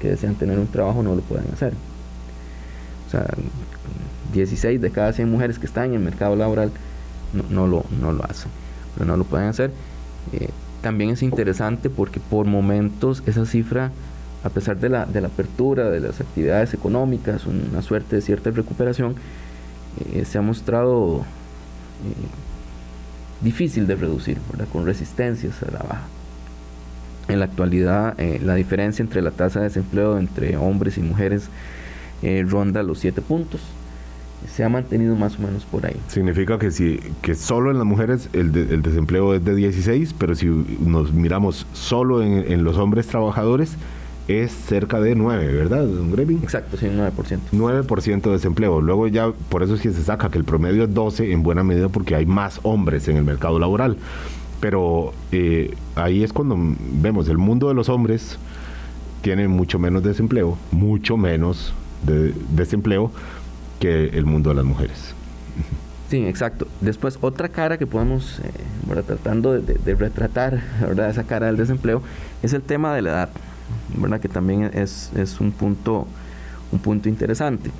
que 0.00 0.08
desean 0.08 0.34
tener 0.34 0.58
un 0.58 0.66
trabajo 0.66 1.02
no 1.02 1.14
lo 1.14 1.22
pueden 1.22 1.46
hacer. 1.52 1.72
O 3.06 3.10
sea, 3.10 3.26
16 4.32 4.80
de 4.80 4.90
cada 4.90 5.12
100 5.12 5.30
mujeres 5.30 5.58
que 5.58 5.66
están 5.66 5.86
en 5.86 5.94
el 5.94 6.00
mercado 6.00 6.36
laboral 6.36 6.70
no, 7.50 7.66
lo, 7.66 7.84
no 8.00 8.12
lo 8.12 8.24
hacen, 8.24 8.50
pero 8.94 9.06
no 9.06 9.16
lo 9.16 9.24
pueden 9.24 9.48
hacer. 9.48 9.70
Eh, 10.32 10.48
también 10.82 11.10
es 11.10 11.22
interesante 11.22 11.90
porque 11.90 12.20
por 12.20 12.46
momentos 12.46 13.22
esa 13.26 13.46
cifra, 13.46 13.92
a 14.44 14.48
pesar 14.50 14.78
de 14.78 14.88
la, 14.88 15.06
de 15.06 15.20
la 15.20 15.28
apertura 15.28 15.90
de 15.90 16.00
las 16.00 16.20
actividades 16.20 16.74
económicas, 16.74 17.46
una 17.46 17.82
suerte 17.82 18.16
de 18.16 18.22
cierta 18.22 18.50
recuperación, 18.50 19.16
eh, 20.12 20.24
se 20.24 20.38
ha 20.38 20.42
mostrado 20.42 21.20
eh, 21.20 21.22
difícil 23.42 23.86
de 23.86 23.96
reducir, 23.96 24.38
con 24.72 24.86
resistencias 24.86 25.62
a 25.62 25.70
la 25.70 25.78
baja. 25.78 26.06
En 27.28 27.40
la 27.40 27.46
actualidad, 27.46 28.14
eh, 28.18 28.40
la 28.42 28.54
diferencia 28.54 29.02
entre 29.02 29.22
la 29.22 29.30
tasa 29.30 29.60
de 29.60 29.66
desempleo 29.66 30.18
entre 30.18 30.56
hombres 30.56 30.98
y 30.98 31.02
mujeres 31.02 31.48
ronda 32.48 32.82
los 32.82 32.98
7 33.00 33.20
puntos. 33.20 33.60
Se 34.48 34.64
ha 34.64 34.68
mantenido 34.68 35.16
más 35.16 35.38
o 35.38 35.42
menos 35.42 35.64
por 35.64 35.86
ahí. 35.86 35.96
Significa 36.08 36.58
que 36.58 36.70
si 36.70 36.98
que 37.20 37.34
solo 37.34 37.70
en 37.70 37.78
las 37.78 37.86
mujeres 37.86 38.28
el, 38.32 38.52
desempleo 38.52 39.34
es 39.34 39.44
de 39.44 39.54
16, 39.54 40.14
pero 40.18 40.34
si 40.34 40.46
nos 40.46 41.12
miramos 41.12 41.66
solo 41.72 42.22
en 42.22 42.64
los 42.64 42.78
hombres 42.78 43.06
trabajadores, 43.06 43.76
es 44.28 44.52
cerca 44.52 45.00
de 45.00 45.14
9, 45.14 45.52
¿verdad, 45.52 45.84
don 45.84 46.10
Grevin? 46.10 46.40
Exacto, 46.42 46.76
sí, 46.76 46.86
9%. 46.86 47.38
9% 47.52 48.22
de 48.22 48.30
desempleo. 48.30 48.80
Luego 48.80 49.06
ya, 49.06 49.32
por 49.48 49.62
eso 49.62 49.74
es 49.74 49.80
que 49.80 49.92
se 49.92 50.02
saca 50.02 50.30
que 50.30 50.38
el 50.38 50.44
promedio 50.44 50.84
es 50.84 50.94
12 50.94 51.32
en 51.32 51.42
buena 51.42 51.62
medida 51.62 51.88
porque 51.88 52.14
hay 52.14 52.26
más 52.26 52.60
hombres 52.62 53.06
en 53.08 53.16
el 53.16 53.24
mercado 53.24 53.58
laboral. 53.58 53.96
Pero 54.60 55.12
eh, 55.32 55.74
ahí 55.94 56.24
es 56.24 56.32
cuando 56.32 56.56
vemos 56.58 57.28
el 57.28 57.38
mundo 57.38 57.68
de 57.68 57.74
los 57.74 57.88
hombres 57.88 58.38
tiene 59.22 59.48
mucho 59.48 59.78
menos 59.78 60.02
desempleo, 60.02 60.56
mucho 60.70 61.16
menos 61.16 61.74
de 62.04 62.32
desempleo 62.50 63.10
que 63.80 64.06
el 64.08 64.24
mundo 64.24 64.50
de 64.50 64.56
las 64.56 64.64
mujeres. 64.64 65.14
Sí, 66.08 66.24
exacto. 66.24 66.68
Después, 66.80 67.18
otra 67.20 67.48
cara 67.48 67.78
que 67.78 67.86
podemos, 67.86 68.38
eh, 68.38 69.02
tratando 69.06 69.52
de, 69.54 69.74
de, 69.74 69.94
retratar 69.94 70.62
¿verdad? 70.80 71.10
esa 71.10 71.24
cara 71.24 71.46
del 71.46 71.56
desempleo, 71.56 72.02
es 72.42 72.52
el 72.52 72.62
tema 72.62 72.94
de 72.94 73.02
la 73.02 73.10
edad. 73.10 73.28
¿Verdad? 73.96 74.20
que 74.20 74.28
también 74.28 74.70
es, 74.74 75.10
un 75.40 75.52
punto 75.52 76.06
un 76.72 76.78
punto 76.80 77.08
interesante. 77.08 77.70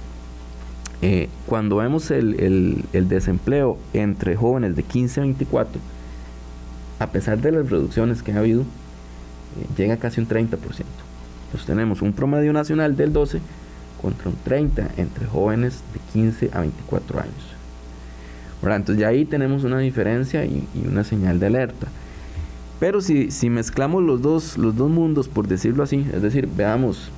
Eh, 1.03 1.29
cuando 1.47 1.77
vemos 1.77 2.11
el, 2.11 2.85
desempleo 2.93 3.79
entre 3.93 4.37
jóvenes 4.37 4.77
de 4.77 4.83
15 4.83 5.21
a 5.21 5.23
24, 5.25 5.81
a 6.99 7.07
pesar 7.09 7.39
de 7.39 7.53
las 7.53 7.69
reducciones 7.69 8.23
que 8.23 8.33
ha 8.33 8.39
habido, 8.39 8.63
eh, 8.63 9.67
llega 9.77 9.97
casi 9.97 10.21
un 10.21 10.29
30%. 10.29 10.57
Entonces 10.57 11.67
tenemos 11.67 12.01
un 12.03 12.13
promedio 12.13 12.53
nacional 12.53 12.97
del 12.97 13.13
12 13.13 13.41
contra 14.01 14.29
un 14.29 14.37
30 14.37 14.91
entre 14.97 15.27
jóvenes 15.27 15.81
de 15.93 16.01
15 16.13 16.51
a 16.53 16.61
24 16.61 17.21
años. 17.21 17.57
Entonces 18.75 19.01
ya 19.01 19.09
ahí 19.09 19.25
tenemos 19.25 19.65
una 19.65 19.79
diferencia 19.79 20.45
y, 20.45 20.67
una 20.87 21.05
señal 21.05 21.39
de 21.39 21.47
alerta. 21.47 21.87
Pero 22.79 23.01
si, 23.01 23.31
si, 23.31 23.49
mezclamos 23.49 24.03
los 24.03 24.21
dos, 24.21 24.59
los 24.59 24.77
dos 24.77 24.91
mundos, 24.91 25.29
por 25.29 25.49
decirlo 25.49 25.83
así, 25.83 26.07
es 26.13 26.21
decir, 26.23 26.47
veamos 26.47 27.11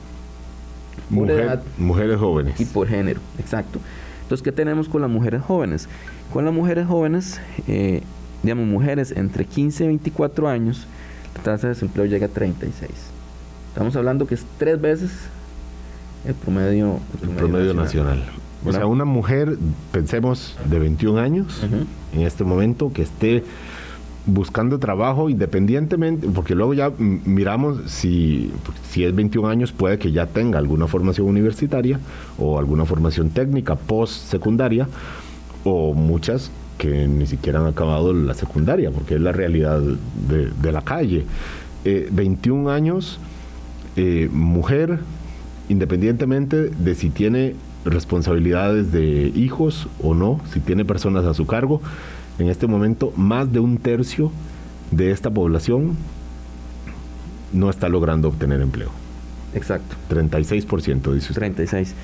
mujeres 1.10 2.18
jóvenes. 2.18 2.60
Y 2.60 2.64
por 2.64 2.86
género, 2.86 3.20
exacto. 3.38 3.80
Entonces, 4.22 4.44
¿qué 4.44 4.52
tenemos 4.52 4.88
con 4.88 5.00
las 5.00 5.10
mujeres 5.10 5.42
jóvenes? 5.42 5.88
Con 6.32 6.44
las 6.44 6.54
mujeres 6.54 6.86
jóvenes, 6.86 7.40
eh, 7.66 8.02
digamos, 8.42 8.66
mujeres 8.66 9.12
entre 9.16 9.46
15 9.46 9.84
y 9.84 9.86
24 9.88 10.48
años, 10.48 10.86
la 11.36 11.42
tasa 11.42 11.68
de 11.68 11.74
desempleo 11.74 12.06
llega 12.06 12.26
a 12.26 12.28
36. 12.28 12.90
Estamos 13.68 13.96
hablando 13.96 14.26
que 14.26 14.34
es 14.34 14.44
tres 14.58 14.80
veces 14.80 15.10
el 16.26 16.34
promedio, 16.34 16.98
el 17.22 17.28
promedio, 17.30 17.74
nacional. 17.74 18.24
O 18.66 18.72
sea, 18.72 18.86
una 18.86 19.04
mujer, 19.04 19.56
pensemos, 19.92 20.58
de 20.68 20.78
21 20.78 21.20
años, 21.20 21.62
en 22.12 22.20
este 22.22 22.44
momento, 22.44 22.92
que 22.92 23.02
esté 23.02 23.44
buscando 24.28 24.78
trabajo 24.78 25.30
independientemente, 25.30 26.28
porque 26.28 26.54
luego 26.54 26.74
ya 26.74 26.92
miramos 26.98 27.90
si, 27.90 28.52
si 28.90 29.04
es 29.04 29.14
21 29.14 29.48
años 29.48 29.72
puede 29.72 29.98
que 29.98 30.12
ya 30.12 30.26
tenga 30.26 30.58
alguna 30.58 30.86
formación 30.86 31.26
universitaria 31.26 31.98
o 32.38 32.58
alguna 32.58 32.84
formación 32.84 33.30
técnica 33.30 33.74
post 33.74 34.30
secundaria 34.30 34.86
o 35.64 35.94
muchas 35.94 36.50
que 36.76 37.08
ni 37.08 37.26
siquiera 37.26 37.60
han 37.60 37.66
acabado 37.66 38.12
la 38.12 38.34
secundaria, 38.34 38.90
porque 38.90 39.16
es 39.16 39.20
la 39.20 39.32
realidad 39.32 39.80
de, 39.80 40.72
la 40.72 40.82
calle. 40.82 41.24
21 41.84 42.70
eh, 42.70 42.74
años, 42.74 43.18
eh, 43.96 44.28
mujer, 44.30 45.00
independientemente 45.68 46.68
de 46.68 46.94
si 46.94 47.10
tiene 47.10 47.56
responsabilidades 47.84 48.92
de 48.92 49.32
hijos 49.34 49.88
o 50.02 50.14
no, 50.14 50.40
si 50.52 50.60
tiene 50.60 50.84
personas 50.84 51.24
a 51.24 51.34
su 51.34 51.46
cargo, 51.46 51.80
en 52.38 52.48
este 52.48 52.66
momento 52.66 53.12
más 53.16 53.52
de 53.52 53.60
un 53.60 53.78
tercio 53.78 54.30
de 54.90 55.10
esta 55.10 55.30
población 55.30 55.96
no 57.52 57.70
está 57.70 57.88
logrando 57.88 58.28
obtener 58.28 58.60
empleo. 58.60 58.90
Exacto. 59.54 59.96
36% 60.10 61.12
dice 61.12 61.32
usted. 61.32 61.34
36. 61.34 61.94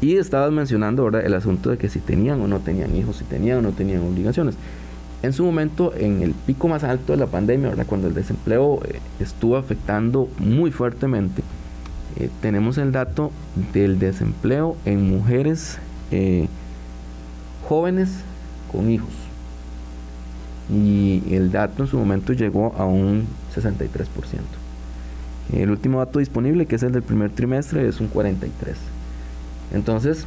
Y 0.00 0.16
estabas 0.16 0.52
mencionando 0.52 1.02
ahora 1.02 1.20
el 1.20 1.34
asunto 1.34 1.70
de 1.70 1.78
que 1.78 1.88
si 1.88 1.98
tenían 1.98 2.40
o 2.42 2.48
no 2.48 2.60
tenían 2.60 2.94
hijos, 2.94 3.16
si 3.16 3.24
tenían 3.24 3.58
o 3.58 3.62
no 3.62 3.72
tenían 3.72 4.02
obligaciones. 4.02 4.54
En 5.22 5.32
su 5.32 5.44
momento, 5.44 5.94
en 5.96 6.22
el 6.22 6.32
pico 6.32 6.68
más 6.68 6.84
alto 6.84 7.12
de 7.14 7.18
la 7.18 7.26
pandemia, 7.26 7.70
¿verdad? 7.70 7.86
cuando 7.86 8.08
el 8.08 8.14
desempleo 8.14 8.80
eh, 8.84 9.00
estuvo 9.20 9.56
afectando 9.56 10.28
muy 10.38 10.70
fuertemente, 10.70 11.42
eh, 12.16 12.28
tenemos 12.42 12.76
el 12.76 12.92
dato 12.92 13.32
del 13.72 13.98
desempleo 13.98 14.76
en 14.84 15.08
mujeres 15.08 15.78
eh, 16.10 16.46
jóvenes 17.66 18.10
con 18.70 18.90
hijos 18.90 19.23
y 20.70 21.22
el 21.30 21.52
dato 21.52 21.82
en 21.82 21.88
su 21.88 21.98
momento 21.98 22.32
llegó 22.32 22.74
a 22.76 22.86
un 22.86 23.26
63%. 23.54 24.06
El 25.52 25.70
último 25.70 25.98
dato 25.98 26.18
disponible, 26.18 26.66
que 26.66 26.76
es 26.76 26.82
el 26.82 26.92
del 26.92 27.02
primer 27.02 27.30
trimestre, 27.30 27.86
es 27.86 28.00
un 28.00 28.10
43%. 28.10 28.48
Entonces, 29.72 30.26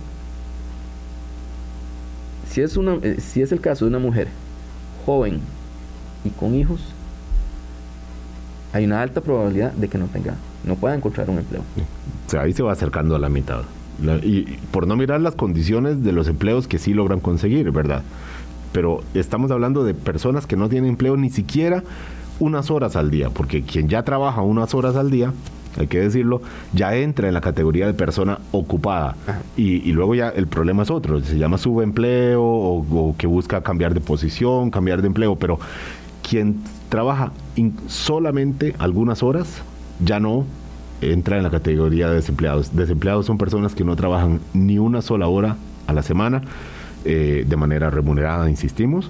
si 2.49 2.61
es, 2.61 2.77
una, 2.77 2.95
eh, 3.01 3.17
si 3.19 3.41
es 3.41 3.51
el 3.51 3.61
caso 3.61 3.85
de 3.85 3.89
una 3.89 3.99
mujer 3.99 4.27
joven 5.05 5.39
y 6.23 6.29
con 6.29 6.53
hijos, 6.55 6.81
hay 8.73 8.85
una 8.85 9.01
alta 9.01 9.21
probabilidad 9.21 9.71
de 9.73 9.87
que 9.87 9.97
no 9.97 10.05
tenga, 10.07 10.35
no 10.65 10.75
pueda 10.75 10.95
encontrar 10.95 11.29
un 11.29 11.39
empleo. 11.39 11.61
O 12.27 12.29
sea, 12.29 12.41
ahí 12.41 12.53
se 12.53 12.63
va 12.63 12.73
acercando 12.73 13.15
a 13.15 13.19
la 13.19 13.29
mitad. 13.29 13.63
y 14.21 14.43
por 14.71 14.85
no 14.85 14.95
mirar 14.95 15.21
las 15.21 15.35
condiciones 15.35 16.03
de 16.03 16.11
los 16.11 16.27
empleos 16.27 16.67
que 16.67 16.77
sí 16.77 16.93
logran 16.93 17.19
conseguir, 17.19 17.71
¿verdad? 17.71 18.03
Pero 18.71 19.03
estamos 19.13 19.51
hablando 19.51 19.83
de 19.83 19.93
personas 19.93 20.45
que 20.45 20.55
no 20.55 20.69
tienen 20.69 20.91
empleo 20.91 21.17
ni 21.17 21.29
siquiera 21.29 21.83
unas 22.39 22.69
horas 22.69 22.95
al 22.95 23.09
día, 23.09 23.29
porque 23.29 23.63
quien 23.63 23.89
ya 23.89 24.03
trabaja 24.03 24.41
unas 24.41 24.73
horas 24.73 24.95
al 24.95 25.09
día, 25.09 25.33
hay 25.77 25.87
que 25.87 25.99
decirlo, 25.99 26.41
ya 26.73 26.95
entra 26.95 27.27
en 27.27 27.33
la 27.33 27.41
categoría 27.41 27.85
de 27.85 27.93
persona 27.93 28.39
ocupada. 28.51 29.15
Y, 29.55 29.91
luego 29.91 30.15
ya 30.15 30.29
el 30.29 30.47
problema 30.47 30.83
es 30.83 30.89
otro, 30.89 31.21
se 31.21 31.37
llama 31.37 31.57
subempleo 31.57 32.43
o, 32.43 33.09
o 33.09 33.15
que 33.17 33.27
busca 33.27 33.61
cambiar 33.61 33.93
de 33.93 34.01
posición, 34.01 34.71
cambiar 34.71 35.01
de 35.01 35.07
empleo, 35.07 35.35
pero 35.35 35.59
quien 36.27 36.57
trabaja 36.89 37.31
solamente 37.87 38.75
algunas 38.79 39.23
horas, 39.23 39.61
ya 40.03 40.19
no 40.19 40.45
entra 41.01 41.37
en 41.37 41.43
la 41.43 41.49
categoría 41.49 42.09
de 42.09 42.15
desempleados. 42.15 42.75
Desempleados 42.75 43.25
son 43.25 43.37
personas 43.37 43.75
que 43.75 43.83
no 43.83 43.95
trabajan 43.95 44.39
ni 44.53 44.79
una 44.79 45.01
sola 45.01 45.27
hora 45.27 45.57
a 45.85 45.93
la 45.93 46.03
semana 46.03 46.41
eh, 47.07 47.45
de 47.47 47.55
manera 47.55 47.89
remunerada, 47.89 48.49
insistimos. 48.49 49.09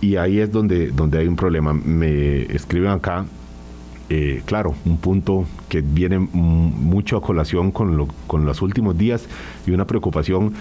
Y 0.00 0.16
ahí 0.16 0.40
es 0.40 0.50
donde, 0.50 0.88
donde 0.90 1.18
hay 1.18 1.28
un 1.28 1.36
problema. 1.36 1.72
Me 1.72 2.42
escriben 2.42 2.90
acá, 2.90 3.24
eh, 4.08 4.42
claro, 4.44 4.74
un 4.84 4.98
punto 4.98 5.46
que 5.68 5.80
viene 5.82 6.18
mucho 6.18 7.16
a 7.16 7.22
colación 7.22 7.70
con, 7.70 7.96
lo, 7.96 8.08
con 8.26 8.44
los 8.44 8.60
últimos 8.60 8.98
días 8.98 9.26
y 9.66 9.70
una 9.70 9.86
preocupación 9.86 10.52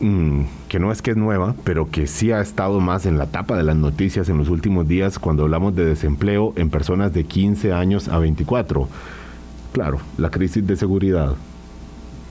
mm, 0.00 0.42
que 0.68 0.78
no 0.78 0.90
es 0.90 1.02
que 1.02 1.10
es 1.10 1.16
nueva, 1.16 1.54
pero 1.64 1.90
que 1.90 2.06
sí 2.06 2.32
ha 2.32 2.40
estado 2.40 2.80
más 2.80 3.04
en 3.04 3.18
la 3.18 3.26
tapa 3.26 3.56
de 3.56 3.64
las 3.64 3.76
noticias 3.76 4.28
en 4.28 4.38
los 4.38 4.48
últimos 4.48 4.88
días 4.88 5.18
cuando 5.18 5.42
hablamos 5.42 5.74
de 5.74 5.84
desempleo 5.84 6.52
en 6.56 6.70
personas 6.70 7.12
de 7.12 7.24
15 7.24 7.72
años 7.72 8.08
a 8.08 8.18
24. 8.18 8.88
Claro, 9.72 9.98
la 10.16 10.30
crisis 10.30 10.66
de 10.66 10.76
seguridad, 10.76 11.34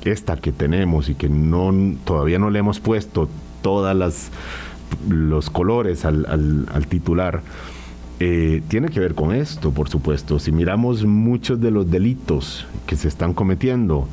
esta 0.08 0.38
que 0.38 0.52
tenemos 0.52 1.10
y 1.10 1.16
que 1.16 1.30
no 1.30 1.74
todavía 2.06 2.40
no 2.40 2.50
le 2.50 2.60
hemos 2.60 2.80
puesto 2.80 3.30
todas 3.62 4.32
los 5.10 5.50
colores 5.50 6.06
al, 6.06 6.86
titular 6.90 7.42
eh, 8.20 8.64
tiene 8.68 8.90
que 8.90 9.00
ver 9.00 9.14
con 9.14 9.34
esto 9.34 9.72
por 9.72 9.90
supuesto. 9.90 10.40
Si 10.40 10.52
miramos 10.52 11.06
muchos 11.06 11.62
de 11.62 11.72
los 11.72 11.90
delitos 11.90 12.66
que 12.86 12.96
se 12.96 13.08
están 13.08 13.34
cometiendo 13.34 14.08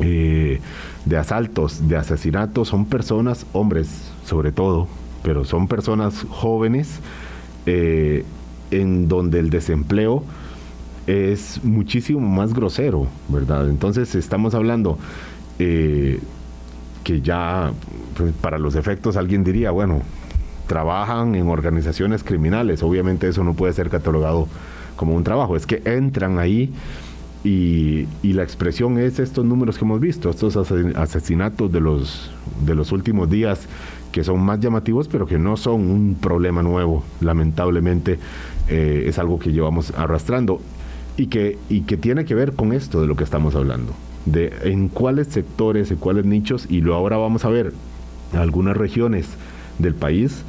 eh, 0.00 0.60
de 1.04 1.16
asaltos 1.16 1.88
de 1.88 1.96
asesinatos 1.96 2.68
son 2.68 2.86
personas 2.86 3.46
hombres 3.52 4.10
sobre 4.24 4.52
todo 4.52 4.88
pero 5.22 5.44
son 5.44 5.68
personas 5.68 6.24
jóvenes 6.28 7.00
eh, 7.66 8.24
en 8.70 9.08
donde 9.08 9.40
el 9.40 9.50
desempleo 9.50 10.24
es 11.06 11.62
muchísimo 11.64 12.20
más 12.20 12.54
grosero, 12.54 13.06
¿verdad? 13.28 13.68
Entonces 13.68 14.14
estamos 14.14 14.54
hablando 14.54 14.98
eh, 15.58 16.20
que 17.04 17.20
ya, 17.20 17.72
pues, 18.16 18.32
para 18.40 18.58
los 18.58 18.74
efectos, 18.74 19.16
alguien 19.16 19.44
diría, 19.44 19.70
bueno, 19.70 20.02
trabajan 20.66 21.34
en 21.34 21.48
organizaciones 21.48 22.22
criminales, 22.22 22.82
obviamente 22.82 23.28
eso 23.28 23.42
no 23.42 23.54
puede 23.54 23.72
ser 23.72 23.90
catalogado 23.90 24.46
como 24.96 25.14
un 25.14 25.24
trabajo, 25.24 25.56
es 25.56 25.66
que 25.66 25.82
entran 25.84 26.38
ahí 26.38 26.72
y, 27.42 28.06
la 28.22 28.42
expresión 28.42 28.98
es 28.98 29.18
estos 29.18 29.44
números 29.44 29.78
que 29.78 29.84
hemos 29.84 30.00
visto, 30.00 30.30
estos 30.30 30.56
asesinatos 30.56 31.72
de 31.72 31.80
los, 31.80 32.30
de 32.64 32.74
los 32.74 32.92
últimos 32.92 33.28
días 33.28 33.66
que 34.12 34.24
son 34.24 34.40
más 34.40 34.60
llamativos, 34.60 35.08
pero 35.08 35.26
que 35.26 35.38
no 35.38 35.56
son 35.56 35.90
un 35.90 36.16
problema 36.20 36.62
nuevo, 36.62 37.02
lamentablemente 37.20 38.18
eh, 38.68 39.04
es 39.06 39.18
algo 39.18 39.38
que 39.38 39.52
llevamos 39.52 39.92
arrastrando 39.96 40.60
y 41.20 41.26
que, 41.26 41.58
y 41.68 41.82
que 41.82 41.98
tiene 41.98 42.24
que 42.24 42.34
ver 42.34 42.54
con 42.54 42.72
esto 42.72 43.02
de 43.02 43.06
lo 43.06 43.14
que 43.14 43.24
estamos 43.24 43.54
hablando, 43.54 43.92
de 44.24 44.54
en 44.62 44.88
cuáles 44.88 45.26
sectores, 45.28 45.90
en 45.90 45.98
cuáles 45.98 46.24
nichos, 46.24 46.66
y 46.70 46.80
luego 46.80 46.98
ahora 46.98 47.18
vamos 47.18 47.44
a 47.44 47.50
ver 47.50 47.74
algunas 48.32 48.74
regiones 48.74 49.28
del 49.78 49.94
país, 49.94 50.44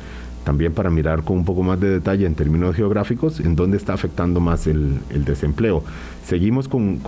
también 0.45 0.73
para 0.73 0.89
mirar 0.89 1.23
con 1.23 1.39
un 1.39 1.45
poco 1.45 1.62
más 1.62 1.77
de 1.81 1.89
detalle 1.89 2.25
en 2.25 2.36
términos 2.36 2.73
geográficos, 2.73 3.41
en 3.41 3.57
dónde 3.57 3.75
está 3.75 3.93
afectando 3.93 4.39
más 4.39 4.65
el, 4.65 5.01
desempleo. 5.25 5.84
Seguimos 6.25 6.69
con, 6.69 7.01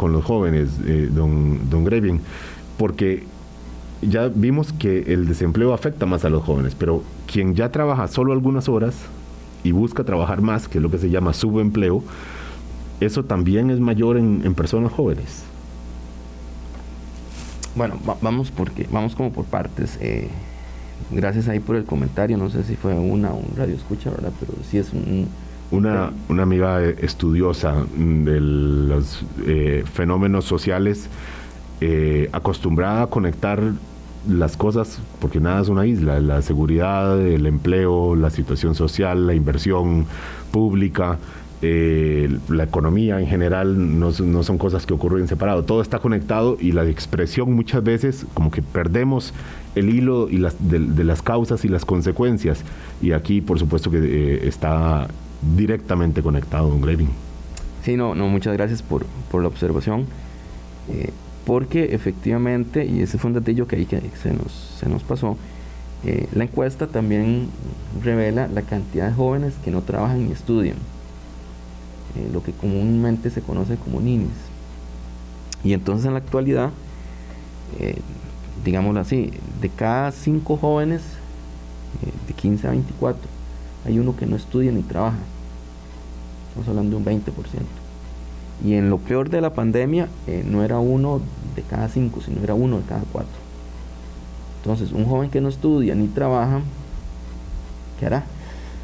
los 0.00 0.24
jóvenes, 0.24 0.70
eh, 0.86 1.10
don, 1.12 1.68
don 1.68 1.84
Grevin, 1.84 2.22
porque 2.78 3.24
ya 4.00 4.28
vimos 4.28 4.72
que 4.72 5.12
el 5.12 5.28
desempleo 5.28 5.74
afecta 5.74 6.06
más 6.06 6.24
a 6.24 6.30
los 6.30 6.42
jóvenes, 6.44 6.74
pero 6.74 7.02
quien 7.30 7.54
ya 7.54 7.70
trabaja 7.70 8.08
solo 8.08 8.32
algunas 8.32 8.70
horas 8.70 8.94
y 9.64 9.72
busca 9.72 10.02
trabajar 10.02 10.40
más, 10.40 10.66
que 10.66 10.78
es 10.78 10.82
lo 10.82 10.90
que 10.90 10.96
se 10.96 11.10
llama 11.10 11.34
subempleo, 11.34 12.02
eso 13.04 13.24
también 13.24 13.70
es 13.70 13.80
mayor 13.80 14.16
en, 14.16 14.54
personas 14.54 14.92
jóvenes. 14.92 15.44
Bueno, 17.74 17.98
vamos 18.20 18.50
porque 18.50 18.86
vamos 18.90 19.14
como 19.14 19.32
por 19.32 19.44
partes. 19.44 19.98
Eh, 20.00 20.28
gracias 21.10 21.48
ahí 21.48 21.60
por 21.60 21.76
el 21.76 21.84
comentario. 21.84 22.36
No 22.36 22.50
sé 22.50 22.64
si 22.64 22.76
fue 22.76 22.94
una 22.94 23.32
o 23.32 23.36
un 23.36 23.56
radio 23.56 23.74
escucha, 23.74 24.10
¿verdad? 24.10 24.32
Pero 24.38 24.52
sí 24.68 24.78
es 24.78 24.92
un, 24.92 25.28
una, 25.70 26.12
una, 26.28 26.42
amiga 26.42 26.82
estudiosa 26.82 27.84
de 27.96 28.40
los 28.40 29.24
eh, 29.46 29.84
fenómenos 29.90 30.44
sociales 30.44 31.08
eh, 31.80 32.28
acostumbrada 32.32 33.02
a 33.02 33.06
conectar 33.08 33.60
las 34.28 34.56
cosas, 34.56 35.00
porque 35.20 35.40
nada 35.40 35.62
es 35.62 35.68
una 35.68 35.84
isla, 35.84 36.20
la 36.20 36.40
seguridad, 36.42 37.20
el 37.20 37.44
empleo, 37.46 38.14
la 38.14 38.30
situación 38.30 38.76
social, 38.76 39.26
la 39.26 39.34
inversión 39.34 40.06
pública, 40.52 41.18
eh, 41.62 42.38
la 42.48 42.64
economía 42.64 43.20
en 43.20 43.26
general 43.26 43.98
no, 43.98 44.12
son 44.12 44.58
cosas 44.58 44.84
que 44.84 44.94
ocurren 44.94 45.28
separado, 45.28 45.64
todo 45.64 45.80
está 45.80 45.98
conectado 45.98 46.56
y 46.60 46.72
la 46.72 46.84
expresión 46.86 47.52
muchas 47.52 47.82
veces 47.82 48.26
como 48.34 48.50
que 48.50 48.62
perdemos 48.62 49.32
el 49.74 49.88
hilo 49.88 50.28
y 50.28 50.38
las, 50.38 50.56
de, 50.58 51.04
las 51.04 51.22
causas 51.22 51.64
y 51.64 51.68
las 51.68 51.84
consecuencias 51.84 52.62
y 53.00 53.12
aquí 53.12 53.40
por 53.40 53.58
supuesto 53.58 53.90
que 53.90 53.98
eh, 53.98 54.48
está 54.48 55.08
directamente 55.56 56.22
conectado, 56.22 56.68
don 56.68 56.82
Grevin. 56.82 57.08
Sí, 57.84 57.96
no, 57.96 58.14
no, 58.14 58.28
muchas 58.28 58.54
gracias 58.54 58.82
por, 58.82 59.06
por 59.30 59.42
la 59.42 59.48
observación. 59.48 60.06
Eh, 60.88 61.10
porque 61.44 61.94
efectivamente, 61.94 62.84
y 62.84 63.02
ese 63.02 63.18
fue 63.18 63.28
un 63.28 63.34
datillo 63.34 63.66
que 63.66 63.76
ahí 63.76 63.86
que 63.86 64.00
se 64.22 64.32
nos, 64.32 64.52
se 64.78 64.88
nos 64.88 65.02
pasó, 65.02 65.36
eh, 66.04 66.28
la 66.34 66.44
encuesta 66.44 66.86
también 66.86 67.48
revela 68.02 68.48
la 68.48 68.62
cantidad 68.62 69.08
de 69.08 69.14
jóvenes 69.14 69.54
que 69.64 69.70
no 69.70 69.82
trabajan 69.82 70.26
ni 70.26 70.32
estudian, 70.32 70.76
eh, 72.16 72.28
lo 72.32 72.42
que 72.42 72.52
comúnmente 72.52 73.30
se 73.30 73.42
conoce 73.42 73.76
como 73.76 74.00
ninis. 74.00 74.28
Y 75.64 75.72
entonces 75.72 76.06
en 76.06 76.12
la 76.12 76.18
actualidad, 76.18 76.70
eh, 77.78 77.98
digámoslo 78.64 79.00
así, 79.00 79.30
de 79.60 79.68
cada 79.68 80.10
cinco 80.12 80.56
jóvenes 80.56 81.02
de 82.26 82.32
15 82.34 82.66
a 82.66 82.70
24, 82.70 83.20
hay 83.86 83.98
uno 83.98 84.16
que 84.16 84.26
no 84.26 84.36
estudia 84.36 84.72
ni 84.72 84.82
trabaja. 84.82 85.18
Estamos 86.48 86.68
hablando 86.68 86.90
de 86.90 86.96
un 86.96 87.22
20%. 87.22 87.32
Y 88.64 88.74
en 88.74 88.90
lo 88.90 88.98
peor 88.98 89.30
de 89.30 89.40
la 89.40 89.54
pandemia, 89.54 90.08
eh, 90.26 90.44
no 90.46 90.62
era 90.62 90.78
uno 90.78 91.20
de 91.56 91.62
cada 91.62 91.88
cinco, 91.88 92.20
sino 92.20 92.42
era 92.42 92.54
uno 92.54 92.78
de 92.78 92.84
cada 92.84 93.02
cuatro. 93.10 93.32
Entonces, 94.58 94.92
un 94.92 95.04
joven 95.06 95.30
que 95.30 95.40
no 95.40 95.48
estudia 95.48 95.94
ni 95.94 96.06
trabaja, 96.06 96.60
¿qué 97.98 98.06
hará? 98.06 98.24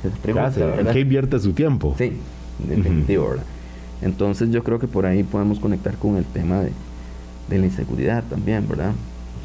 ¿En 0.03 0.87
qué 0.87 1.01
invierte 1.01 1.39
su 1.39 1.53
tiempo? 1.53 1.95
Sí, 1.97 2.15
definitivo, 2.59 3.29
¿verdad? 3.29 3.45
Entonces, 4.03 4.51
yo 4.51 4.63
creo 4.63 4.79
que 4.79 4.87
por 4.87 5.07
ahí 5.07 5.23
podemos 5.23 5.59
conectar 5.59 5.97
con 5.97 6.17
el 6.17 6.25
tema 6.25 6.61
de, 6.61 6.73
la 7.51 7.65
inseguridad 7.65 8.25
también, 8.25 8.69
¿verdad? 8.69 8.93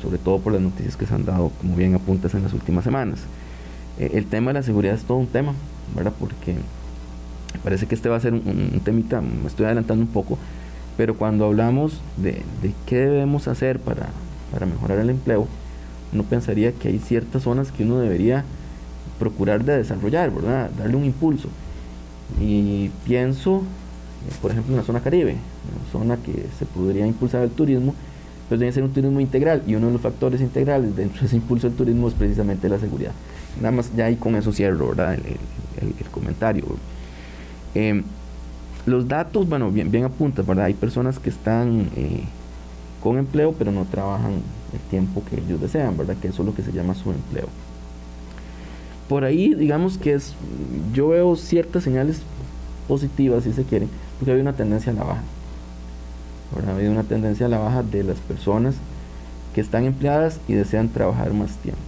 Sobre 0.02 0.18
todo 0.18 0.40
por 0.40 0.54
las 0.54 0.62
noticias 0.62 0.98
que 0.98 1.06
se 1.06 1.14
han 1.14 1.26
dado, 1.26 1.52
como 1.62 1.76
bien 1.76 1.96
apuntas 1.96 2.34
en 2.34 2.44
las 2.44 2.54
últimas 2.54 2.84
semanas. 2.84 3.20
Eh, 3.98 4.12
el 4.14 4.26
tema 4.26 4.52
de 4.52 4.56
la 4.56 4.64
seguridad 4.64 4.96
es 4.96 5.04
todo 5.04 5.18
un 5.18 5.28
tema, 5.28 5.54
¿verdad? 5.96 6.14
Porque 6.20 6.56
parece 7.64 7.86
que 7.86 7.96
este 7.96 8.10
va 8.10 8.18
a 8.18 8.20
ser 8.20 8.34
un, 8.34 8.82
temita, 8.84 9.22
me 9.22 9.48
estoy 9.48 9.66
adelantando 9.66 10.04
un 10.04 10.12
poco, 10.12 10.38
pero 10.98 11.16
cuando 11.16 11.46
hablamos 11.46 12.02
de, 12.18 12.42
qué 12.86 12.98
debemos 12.98 13.48
hacer 13.48 13.80
para, 13.80 14.10
mejorar 14.66 15.00
el 15.00 15.10
empleo, 15.10 15.48
uno 16.14 16.24
pensaría 16.24 16.72
que 16.74 16.90
hay 16.90 17.00
ciertas 17.00 17.44
zonas 17.44 17.72
que 17.72 17.84
uno 17.84 18.00
debería 18.00 18.44
procurar 19.18 19.64
de 19.64 19.78
desarrollar, 19.78 20.32
¿verdad? 20.32 20.70
Darle 20.78 20.96
un 20.96 21.06
impulso. 21.06 21.50
Y 22.40 22.90
pienso, 23.06 23.58
eh, 24.28 24.34
por 24.42 24.52
ejemplo, 24.52 24.74
en 24.74 24.80
la 24.80 24.86
zona 24.86 25.02
Caribe, 25.02 25.32
una 25.34 25.92
zona 25.92 26.18
que 26.18 26.48
se 26.58 26.66
podría 26.66 27.06
impulsar 27.06 27.44
el 27.44 27.52
turismo, 27.52 27.94
pues 28.50 28.60
debe 28.60 28.72
ser 28.72 28.84
un 28.84 28.92
turismo 28.92 29.20
integral 29.20 29.64
y 29.66 29.76
uno 29.76 29.88
de 29.88 29.94
los 29.94 30.02
factores 30.02 30.42
integrales 30.42 30.96
dentro 30.96 31.22
de 31.22 31.28
ese 31.28 31.36
impulso 31.36 31.68
del 31.68 31.78
turismo 31.78 32.08
es 32.08 32.14
precisamente 32.14 32.70
la 32.70 32.80
seguridad. 32.80 33.12
Nada 33.58 33.72
más 33.72 33.96
ya 33.96 34.06
ahí 34.06 34.16
con 34.16 34.36
eso 34.36 34.52
cierro, 34.52 34.90
¿verdad? 34.90 35.14
El, 35.14 35.38
comentario. 36.12 36.66
Em, 37.74 38.04
los 38.86 39.08
datos, 39.08 39.48
bueno, 39.48 39.72
bien, 39.72 39.90
bien 39.90 40.04
apuntan, 40.04 40.46
¿verdad? 40.46 40.66
Hay 40.66 40.74
personas 40.74 41.20
que 41.20 41.30
están 41.30 41.90
eh, 41.96 42.24
con 43.02 43.18
empleo, 43.18 43.54
pero 43.54 43.72
no 43.72 43.86
trabajan 43.86 44.34
el 44.74 44.80
tiempo 44.90 45.24
que 45.30 45.40
ellos 45.40 45.60
desean, 45.60 45.98
¿verdad? 45.98 46.16
Que 46.22 46.28
eso 46.28 46.42
es 46.44 46.48
lo 46.48 46.56
que 46.56 46.62
se 46.62 46.72
llama 46.72 46.94
su 46.94 47.12
empleo. 47.12 47.48
Por 49.14 49.26
ahí, 49.26 49.54
digamos 49.54 50.00
que 50.00 50.16
es, 50.16 50.34
yo 50.92 51.10
veo 51.10 51.36
ciertas 51.36 51.84
señales 51.84 52.24
positivas, 52.88 53.44
si 53.44 53.54
se 53.54 53.64
quiere, 53.64 53.88
porque 54.18 54.32
hay 54.32 54.42
una 54.42 54.54
tendencia 54.54 54.92
a 54.92 54.96
la 54.96 55.04
baja. 55.04 55.22
¿verdad? 56.56 56.78
Hay 56.78 56.88
una 56.88 57.04
tendencia 57.04 57.46
a 57.46 57.50
la 57.50 57.60
baja 57.60 57.84
de 57.84 58.04
las 58.04 58.18
personas 58.18 58.74
que 59.54 59.62
están 59.62 59.86
empleadas 59.86 60.40
y 60.48 60.54
desean 60.54 60.90
trabajar 60.90 61.32
más 61.32 61.58
tiempo. 61.58 61.80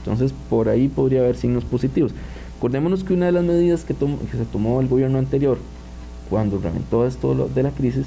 Entonces, 0.00 0.34
por 0.50 0.68
ahí 0.68 0.88
podría 0.88 1.20
haber 1.20 1.36
signos 1.36 1.64
positivos. 1.64 2.12
Acordémonos 2.58 3.02
que 3.02 3.14
una 3.14 3.24
de 3.24 3.32
las 3.32 3.44
medidas 3.44 3.84
que, 3.84 3.94
se 3.94 4.44
tomó 4.52 4.82
el 4.82 4.88
gobierno 4.88 5.16
anterior 5.16 5.56
cuando 6.28 6.58
reventó 6.58 7.06
esto 7.06 7.48
de 7.48 7.62
la 7.62 7.70
crisis 7.70 8.04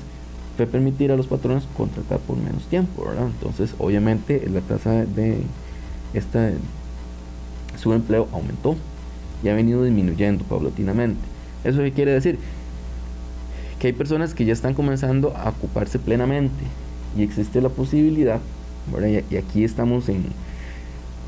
fue 0.56 0.68
permitir 0.68 1.12
a 1.12 1.18
los 1.18 1.26
patrones 1.26 1.64
contratar 1.76 2.20
por 2.20 2.38
menos 2.38 2.68
tiempo. 2.68 3.08
Entonces, 3.12 3.74
obviamente, 3.80 4.48
la 4.54 4.62
tasa 4.62 5.04
de 5.04 5.42
esta 6.14 6.52
subempleo 7.80 8.28
aumentó 8.32 8.76
y 9.44 9.50
ha 9.50 9.56
venido 9.56 9.84
disminuyendo 9.84 10.44
paulatinamente. 10.46 11.22
¿Eso 11.64 11.80
qué 11.80 11.92
quiere 11.92 12.12
decir? 12.12 12.38
Que 13.80 13.88
hay 13.88 13.94
personas 13.94 14.34
que 14.34 14.46
ya 14.46 14.54
están 14.54 14.74
comenzando 14.74 15.36
a 15.36 15.50
ocuparse 15.50 16.00
plenamente 16.00 16.64
y 17.18 17.24
existe 17.24 17.62
la 17.62 17.70
posibilidad, 17.70 18.40
y 19.30 19.36
aquí 19.36 19.64
estamos 19.64 20.10
en, 20.10 20.26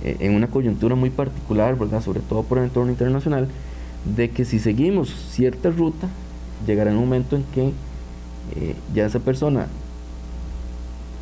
eh, 0.04 0.18
en 0.20 0.36
una 0.36 0.48
coyuntura 0.48 0.96
muy 0.96 1.10
particular, 1.10 1.78
¿verdad? 1.78 2.02
sobre 2.02 2.20
todo 2.22 2.44
por 2.44 2.58
el 2.58 2.66
entorno 2.66 2.92
internacional, 2.92 3.48
de 4.16 4.30
que 4.30 4.46
si 4.46 4.60
seguimos 4.60 5.10
cierta 5.30 5.70
ruta, 5.70 6.08
llegará 6.66 6.92
un 6.92 6.98
momento 6.98 7.36
en 7.36 7.44
que 7.54 7.72
eh, 8.56 8.76
ya 8.94 9.06
esa 9.06 9.20
persona 9.20 9.68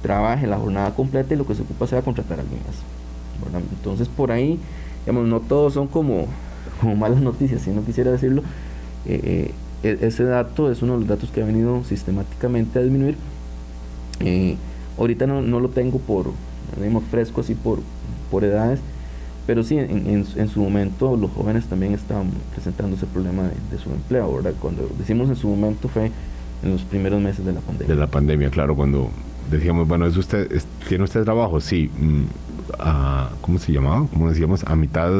trabaje 0.01 0.47
la 0.47 0.57
jornada 0.57 0.93
completa 0.95 1.33
y 1.33 1.37
lo 1.37 1.45
que 1.45 1.55
se 1.55 1.61
ocupa 1.61 1.87
sea 1.87 2.01
contratar 2.01 2.39
a 2.39 2.41
alguien 2.41 2.61
más. 2.65 2.77
Entonces 3.71 4.07
por 4.07 4.31
ahí, 4.31 4.59
digamos, 5.09 5.27
no 5.27 5.39
todos 5.39 5.73
son 5.73 5.87
como, 5.87 6.27
como 6.79 6.95
malas 6.95 7.19
noticias, 7.19 7.63
si 7.63 7.71
no 7.71 7.83
quisiera 7.83 8.11
decirlo, 8.11 8.43
eh, 9.07 9.51
e-, 9.81 9.97
ese 10.01 10.23
dato 10.23 10.71
es 10.71 10.83
uno 10.83 10.93
de 10.93 10.99
los 10.99 11.07
datos 11.07 11.31
que 11.31 11.41
ha 11.41 11.45
venido 11.45 11.83
sistemáticamente 11.83 12.77
a 12.77 12.83
disminuir. 12.83 13.15
ahorita 14.99 15.25
no, 15.25 15.41
no, 15.41 15.59
lo 15.59 15.69
tengo 15.69 15.97
por, 15.97 16.27
digamos, 16.77 17.03
fresco 17.05 17.41
así 17.41 17.55
por, 17.55 17.79
por 18.29 18.43
edades, 18.43 18.79
pero 19.47 19.63
sí, 19.63 19.79
en, 19.79 20.25
en, 20.35 20.47
su 20.47 20.61
momento 20.61 21.17
los 21.17 21.31
jóvenes 21.31 21.65
también 21.65 21.93
estaban 21.95 22.29
presentando 22.53 22.95
ese 22.95 23.07
problema 23.07 23.49
de, 23.71 23.77
su 23.79 23.89
empleo, 23.89 24.35
¿verdad? 24.35 24.53
Cuando 24.61 24.87
decimos 24.99 25.27
en 25.29 25.35
su 25.35 25.47
momento 25.47 25.87
fue 25.87 26.11
en 26.61 26.71
los 26.71 26.83
primeros 26.83 27.19
meses 27.19 27.43
de 27.43 27.53
la 27.53 27.61
pandemia. 27.61 27.95
De 27.95 27.99
la 27.99 28.05
pandemia, 28.05 28.51
claro, 28.51 28.75
cuando 28.75 29.09
decíamos, 29.49 29.87
bueno, 29.87 30.05
¿es 30.05 30.15
usted, 30.17 30.47
¿tiene 30.87 31.05
usted 31.05 31.23
trabajo? 31.23 31.59
Sí. 31.59 31.89
Mm, 31.97 32.25
a, 32.77 33.29
¿Cómo 33.41 33.59
se 33.59 33.71
llamaba? 33.71 34.07
Como 34.11 34.29
decíamos, 34.29 34.63
a 34.65 34.75
mitad... 34.75 35.11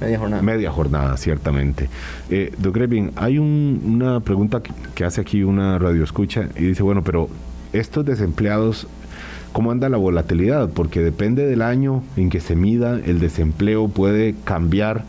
Media 0.00 0.18
jornada. 0.18 0.42
Media 0.42 0.70
jornada, 0.70 1.16
ciertamente. 1.16 1.88
Eh, 2.30 2.52
doctor 2.52 2.72
Grevin, 2.72 3.12
hay 3.16 3.38
una 3.38 4.20
pregunta 4.20 4.62
que, 4.62 4.72
que, 4.94 5.04
hace 5.04 5.20
aquí 5.20 5.42
una 5.42 5.78
radio 5.78 6.04
escucha 6.04 6.48
y 6.56 6.64
dice, 6.64 6.82
bueno, 6.82 7.04
pero 7.04 7.28
estos 7.72 8.04
desempleados 8.06 8.86
cómo 9.52 9.70
anda 9.70 9.88
la 9.88 9.96
volatilidad, 9.96 10.70
porque 10.70 11.00
depende 11.00 11.46
del 11.46 11.62
año 11.62 12.02
en 12.16 12.30
que 12.30 12.40
se 12.40 12.56
mida, 12.56 12.98
el 13.04 13.20
desempleo 13.20 13.88
puede 13.88 14.34
cambiar 14.44 15.04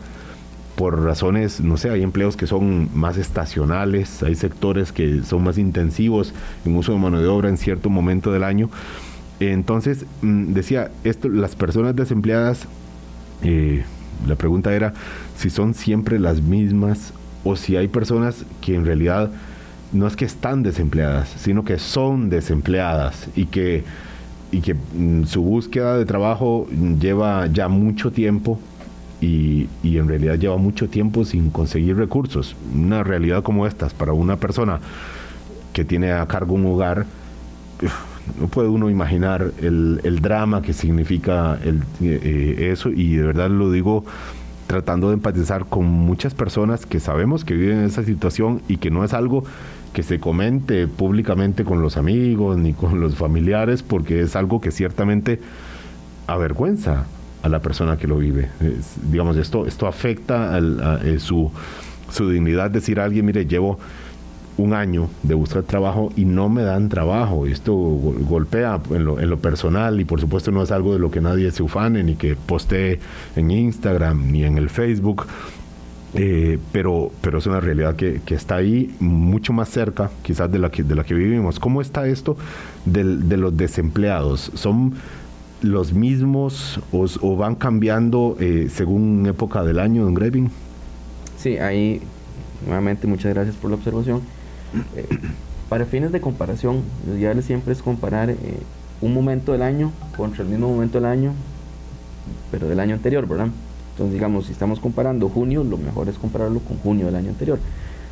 por 0.74 1.02
razones, 1.04 1.60
no 1.60 1.76
sé, 1.76 1.90
hay 1.90 2.02
empleos 2.02 2.36
que 2.36 2.46
son 2.46 2.88
más 2.94 3.18
estacionales, 3.18 4.22
hay 4.22 4.34
sectores 4.34 4.90
que 4.90 5.22
son 5.22 5.44
más 5.44 5.58
intensivos 5.58 6.32
en 6.64 6.76
uso 6.76 6.92
de 6.92 6.98
mano 6.98 7.20
de 7.20 7.28
obra 7.28 7.48
en 7.48 7.58
cierto 7.58 7.90
momento 7.90 8.32
del 8.32 8.42
año. 8.42 8.70
Entonces, 9.50 10.04
mm, 10.22 10.52
decía, 10.52 10.90
esto, 11.04 11.28
las 11.28 11.56
personas 11.56 11.96
desempleadas, 11.96 12.66
eh, 13.42 13.84
la 14.26 14.36
pregunta 14.36 14.74
era 14.74 14.94
si 15.36 15.50
son 15.50 15.74
siempre 15.74 16.18
las 16.18 16.40
mismas 16.40 17.12
o 17.44 17.56
si 17.56 17.76
hay 17.76 17.88
personas 17.88 18.44
que 18.60 18.74
en 18.74 18.84
realidad 18.84 19.30
no 19.92 20.06
es 20.06 20.16
que 20.16 20.24
están 20.24 20.62
desempleadas, 20.62 21.28
sino 21.38 21.64
que 21.64 21.78
son 21.78 22.30
desempleadas 22.30 23.28
y 23.34 23.46
que 23.46 23.84
y 24.52 24.60
que 24.60 24.74
mm, 24.74 25.24
su 25.24 25.42
búsqueda 25.42 25.96
de 25.96 26.04
trabajo 26.04 26.68
lleva 27.00 27.46
ya 27.46 27.68
mucho 27.68 28.12
tiempo 28.12 28.60
y, 29.20 29.68
y, 29.82 29.96
en 29.96 30.08
realidad 30.08 30.34
lleva 30.34 30.58
mucho 30.58 30.88
tiempo 30.88 31.24
sin 31.24 31.50
conseguir 31.50 31.96
recursos. 31.96 32.54
Una 32.74 33.02
realidad 33.02 33.42
como 33.42 33.66
esta 33.66 33.88
para 33.88 34.12
una 34.12 34.36
persona 34.36 34.80
que 35.72 35.84
tiene 35.84 36.12
a 36.12 36.26
cargo 36.26 36.54
un 36.54 36.66
hogar, 36.66 37.06
no 38.40 38.48
puede 38.48 38.68
uno 38.68 38.90
imaginar 38.90 39.52
el, 39.60 40.00
el 40.04 40.20
drama 40.20 40.62
que 40.62 40.72
significa 40.72 41.58
eh, 42.00 42.70
eso 42.72 42.88
y 42.90 43.16
de 43.16 43.26
verdad 43.26 43.50
lo 43.50 43.70
digo 43.70 44.04
tratando 44.66 45.08
de 45.08 45.14
empatizar 45.14 45.66
con 45.66 45.84
muchas 45.84 46.34
personas 46.34 46.86
que 46.86 47.00
sabemos 47.00 47.44
que 47.44 47.54
viven 47.54 47.80
en 47.80 47.84
esa 47.84 48.04
situación 48.04 48.62
y 48.68 48.78
que 48.78 48.90
no 48.90 49.04
es 49.04 49.12
algo 49.12 49.44
que 49.92 50.02
se 50.02 50.18
comente 50.18 50.88
públicamente 50.88 51.64
con 51.64 51.82
los 51.82 51.96
amigos 51.96 52.56
ni 52.56 52.72
con 52.72 53.00
los 53.00 53.16
familiares, 53.16 53.82
porque 53.82 54.22
es 54.22 54.36
algo 54.36 54.60
que 54.60 54.70
ciertamente 54.70 55.40
avergüenza 56.26 57.04
a 57.42 57.48
la 57.48 57.60
persona 57.60 57.98
que 57.98 58.06
lo 58.06 58.16
vive. 58.16 58.48
digamos, 59.10 59.36
esto, 59.36 59.66
esto 59.66 59.86
afecta 59.86 60.54
a, 60.54 61.00
eh, 61.04 61.18
su, 61.18 61.50
su 62.10 62.30
dignidad, 62.30 62.70
decir 62.70 63.00
a 63.00 63.04
alguien, 63.04 63.26
mire, 63.26 63.44
llevo 63.44 63.78
un 64.56 64.74
año 64.74 65.08
de 65.22 65.34
buscar 65.34 65.62
trabajo 65.62 66.12
y 66.16 66.24
no 66.24 66.48
me 66.48 66.62
dan 66.62 66.88
trabajo. 66.88 67.46
Esto 67.46 67.74
golpea 67.74 68.80
en 68.90 69.04
lo, 69.04 69.20
en 69.20 69.30
lo, 69.30 69.38
personal 69.38 70.00
y 70.00 70.04
por 70.04 70.20
supuesto 70.20 70.50
no 70.50 70.62
es 70.62 70.70
algo 70.70 70.92
de 70.92 70.98
lo 70.98 71.10
que 71.10 71.20
nadie 71.20 71.50
se 71.50 71.62
ufane 71.62 72.04
ni 72.04 72.14
que 72.14 72.36
postee 72.36 73.00
en 73.36 73.50
Instagram 73.50 74.30
ni 74.30 74.44
en 74.44 74.58
el 74.58 74.68
Facebook. 74.70 75.26
Eh, 76.14 76.58
pero, 76.72 77.10
pero 77.22 77.38
es 77.38 77.46
una 77.46 77.60
realidad 77.60 77.96
que, 77.96 78.20
que, 78.26 78.34
está 78.34 78.56
ahí 78.56 78.94
mucho 79.00 79.54
más 79.54 79.70
cerca 79.70 80.10
quizás 80.22 80.52
de 80.52 80.58
la 80.58 80.70
que, 80.70 80.82
de 80.82 80.94
la 80.94 81.04
que 81.04 81.14
vivimos. 81.14 81.58
¿Cómo 81.58 81.80
está 81.80 82.06
esto 82.06 82.36
del, 82.84 83.30
de 83.30 83.38
los 83.38 83.56
desempleados? 83.56 84.52
¿Son 84.54 84.92
los 85.62 85.92
mismos 85.92 86.80
o, 86.90 87.36
van 87.36 87.54
cambiando 87.54 88.36
eh, 88.40 88.68
según 88.70 89.26
época 89.26 89.64
del 89.64 89.78
año, 89.78 90.06
en 90.06 90.14
Graving? 90.14 90.50
Sí, 91.38 91.56
ahí 91.56 92.02
nuevamente 92.66 93.06
muchas 93.06 93.32
gracias 93.32 93.56
por 93.56 93.70
la 93.70 93.76
observación. 93.76 94.20
Eh, 94.96 95.06
para 95.68 95.86
fines 95.86 96.12
de 96.12 96.20
comparación, 96.20 96.82
lo 97.06 97.16
ideal 97.16 97.42
siempre 97.42 97.72
es 97.72 97.82
comparar 97.82 98.30
eh, 98.30 98.36
un 99.00 99.14
momento 99.14 99.52
del 99.52 99.62
año 99.62 99.90
contra 100.16 100.42
el 100.42 100.50
mismo 100.50 100.68
momento 100.68 100.98
del 100.98 101.06
año, 101.06 101.32
pero 102.50 102.68
del 102.68 102.80
año 102.80 102.94
anterior, 102.94 103.26
¿verdad? 103.26 103.48
Entonces, 103.92 104.14
digamos, 104.14 104.46
si 104.46 104.52
estamos 104.52 104.80
comparando 104.80 105.28
junio, 105.28 105.64
lo 105.64 105.76
mejor 105.76 106.08
es 106.08 106.16
compararlo 106.18 106.60
con 106.60 106.78
junio 106.78 107.06
del 107.06 107.16
año 107.16 107.30
anterior, 107.30 107.58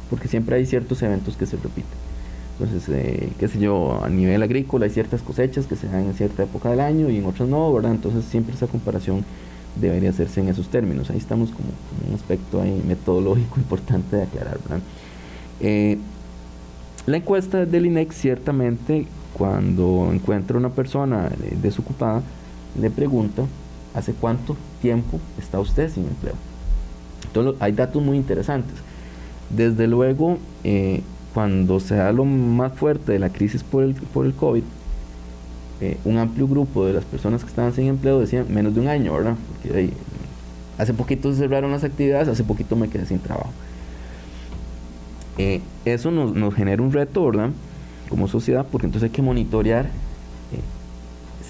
porque 0.08 0.28
siempre 0.28 0.56
hay 0.56 0.66
ciertos 0.66 1.02
eventos 1.02 1.36
que 1.36 1.46
se 1.46 1.56
repiten. 1.56 1.98
Entonces, 2.58 2.88
eh, 2.94 3.32
qué 3.38 3.48
sé 3.48 3.58
yo, 3.58 4.02
a 4.02 4.08
nivel 4.08 4.42
agrícola 4.42 4.84
hay 4.84 4.90
ciertas 4.90 5.22
cosechas 5.22 5.66
que 5.66 5.76
se 5.76 5.86
dan 5.86 6.04
en 6.04 6.14
cierta 6.14 6.42
época 6.42 6.70
del 6.70 6.80
año 6.80 7.08
y 7.08 7.18
en 7.18 7.24
otras 7.24 7.48
no, 7.48 7.72
¿verdad? 7.72 7.92
Entonces, 7.92 8.24
siempre 8.24 8.54
esa 8.54 8.66
comparación 8.66 9.24
debería 9.76 10.10
hacerse 10.10 10.40
en 10.40 10.48
esos 10.48 10.68
términos. 10.68 11.08
Ahí 11.10 11.18
estamos 11.18 11.50
como, 11.50 11.68
un 12.08 12.14
aspecto 12.14 12.60
ahí 12.60 12.82
metodológico 12.86 13.56
importante 13.60 14.16
de 14.16 14.22
aclarar, 14.24 14.58
¿verdad? 14.62 14.80
La 17.06 17.16
encuesta 17.16 17.64
del 17.64 17.86
INEX 17.86 18.14
ciertamente 18.14 19.06
cuando 19.32 20.10
encuentra 20.12 20.58
una 20.58 20.68
persona 20.68 21.30
desocupada 21.62 22.22
le 22.78 22.90
pregunta 22.90 23.44
hace 23.94 24.12
cuánto 24.12 24.56
tiempo 24.82 25.18
está 25.38 25.58
usted 25.60 25.90
sin 25.90 26.04
empleo. 26.04 26.34
Entonces 27.26 27.60
hay 27.60 27.72
datos 27.72 28.02
muy 28.02 28.16
interesantes. 28.16 28.74
Desde 29.48 29.86
luego, 29.86 30.38
eh, 30.62 31.02
cuando 31.34 31.80
se 31.80 31.96
da 31.96 32.12
lo 32.12 32.24
más 32.24 32.72
fuerte 32.74 33.12
de 33.12 33.18
la 33.18 33.30
crisis 33.30 33.62
por 33.62 33.82
el, 33.82 33.94
por 33.94 34.26
el 34.26 34.34
COVID, 34.34 34.62
eh, 35.80 35.96
un 36.04 36.18
amplio 36.18 36.46
grupo 36.46 36.86
de 36.86 36.92
las 36.92 37.04
personas 37.04 37.42
que 37.42 37.48
estaban 37.48 37.72
sin 37.72 37.86
empleo 37.86 38.20
decían 38.20 38.46
menos 38.52 38.74
de 38.74 38.80
un 38.80 38.88
año, 38.88 39.14
¿verdad? 39.14 39.36
Porque 39.62 39.90
hace 40.76 40.92
poquito 40.92 41.32
se 41.32 41.38
cerraron 41.38 41.70
las 41.70 41.84
actividades, 41.84 42.28
hace 42.28 42.44
poquito 42.44 42.76
me 42.76 42.88
quedé 42.88 43.06
sin 43.06 43.18
trabajo. 43.18 43.50
Eh, 45.38 45.60
eso 45.84 46.10
nos, 46.10 46.54
genera 46.54 46.82
un 46.82 46.92
reto. 46.92 47.30
Como 48.08 48.26
sociedad, 48.26 48.66
porque 48.70 48.86
entonces 48.86 49.08
hay 49.08 49.14
que 49.14 49.22
monitorear 49.22 49.86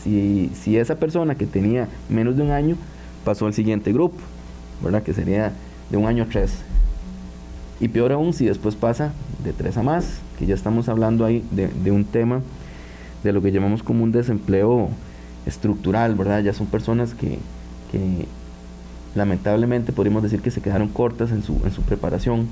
eh, 0.05 0.51
si, 0.55 0.77
esa 0.77 0.97
persona 0.97 1.35
que 1.35 1.47
tenía 1.47 1.89
menos 2.09 2.37
de 2.37 2.43
un 2.43 2.51
año 2.51 2.77
pasó 3.25 3.47
al 3.47 3.55
siguiente 3.55 3.93
grupo, 3.93 4.19
¿verdad? 4.83 5.03
Que 5.03 5.15
sería 5.15 5.53
de 5.91 5.97
un 5.97 6.07
año 6.07 6.25
a 6.25 6.27
tres. 6.27 6.59
Y 7.81 7.89
peor 7.89 8.13
aún 8.13 8.35
si 8.35 8.45
después 8.45 8.75
pasa 8.75 9.13
de 9.43 9.53
tres 9.53 9.77
a 9.79 9.83
más, 9.83 10.21
que 10.39 10.47
ya 10.47 10.55
estamos 10.55 10.89
hablando 10.89 11.25
ahí 11.25 11.43
de, 11.51 11.91
un 11.91 12.05
tema 12.05 12.43
de 13.25 13.33
lo 13.33 13.41
que 13.41 13.53
llamamos 13.53 13.83
como 13.83 14.05
un 14.05 14.13
desempleo 14.13 14.91
estructural, 15.47 16.15
¿verdad? 16.15 16.43
Ya 16.43 16.53
son 16.53 16.67
personas 16.67 17.15
que, 17.15 17.39
lamentablemente 19.15 19.93
podríamos 19.93 20.23
decir 20.23 20.41
que 20.41 20.51
se 20.51 20.61
quedaron 20.61 20.89
cortas 20.89 21.33
en 21.33 21.43
su, 21.43 21.61
en 21.65 21.73
su 21.73 21.83
preparación 21.83 22.47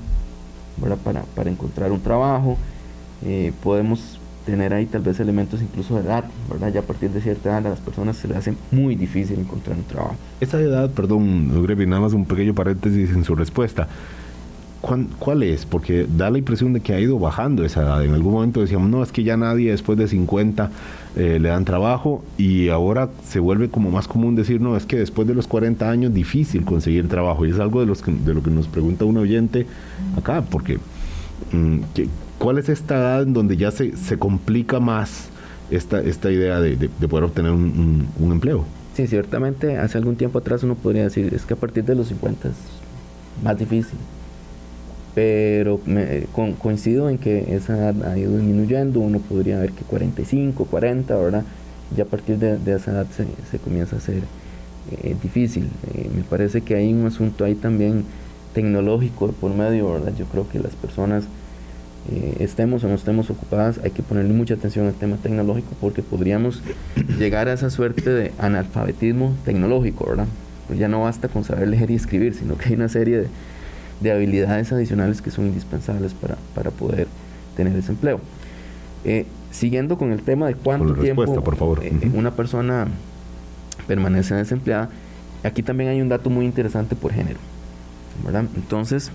para, 0.79 1.23
para, 1.35 1.49
encontrar 1.49 1.91
un 1.91 2.01
trabajo. 2.01 2.57
Eh, 3.25 3.51
podemos 3.63 4.19
tener 4.45 4.73
ahí 4.73 4.85
tal 4.85 5.01
vez 5.01 5.19
elementos 5.19 5.61
incluso 5.61 5.95
de 5.95 6.01
edad, 6.01 6.25
¿verdad? 6.49 6.73
Ya 6.73 6.79
a 6.79 6.83
partir 6.83 7.11
de 7.11 7.21
cierta 7.21 7.49
edad 7.49 7.67
a 7.67 7.69
las 7.69 7.79
personas 7.79 8.17
se 8.17 8.27
les 8.27 8.37
hace 8.37 8.53
muy 8.71 8.95
difícil 8.95 9.39
encontrar 9.39 9.77
un 9.77 9.83
trabajo. 9.83 10.15
Esa 10.39 10.59
edad, 10.59 10.89
perdón, 10.91 11.61
Grevi, 11.63 11.85
nada 11.85 12.01
más 12.01 12.13
un 12.13 12.25
pequeño 12.25 12.53
paréntesis 12.55 13.11
en 13.11 13.23
su 13.23 13.35
respuesta. 13.35 13.87
¿Cuál 14.81 15.43
es? 15.43 15.65
Porque 15.65 16.07
da 16.07 16.29
la 16.29 16.37
impresión 16.37 16.71
de 16.71 16.79
que 16.79 16.93
ha 16.93 16.99
ido 17.01 17.19
bajando 17.19 17.65
esa 17.65 17.81
edad. 17.81 18.03
En 18.05 18.13
algún 18.13 18.33
momento 18.33 18.61
decíamos, 18.61 18.89
no, 18.89 19.03
es 19.03 19.11
que 19.11 19.23
ya 19.23 19.35
nadie 19.35 19.71
después 19.71 19.97
de 19.97 20.07
50 20.07 20.71
eh, 21.17 21.37
le 21.39 21.49
dan 21.49 21.65
trabajo 21.65 22.23
y 22.37 22.69
ahora 22.69 23.09
se 23.25 23.41
vuelve 23.41 23.69
como 23.69 23.91
más 23.91 24.07
común 24.07 24.35
decir, 24.35 24.61
no, 24.61 24.77
es 24.77 24.85
que 24.85 24.97
después 24.97 25.27
de 25.27 25.33
los 25.33 25.47
40 25.47 25.89
años 25.89 26.13
difícil 26.13 26.63
conseguir 26.63 27.09
trabajo. 27.09 27.45
Y 27.45 27.49
es 27.49 27.59
algo 27.59 27.81
de, 27.81 27.87
los 27.87 28.01
de 28.05 28.33
lo 28.33 28.41
que 28.41 28.51
nos 28.51 28.67
pregunta 28.67 29.03
un 29.03 29.17
oyente 29.17 29.65
acá, 30.17 30.43
porque 30.49 30.77
mm, 31.51 31.79
¿cuál 32.37 32.57
es 32.57 32.69
esta 32.69 32.95
edad 32.95 33.23
en 33.23 33.33
donde 33.33 33.57
ya 33.57 33.71
se, 33.71 33.97
se 33.97 34.17
complica 34.17 34.79
más 34.79 35.27
esta, 35.71 36.01
idea 36.31 36.61
de, 36.61 36.89
poder 37.09 37.25
obtener 37.25 37.51
un, 37.51 38.07
un 38.17 38.31
empleo? 38.31 38.63
Sí, 38.95 39.07
ciertamente 39.07 39.77
hace 39.77 39.97
algún 39.97 40.15
tiempo 40.15 40.39
atrás 40.39 40.63
uno 40.63 40.75
podría 40.75 41.03
decir, 41.03 41.33
es 41.33 41.43
que 41.43 41.53
a 41.53 41.57
partir 41.57 41.83
de 41.83 41.95
los 41.95 42.07
50 42.07 42.47
es 42.47 42.53
más 43.43 43.59
difícil 43.59 43.97
pero 45.19 45.81
me, 45.85 46.27
coincido 46.61 47.09
en 47.09 47.17
que 47.17 47.53
esa 47.53 47.75
edad 47.75 48.09
ha 48.09 48.17
ido 48.17 48.37
disminuyendo, 48.37 49.01
uno 49.01 49.19
podría 49.19 49.59
ver 49.59 49.73
que 49.73 49.83
45, 49.83 50.63
40, 50.63 51.13
¿verdad? 51.13 51.43
Ya 51.93 52.05
a 52.05 52.07
partir 52.07 52.37
de, 52.37 52.55
esa 52.73 52.91
edad 52.91 53.05
se, 53.11 53.59
comienza 53.59 53.97
a 53.97 53.99
ser 53.99 54.21
eh, 55.03 55.17
difícil. 55.21 55.67
Eh, 55.93 56.09
me 56.15 56.23
parece 56.23 56.61
que 56.61 56.75
hay 56.75 56.93
un 56.93 57.05
asunto 57.05 57.43
ahí 57.43 57.55
también 57.55 58.05
tecnológico 58.53 59.33
por 59.33 59.53
medio, 59.53 59.91
¿verdad? 59.91 60.13
Yo 60.17 60.23
creo 60.23 60.47
que 60.47 60.57
las 60.57 60.73
personas, 60.75 61.25
eh, 62.09 62.37
estemos 62.39 62.85
o 62.85 62.87
no 62.87 62.95
estemos 62.95 63.29
ocupadas, 63.29 63.81
hay 63.83 63.91
que 63.91 64.03
ponerle 64.03 64.31
mucha 64.31 64.53
atención 64.53 64.87
al 64.87 64.93
tema 64.93 65.17
tecnológico 65.17 65.71
porque 65.81 66.01
podríamos 66.01 66.63
llegar 67.19 67.49
a 67.49 67.53
esa 67.53 67.69
suerte 67.69 68.09
de 68.09 68.31
analfabetismo 68.37 69.35
tecnológico, 69.43 70.05
¿verdad? 70.07 70.27
Pues 70.67 70.79
ya 70.79 70.87
no 70.87 71.01
basta 71.01 71.27
con 71.27 71.43
saber 71.43 71.67
leer 71.67 71.91
y 71.91 71.95
escribir, 71.95 72.35
sino 72.35 72.57
que 72.57 72.69
hay 72.69 72.75
una 72.75 72.87
serie 72.87 73.17
de 73.17 73.27
de 73.99 74.11
habilidades 74.11 74.71
adicionales 74.71 75.21
que 75.21 75.31
son 75.31 75.47
indispensables 75.47 76.13
para, 76.13 76.37
para 76.55 76.71
poder 76.71 77.07
tener 77.55 77.75
ese 77.75 77.91
empleo. 77.91 78.19
Eh, 79.03 79.25
siguiendo 79.51 79.97
con 79.97 80.11
el 80.11 80.21
tema 80.21 80.47
de 80.47 80.55
cuánto 80.55 80.93
tiempo 80.95 81.25
por 81.43 81.55
favor. 81.55 81.83
Eh, 81.83 82.11
una 82.13 82.31
persona 82.31 82.87
permanece 83.87 84.35
desempleada, 84.35 84.89
aquí 85.43 85.63
también 85.63 85.89
hay 85.89 86.01
un 86.01 86.09
dato 86.09 86.29
muy 86.29 86.45
interesante 86.45 86.95
por 86.95 87.13
género. 87.13 87.39
¿verdad? 88.23 88.45
Entonces, 88.55 89.11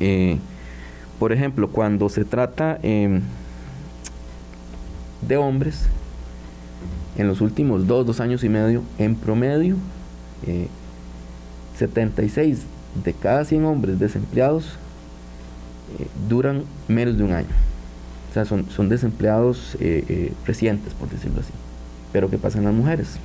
eh, 0.00 0.38
por 1.18 1.32
ejemplo, 1.32 1.68
cuando 1.70 2.08
se 2.08 2.24
trata 2.24 2.78
em, 2.82 3.22
de 5.26 5.36
hombres, 5.36 5.86
en 7.16 7.26
los 7.26 7.40
últimos 7.40 7.86
dos, 7.86 8.06
dos 8.06 8.20
años 8.20 8.44
y 8.44 8.48
medio, 8.48 8.82
en 8.98 9.16
promedio, 9.16 9.76
76 11.76 12.64
de 12.94 13.12
cada 13.12 13.44
100 13.44 13.64
hombres 13.64 13.98
desempleados 13.98 14.76
eh, 15.98 16.06
duran 16.28 16.64
menos 16.86 17.16
de 17.16 17.24
un 17.24 17.32
año. 17.32 17.48
O 18.30 18.34
sea, 18.34 18.44
son, 18.44 18.68
son 18.70 18.88
desempleados 18.88 19.76
eh, 19.80 20.04
eh, 20.08 20.32
recientes, 20.46 20.92
por 20.94 21.08
decirlo 21.08 21.40
así. 21.40 21.52
Pero 22.12 22.28
¿qué 22.28 22.38
pasa 22.38 22.58
en 22.58 22.64
las 22.64 22.74
mujeres? 22.74 23.16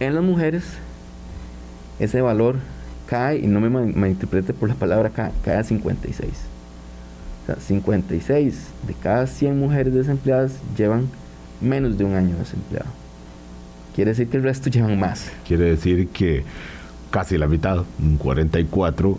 En 0.00 0.14
las 0.14 0.24
mujeres 0.24 0.64
ese 1.98 2.20
valor 2.20 2.56
cae, 3.06 3.38
y 3.38 3.46
no 3.46 3.60
me 3.60 3.70
malinterprete 3.70 4.52
por 4.52 4.68
la 4.68 4.74
palabra 4.74 5.10
cae, 5.10 5.32
cae 5.44 5.56
a 5.56 5.64
56. 5.64 6.30
O 7.42 7.46
sea, 7.46 7.56
56 7.56 8.54
de 8.86 8.94
cada 8.94 9.26
100 9.26 9.58
mujeres 9.58 9.94
desempleadas 9.94 10.52
llevan 10.76 11.08
menos 11.60 11.96
de 11.96 12.04
un 12.04 12.14
año 12.14 12.36
desempleado. 12.36 13.05
Quiere 13.96 14.10
decir 14.10 14.28
que 14.28 14.36
el 14.36 14.42
resto 14.42 14.68
llevan 14.68 15.00
más. 15.00 15.32
Quiere 15.48 15.64
decir 15.64 16.08
que 16.08 16.44
casi 17.10 17.38
la 17.38 17.46
mitad, 17.46 17.78
un 17.98 18.18
44% 18.18 19.16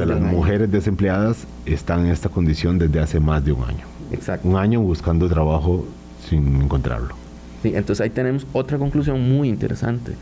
de 0.00 0.06
las 0.06 0.18
mujeres 0.18 0.72
desempleadas 0.72 1.46
están 1.66 2.06
en 2.06 2.12
esta 2.12 2.30
condición 2.30 2.78
desde 2.78 3.00
hace 3.00 3.20
más 3.20 3.44
de 3.44 3.52
un 3.52 3.64
año. 3.64 3.84
Exacto. 4.12 4.48
Un 4.48 4.56
año 4.56 4.80
buscando 4.80 5.28
trabajo 5.28 5.86
sin 6.26 6.62
encontrarlo. 6.62 7.14
Sí, 7.62 7.72
entonces 7.74 8.00
ahí 8.00 8.08
tenemos 8.08 8.46
otra 8.54 8.78
conclusión 8.78 9.20
muy 9.20 9.50
interesante, 9.50 10.12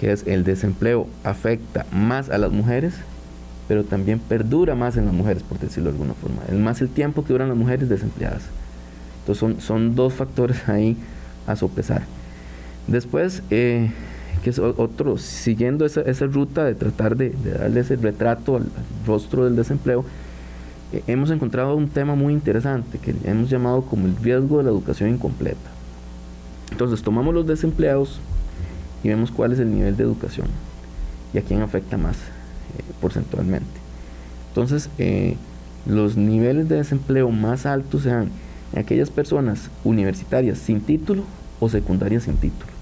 que 0.00 0.10
es 0.10 0.26
el 0.26 0.42
desempleo 0.42 1.06
afecta 1.22 1.86
más 1.92 2.30
a 2.30 2.38
las 2.38 2.50
mujeres, 2.50 2.94
pero 3.68 3.84
también 3.84 4.18
perdura 4.18 4.74
más 4.74 4.96
en 4.96 5.04
las 5.04 5.14
mujeres, 5.14 5.44
por 5.44 5.60
decirlo 5.60 5.90
de 5.90 5.98
alguna 5.98 6.14
forma. 6.14 6.42
Es 6.48 6.58
más 6.58 6.80
el 6.80 6.88
tiempo 6.88 7.24
que 7.24 7.32
duran 7.32 7.48
las 7.48 7.56
mujeres 7.56 7.88
desempleadas. 7.88 8.42
Entonces 9.20 9.38
son, 9.38 9.60
son 9.60 9.94
dos 9.94 10.14
factores 10.14 10.68
ahí 10.68 10.96
a 11.46 11.54
sopesar. 11.54 12.15
Después, 12.86 13.42
eh, 13.50 13.90
que 14.44 14.50
es 14.50 14.58
otro, 14.58 15.18
siguiendo 15.18 15.84
esa, 15.84 16.26
ruta 16.26 16.64
de 16.64 16.74
tratar 16.74 17.16
de, 17.16 17.30
darle 17.30 17.80
ese 17.80 17.96
retrato 17.96 18.56
al, 18.56 18.66
rostro 19.06 19.44
del 19.44 19.56
desempleo, 19.56 20.04
eh, 20.92 21.02
hemos 21.08 21.30
encontrado 21.30 21.74
un 21.74 21.88
tema 21.88 22.14
muy 22.14 22.32
interesante 22.32 22.98
que 22.98 23.14
hemos 23.24 23.50
llamado 23.50 23.82
como 23.82 24.06
el 24.06 24.16
riesgo 24.16 24.58
de 24.58 24.64
la 24.64 24.70
educación 24.70 25.10
incompleta. 25.10 25.70
Entonces 26.70 27.02
tomamos 27.02 27.34
los 27.34 27.46
desempleados 27.46 28.20
y 29.02 29.08
vemos 29.08 29.30
cuál 29.30 29.52
es 29.52 29.58
el 29.58 29.74
nivel 29.74 29.96
de 29.96 30.04
educación 30.04 30.46
y 31.32 31.38
a 31.38 31.42
quién 31.42 31.62
afecta 31.62 31.96
más 31.96 32.16
eh, 32.16 32.82
porcentualmente. 33.00 33.66
Entonces, 34.48 34.88
los 35.84 36.16
niveles 36.16 36.66
de 36.68 36.76
desempleo 36.76 37.30
más 37.30 37.66
altos 37.66 38.04
sean 38.04 38.30
aquellas 38.74 39.10
personas 39.10 39.70
universitarias 39.84 40.56
sin 40.56 40.80
título 40.80 41.24
o 41.60 41.68
secundarias 41.68 42.22
sin 42.22 42.36
título. 42.36 42.75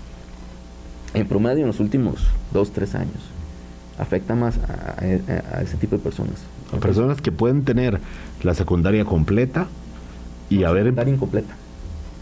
En 1.14 1.26
promedio 1.26 1.60
en 1.60 1.68
los 1.68 1.80
últimos 1.80 2.16
dos, 2.52 2.72
tres 2.72 2.94
años. 2.94 3.16
Afecta 3.98 4.34
más 4.34 4.58
a, 4.58 5.62
ese 5.62 5.76
tipo 5.76 5.96
de 5.96 6.02
personas. 6.02 6.34
A 6.72 6.78
personas 6.78 7.20
que 7.20 7.30
pueden 7.30 7.64
tener 7.64 8.00
la 8.42 8.54
secundaria 8.54 9.04
completa 9.04 9.68
y 10.50 10.64
haber... 10.64 10.84
Secundaria 10.84 11.14
incompleta. 11.14 11.54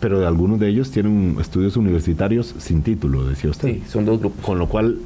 Pero 0.01 0.21
de 0.21 0.27
algunos 0.27 0.61
de 0.61 0.69
ellos 0.69 0.91
tienen 0.91 1.37
estudios 1.41 1.77
universitarios 1.77 2.55
sin 2.59 2.83
título, 2.83 3.25
decía 3.25 3.51
usted. 3.51 3.69
Sí, 3.69 3.83
son 3.89 4.05
dos 4.05 4.21
grupos. 4.21 4.45
Con 4.45 4.59
lo 4.59 4.69
cual, 4.69 4.99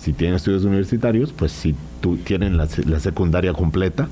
si 0.00 0.12
tienen 0.12 0.36
estudios 0.36 0.64
universitarios, 0.64 1.32
pues 1.32 1.52
si 1.52 1.76
tú 2.00 2.16
tienen 2.16 2.56
la, 2.56 2.66
secundaria 2.66 3.52
completa. 3.52 4.08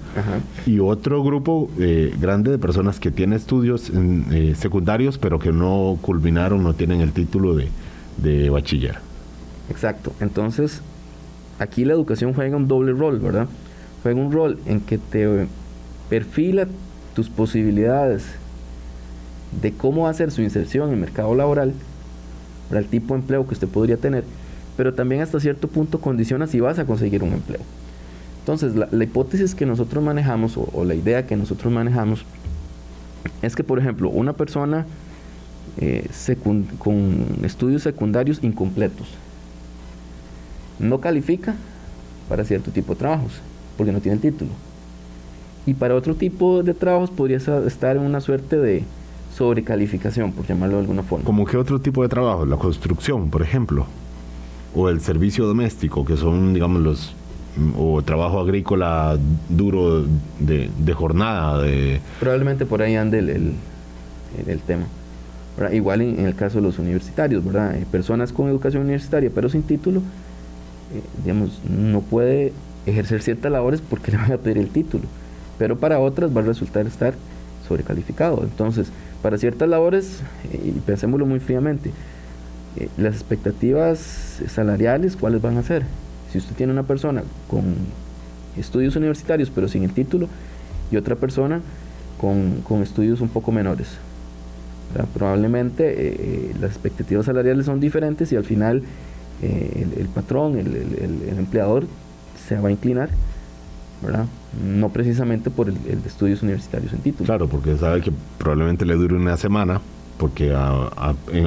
Y 0.66 0.78
otro 0.78 1.24
grupo 1.24 1.70
eh, 1.78 2.14
grande 2.20 2.50
de 2.50 2.58
personas 2.58 3.00
que 3.00 3.10
tienen 3.10 3.38
estudios 3.38 3.90
eh, 4.30 4.54
secundarios, 4.56 5.18
pero 5.18 5.38
que 5.38 5.50
no 5.50 5.98
culminaron, 6.00 6.62
no 6.62 6.74
tienen 6.74 7.00
el 7.00 7.12
título 7.12 7.56
de, 7.56 7.68
de 8.18 8.50
bachiller. 8.50 9.07
Exacto. 9.70 10.12
Entonces, 10.20 10.80
aquí 11.58 11.84
la 11.84 11.92
educación 11.92 12.34
juega 12.34 12.56
un 12.56 12.68
doble 12.68 12.92
rol, 12.92 13.18
¿verdad? 13.18 13.46
Juega 14.02 14.20
un 14.20 14.32
rol 14.32 14.58
en 14.66 14.80
que 14.80 14.98
te 14.98 15.46
perfila 16.08 16.66
tus 17.14 17.28
posibilidades 17.28 18.24
de 19.60 19.72
cómo 19.72 20.08
hacer 20.08 20.30
su 20.30 20.42
inserción 20.42 20.88
en 20.88 20.94
el 20.94 21.00
mercado 21.00 21.34
laboral, 21.34 21.72
para 22.68 22.80
el 22.80 22.86
tipo 22.86 23.14
de 23.14 23.20
empleo 23.20 23.46
que 23.46 23.54
usted 23.54 23.68
podría 23.68 23.96
tener, 23.96 24.24
pero 24.76 24.94
también 24.94 25.22
hasta 25.22 25.40
cierto 25.40 25.68
punto 25.68 26.00
condiciona 26.00 26.46
si 26.46 26.60
vas 26.60 26.78
a 26.78 26.84
conseguir 26.84 27.22
un 27.22 27.32
empleo. 27.32 27.60
Entonces, 28.40 28.74
la, 28.74 29.04
hipótesis 29.04 29.54
que 29.54 29.66
nosotros 29.66 30.02
manejamos, 30.02 30.56
o, 30.56 30.84
la 30.84 30.94
idea 30.94 31.26
que 31.26 31.36
nosotros 31.36 31.72
manejamos, 31.72 32.24
es 33.42 33.56
que, 33.56 33.64
por 33.64 33.78
ejemplo, 33.78 34.08
una 34.10 34.32
persona 34.32 34.86
eh, 35.78 36.06
con 36.78 37.26
estudios 37.42 37.82
secundarios 37.82 38.42
incompletos 38.42 39.08
no 40.78 41.00
califica 41.00 41.54
para 42.28 42.44
cierto 42.44 42.70
tipo 42.70 42.94
de 42.94 42.98
trabajos, 42.98 43.32
porque 43.76 43.92
no 43.92 44.00
tiene 44.00 44.16
el 44.16 44.20
título. 44.20 44.50
Y 45.66 45.74
para 45.74 45.94
otro 45.94 46.14
tipo 46.14 46.62
de 46.62 46.74
trabajos 46.74 47.10
podría 47.10 47.36
estar 47.36 47.96
en 47.96 48.02
una 48.02 48.20
suerte 48.20 48.56
de, 48.56 48.84
sobrecalificación, 49.38 50.32
por 50.32 50.46
llamarlo 50.46 50.76
de 50.76 50.82
alguna 50.82 51.02
forma. 51.02 51.24
¿Como 51.24 51.44
qué 51.46 51.56
otro 51.56 51.80
tipo 51.80 52.02
de 52.02 52.08
trabajo? 52.08 52.44
La 52.44 52.56
construcción, 52.56 53.30
por 53.30 53.42
ejemplo, 53.42 53.86
o 54.74 54.88
el 54.88 55.00
servicio 55.00 55.46
doméstico, 55.46 56.04
que 56.04 56.16
son, 56.16 56.52
digamos, 56.52 56.82
los 56.82 57.14
o 57.76 58.02
trabajo 58.02 58.40
agrícola 58.40 59.18
duro 59.48 60.04
de, 60.38 60.92
jornada. 60.94 61.62
De... 61.62 62.00
Probablemente 62.20 62.66
por 62.66 62.82
ahí 62.82 62.94
ande 62.94 63.18
el, 63.18 63.52
el, 64.46 64.60
tema. 64.60 64.86
Igual 65.72 66.02
en, 66.02 66.26
el 66.26 66.36
caso 66.36 66.58
de 66.58 66.62
los 66.62 66.78
universitarios, 66.78 67.44
¿verdad? 67.44 67.76
Personas 67.90 68.32
con 68.32 68.48
educación 68.48 68.82
universitaria 68.82 69.30
pero 69.34 69.48
sin 69.48 69.62
título, 69.62 70.02
digamos, 71.22 71.60
no 71.68 72.00
puede 72.00 72.52
ejercer 72.86 73.22
ciertas 73.22 73.52
labores 73.52 73.80
porque 73.80 74.10
le 74.12 74.18
van 74.18 74.32
a 74.32 74.38
pedir 74.38 74.58
el 74.58 74.68
título. 74.68 75.04
Pero 75.58 75.78
para 75.78 75.98
otras 75.98 76.34
va 76.36 76.40
a 76.40 76.44
resultar 76.44 76.86
estar 76.86 77.14
sobrecalificado. 77.66 78.42
Entonces, 78.42 78.90
para 79.22 79.38
ciertas 79.38 79.68
labores, 79.68 80.20
y 80.52 80.70
pensémoslo 80.80 81.26
muy 81.26 81.40
fríamente, 81.40 81.90
eh, 82.76 82.88
las 82.96 83.14
expectativas 83.14 84.42
salariales, 84.46 85.16
¿cuáles 85.16 85.42
van 85.42 85.56
a 85.56 85.62
ser? 85.62 85.84
Si 86.32 86.38
usted 86.38 86.54
tiene 86.54 86.72
una 86.72 86.84
persona 86.84 87.24
con 87.48 87.62
estudios 88.56 88.96
universitarios 88.96 89.50
pero 89.54 89.68
sin 89.68 89.84
el 89.84 89.92
título 89.92 90.28
y 90.90 90.96
otra 90.96 91.16
persona 91.16 91.60
con, 92.20 92.82
estudios 92.82 93.20
un 93.20 93.28
poco 93.28 93.52
menores. 93.52 93.88
Probablemente 95.14 95.84
eh, 95.84 96.16
eh, 96.18 96.54
las 96.60 96.70
expectativas 96.70 97.26
salariales 97.26 97.66
son 97.66 97.78
diferentes 97.78 98.32
y 98.32 98.36
al 98.36 98.44
final 98.44 98.82
el, 99.42 100.08
patrón, 100.14 100.58
el, 100.58 100.66
el 100.66 101.38
empleador 101.38 101.86
se 102.48 102.58
va 102.58 102.68
a 102.68 102.72
inclinar 102.72 103.10
¿verdad? 104.02 104.26
No 104.64 104.90
precisamente 104.90 105.50
por 105.50 105.68
el, 105.68 105.76
estudios 106.06 106.42
universitarios 106.42 106.92
en 106.92 107.00
título. 107.00 107.26
Claro, 107.26 107.48
porque 107.48 107.76
sabe 107.76 108.00
que 108.00 108.12
probablemente 108.38 108.84
le 108.84 108.94
dure 108.94 109.16
una 109.16 109.36
semana, 109.36 109.80
porque 110.18 110.54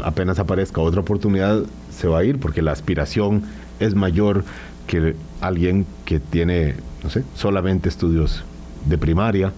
apenas 0.03 0.39
aparezca 0.39 0.81
otra 0.81 1.01
oportunidad 1.01 1.63
se 1.89 2.07
va 2.07 2.19
a 2.19 2.23
ir, 2.23 2.39
porque 2.39 2.61
la 2.61 2.71
aspiración 2.71 3.43
es 3.79 3.95
mayor 3.95 4.43
que 4.87 5.15
alguien 5.39 5.85
que 6.05 6.19
tiene, 6.19 6.75
no 7.03 7.09
sé, 7.09 7.23
solamente 7.35 7.89
estudios 7.89 8.43
de 8.85 8.97
primaria 8.97 9.53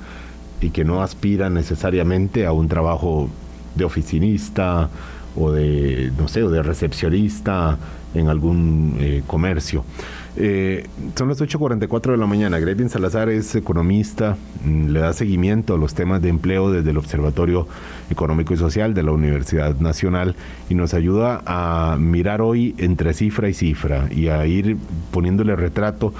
y 0.61 0.69
que 0.69 0.83
no 0.83 1.01
aspira 1.01 1.49
necesariamente 1.49 2.45
a 2.45 2.51
un 2.53 2.67
trabajo 2.67 3.29
de 3.75 3.85
oficinista 3.85 4.89
o 5.35 5.51
de, 5.51 6.11
no 6.17 6.27
sé, 6.27 6.43
o 6.43 6.49
de 6.49 6.61
recepcionista 6.61 7.77
en 8.13 8.27
algún 8.27 8.97
eh, 8.99 9.23
comercio. 9.27 9.83
Eh, 10.35 10.87
son 11.15 11.29
las 11.29 11.39
8.44 11.39 12.11
de 12.11 12.17
la 12.17 12.25
mañana. 12.25 12.57
Gretchen 12.59 12.89
Salazar 12.89 13.29
es 13.29 13.53
economista, 13.55 14.35
mm, 14.65 14.87
le 14.87 14.99
da 14.99 15.13
seguimiento 15.13 15.75
a 15.75 15.77
los 15.77 15.93
temas 15.93 16.21
de 16.21 16.29
empleo 16.29 16.71
desde 16.71 16.89
el 16.89 16.97
Observatorio 16.97 17.67
Económico 18.09 18.53
y 18.53 18.57
Social 18.57 18.93
de 18.93 19.03
la 19.03 19.11
Universidad 19.11 19.75
Nacional 19.79 20.35
y 20.69 20.75
nos 20.75 20.93
ayuda 20.93 21.43
a 21.45 21.97
mirar 21.99 22.41
hoy 22.41 22.73
entre 22.79 23.13
cifra 23.13 23.47
y 23.47 23.53
cifra 23.53 24.07
y 24.11 24.27
a 24.27 24.45
ir 24.47 24.77
poniéndole 25.11 25.55
retrato 25.55 26.13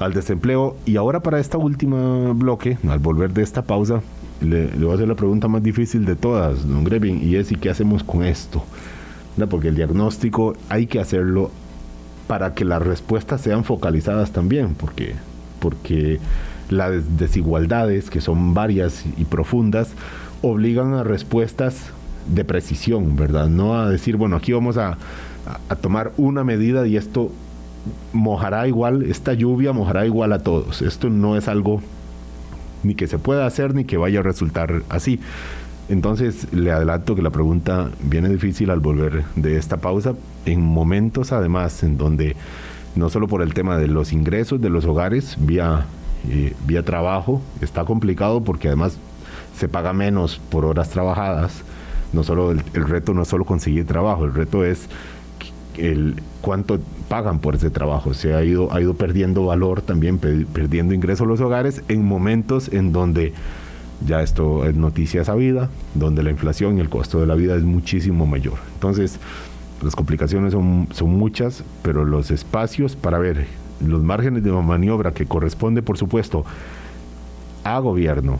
al 0.00 0.14
desempleo. 0.14 0.76
Y 0.86 0.96
ahora 0.96 1.20
para 1.20 1.38
esta 1.38 1.58
última 1.58 2.32
bloque, 2.32 2.78
al 2.88 3.00
volver 3.00 3.34
de 3.34 3.42
esta 3.42 3.62
pausa, 3.62 4.00
le, 4.40 4.66
voy 4.68 4.92
a 4.92 4.94
hacer 4.94 5.08
la 5.08 5.14
pregunta 5.14 5.46
más 5.48 5.62
difícil 5.62 6.06
de 6.06 6.16
todas, 6.16 6.66
don 6.66 6.84
Grevin, 6.84 7.20
y 7.22 7.36
es 7.36 7.52
¿y 7.52 7.56
qué 7.56 7.68
hacemos 7.70 8.02
con 8.02 8.24
esto? 8.24 8.64
Porque 9.50 9.68
el 9.68 9.74
diagnóstico 9.74 10.54
hay 10.68 10.86
que 10.86 11.00
hacerlo 11.00 11.50
para 12.26 12.54
que 12.54 12.64
las 12.64 12.82
respuestas 12.82 13.40
sean 13.40 13.64
focalizadas 13.64 14.32
también, 14.32 14.74
porque, 14.74 15.14
porque 15.58 16.20
las 16.70 17.18
desigualdades, 17.18 18.10
que 18.10 18.20
son 18.20 18.54
varias 18.54 19.04
y 19.16 19.24
profundas, 19.24 19.90
obligan 20.42 20.94
a 20.94 21.02
respuestas 21.02 21.90
de 22.26 22.44
precisión, 22.44 23.16
¿verdad? 23.16 23.48
No 23.48 23.78
a 23.78 23.88
decir, 23.90 24.16
bueno, 24.16 24.36
aquí 24.36 24.52
vamos 24.52 24.76
a, 24.76 24.96
a, 25.68 25.76
tomar 25.76 26.12
una 26.16 26.44
medida 26.44 26.86
y 26.86 26.96
esto 26.96 27.32
mojará 28.12 28.68
igual, 28.68 29.02
esta 29.02 29.34
lluvia 29.34 29.72
mojará 29.72 30.06
igual 30.06 30.32
a 30.32 30.38
todos. 30.40 30.82
Esto 30.82 31.10
no 31.10 31.36
es 31.36 31.48
algo 31.48 31.82
ni 32.82 32.94
que 32.94 33.06
se 33.06 33.18
pueda 33.18 33.46
hacer 33.46 33.74
ni 33.74 33.84
que 33.84 33.96
vaya 33.96 34.20
a 34.20 34.22
resultar 34.22 34.82
así. 34.88 35.20
Entonces 35.92 36.50
le 36.54 36.72
adelanto 36.72 37.14
que 37.14 37.20
la 37.20 37.28
pregunta 37.28 37.90
viene 38.02 38.30
difícil 38.30 38.70
al 38.70 38.80
volver 38.80 39.24
de 39.36 39.58
esta 39.58 39.76
pausa, 39.76 40.14
en 40.46 40.62
momentos 40.62 41.32
además 41.32 41.82
en 41.82 41.98
donde 41.98 42.34
no 42.96 43.10
solo 43.10 43.28
por 43.28 43.42
el 43.42 43.52
tema 43.52 43.76
de 43.76 43.88
los 43.88 44.14
ingresos 44.14 44.58
de 44.58 44.70
los 44.70 44.86
hogares 44.86 45.36
vía, 45.38 45.84
eh, 46.30 46.54
vía 46.66 46.82
trabajo, 46.82 47.42
está 47.60 47.84
complicado 47.84 48.42
porque 48.42 48.68
además 48.68 48.96
se 49.58 49.68
paga 49.68 49.92
menos 49.92 50.40
por 50.48 50.64
horas 50.64 50.88
trabajadas, 50.88 51.62
no 52.14 52.22
solo 52.22 52.52
el, 52.52 52.62
reto 52.72 53.12
no 53.12 53.20
es 53.20 53.28
solo 53.28 53.44
conseguir 53.44 53.86
trabajo, 53.86 54.24
el 54.24 54.32
reto 54.32 54.64
es 54.64 54.88
el 55.76 56.22
cuánto 56.40 56.80
pagan 57.10 57.38
por 57.38 57.56
ese 57.56 57.68
trabajo. 57.68 58.14
Se 58.14 58.32
ha 58.32 58.42
ido, 58.42 58.72
ha 58.72 58.80
ido 58.80 58.94
perdiendo 58.94 59.44
valor 59.44 59.82
también, 59.82 60.16
perdiendo 60.18 60.94
ingresos 60.94 61.26
los 61.26 61.42
hogares 61.42 61.82
en 61.88 62.02
momentos 62.02 62.72
en 62.72 62.92
donde 62.92 63.34
ya 64.06 64.22
esto 64.22 64.64
es 64.64 64.74
noticia 64.74 65.24
sabida, 65.24 65.70
donde 65.94 66.22
la 66.22 66.30
inflación 66.30 66.78
y 66.78 66.80
el 66.80 66.88
costo 66.88 67.20
de 67.20 67.26
la 67.26 67.34
vida 67.34 67.56
es 67.56 67.62
muchísimo 67.62 68.26
mayor. 68.26 68.58
Entonces, 68.74 69.18
las 69.82 69.96
complicaciones 69.96 70.52
son, 70.52 70.88
son 70.92 71.10
muchas, 71.10 71.64
pero 71.82 72.04
los 72.04 72.30
espacios 72.30 72.96
para 72.96 73.18
ver 73.18 73.46
los 73.86 74.02
márgenes 74.02 74.44
de 74.44 74.52
maniobra 74.52 75.12
que 75.12 75.26
corresponde, 75.26 75.82
por 75.82 75.98
supuesto, 75.98 76.44
a 77.64 77.78
gobierno, 77.78 78.38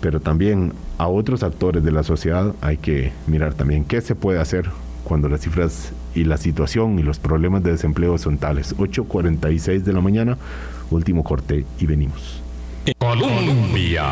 pero 0.00 0.20
también 0.20 0.72
a 0.98 1.08
otros 1.08 1.42
actores 1.42 1.82
de 1.82 1.92
la 1.92 2.02
sociedad, 2.02 2.54
hay 2.60 2.76
que 2.76 3.12
mirar 3.26 3.54
también 3.54 3.84
qué 3.84 4.00
se 4.00 4.14
puede 4.14 4.38
hacer 4.38 4.70
cuando 5.04 5.28
las 5.28 5.40
cifras 5.40 5.92
y 6.14 6.24
la 6.24 6.36
situación 6.36 6.98
y 6.98 7.02
los 7.02 7.18
problemas 7.18 7.62
de 7.62 7.72
desempleo 7.72 8.18
son 8.18 8.38
tales. 8.38 8.76
8.46 8.76 9.82
de 9.82 9.92
la 9.92 10.00
mañana, 10.00 10.38
último 10.90 11.24
corte 11.24 11.64
y 11.78 11.86
venimos. 11.86 12.42
Colombia. 12.98 14.04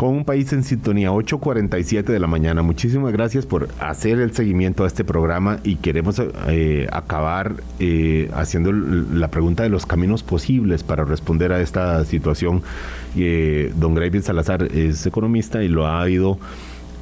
Con 0.00 0.14
un 0.14 0.24
país 0.24 0.50
en 0.54 0.64
sintonía, 0.64 1.10
8.47 1.10 2.04
de 2.04 2.18
la 2.18 2.26
mañana. 2.26 2.62
Muchísimas 2.62 3.12
gracias 3.12 3.44
por 3.44 3.68
hacer 3.80 4.18
el 4.18 4.32
seguimiento 4.32 4.84
a 4.84 4.86
este 4.86 5.04
programa 5.04 5.60
y 5.62 5.76
queremos 5.76 6.18
eh, 6.48 6.86
acabar 6.90 7.56
eh, 7.80 8.30
haciendo 8.32 8.72
la 8.72 9.28
pregunta 9.28 9.62
de 9.62 9.68
los 9.68 9.84
caminos 9.84 10.22
posibles 10.22 10.84
para 10.84 11.04
responder 11.04 11.52
a 11.52 11.60
esta 11.60 12.02
situación. 12.06 12.62
Eh, 13.14 13.74
don 13.76 13.92
Graven 13.92 14.22
Salazar 14.22 14.62
es 14.74 15.04
economista 15.04 15.62
y 15.62 15.68
lo 15.68 15.86
ha 15.86 16.08
ido 16.08 16.38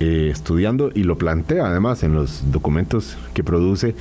estudiando 0.00 0.90
y 0.92 1.04
lo 1.04 1.18
plantea 1.18 1.66
además 1.66 2.02
en 2.02 2.14
los 2.14 2.50
documentos 2.50 3.16
que 3.32 3.44
produce 3.44 3.94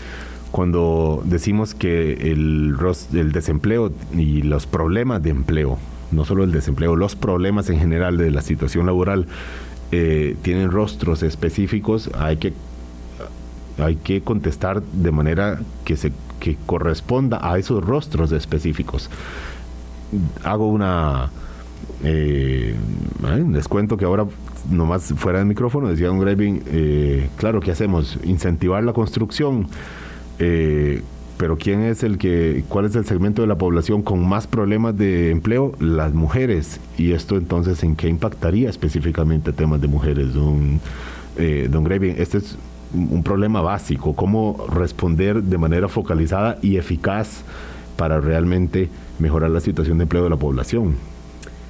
cuando 0.50 1.22
decimos 1.24 1.76
que 1.76 2.14
el, 2.32 2.76
el 3.14 3.32
desempleo 3.32 3.92
y 4.16 4.42
los 4.42 4.66
problemas 4.66 5.22
de 5.22 5.30
empleo 5.30 5.78
no 6.12 6.26
solo 6.26 6.44
el 6.44 6.52
desempleo, 6.52 6.96
los 6.96 7.16
problemas 7.16 7.70
en 7.70 7.80
general 7.80 8.18
de 8.18 8.32
la 8.32 8.42
situación 8.42 8.86
laboral 8.86 9.28
eh, 9.92 10.36
tienen 10.42 10.72
rostros 10.72 11.24
específicos, 11.24 12.10
hay 12.18 12.38
que, 12.38 12.54
hay 13.78 13.96
que 13.96 14.22
contestar 14.22 14.82
de 14.82 15.12
manera 15.12 15.60
que, 15.86 15.98
se, 15.98 16.12
que 16.40 16.58
corresponda 16.66 17.40
a 17.42 17.58
esos 17.58 17.84
rostros 17.84 18.32
específicos. 18.32 19.10
Hago 20.44 20.68
una... 20.70 21.32
Eh, 22.04 22.76
les 23.50 23.68
cuento 23.68 23.98
que 23.98 24.06
ahora 24.06 24.26
nomás 24.70 25.14
fuera 25.16 25.40
del 25.40 25.48
micrófono 25.48 25.88
decía 25.88 26.12
un 26.12 26.20
Graving, 26.20 26.64
eh, 26.68 27.30
claro, 27.38 27.60
¿qué 27.60 27.72
hacemos? 27.72 28.20
Incentivar 28.24 28.84
la 28.84 28.94
construcción. 28.94 29.68
Eh, 30.40 31.02
pero 31.38 31.58
¿quién 31.58 31.82
es 31.82 32.04
el 32.04 32.18
que, 32.18 32.64
cuál 32.68 32.86
es 32.86 32.96
el 32.96 33.06
segmento 33.06 33.42
de 33.44 33.48
la 33.48 33.58
población 33.58 34.02
con 34.02 34.28
más 34.28 34.48
problemas 34.48 34.98
de 34.98 35.30
empleo? 35.30 35.74
Las 35.80 36.14
mujeres. 36.14 36.80
Y 36.98 37.12
esto 37.12 37.38
entonces, 37.38 37.84
¿en 37.84 37.96
qué 37.96 38.08
impactaría 38.08 38.70
específicamente 38.70 39.54
temas 39.54 39.80
de 39.80 39.88
mujeres, 39.88 40.34
don, 40.34 40.80
eh, 41.38 41.68
don 41.70 41.84
Graving? 41.84 42.16
Este 42.18 42.40
es 42.40 42.58
un 42.94 43.22
problema 43.22 43.62
básico, 43.62 44.16
cómo 44.16 44.66
responder 44.74 45.44
de 45.44 45.58
manera 45.58 45.88
focalizada 45.88 46.58
y 46.62 46.78
eficaz 46.78 47.44
para 47.98 48.20
realmente 48.20 48.90
mejorar 49.20 49.52
la 49.52 49.60
situación 49.60 49.98
de 49.98 50.04
empleo 50.04 50.24
de 50.24 50.30
la 50.30 50.38
población. 50.38 50.96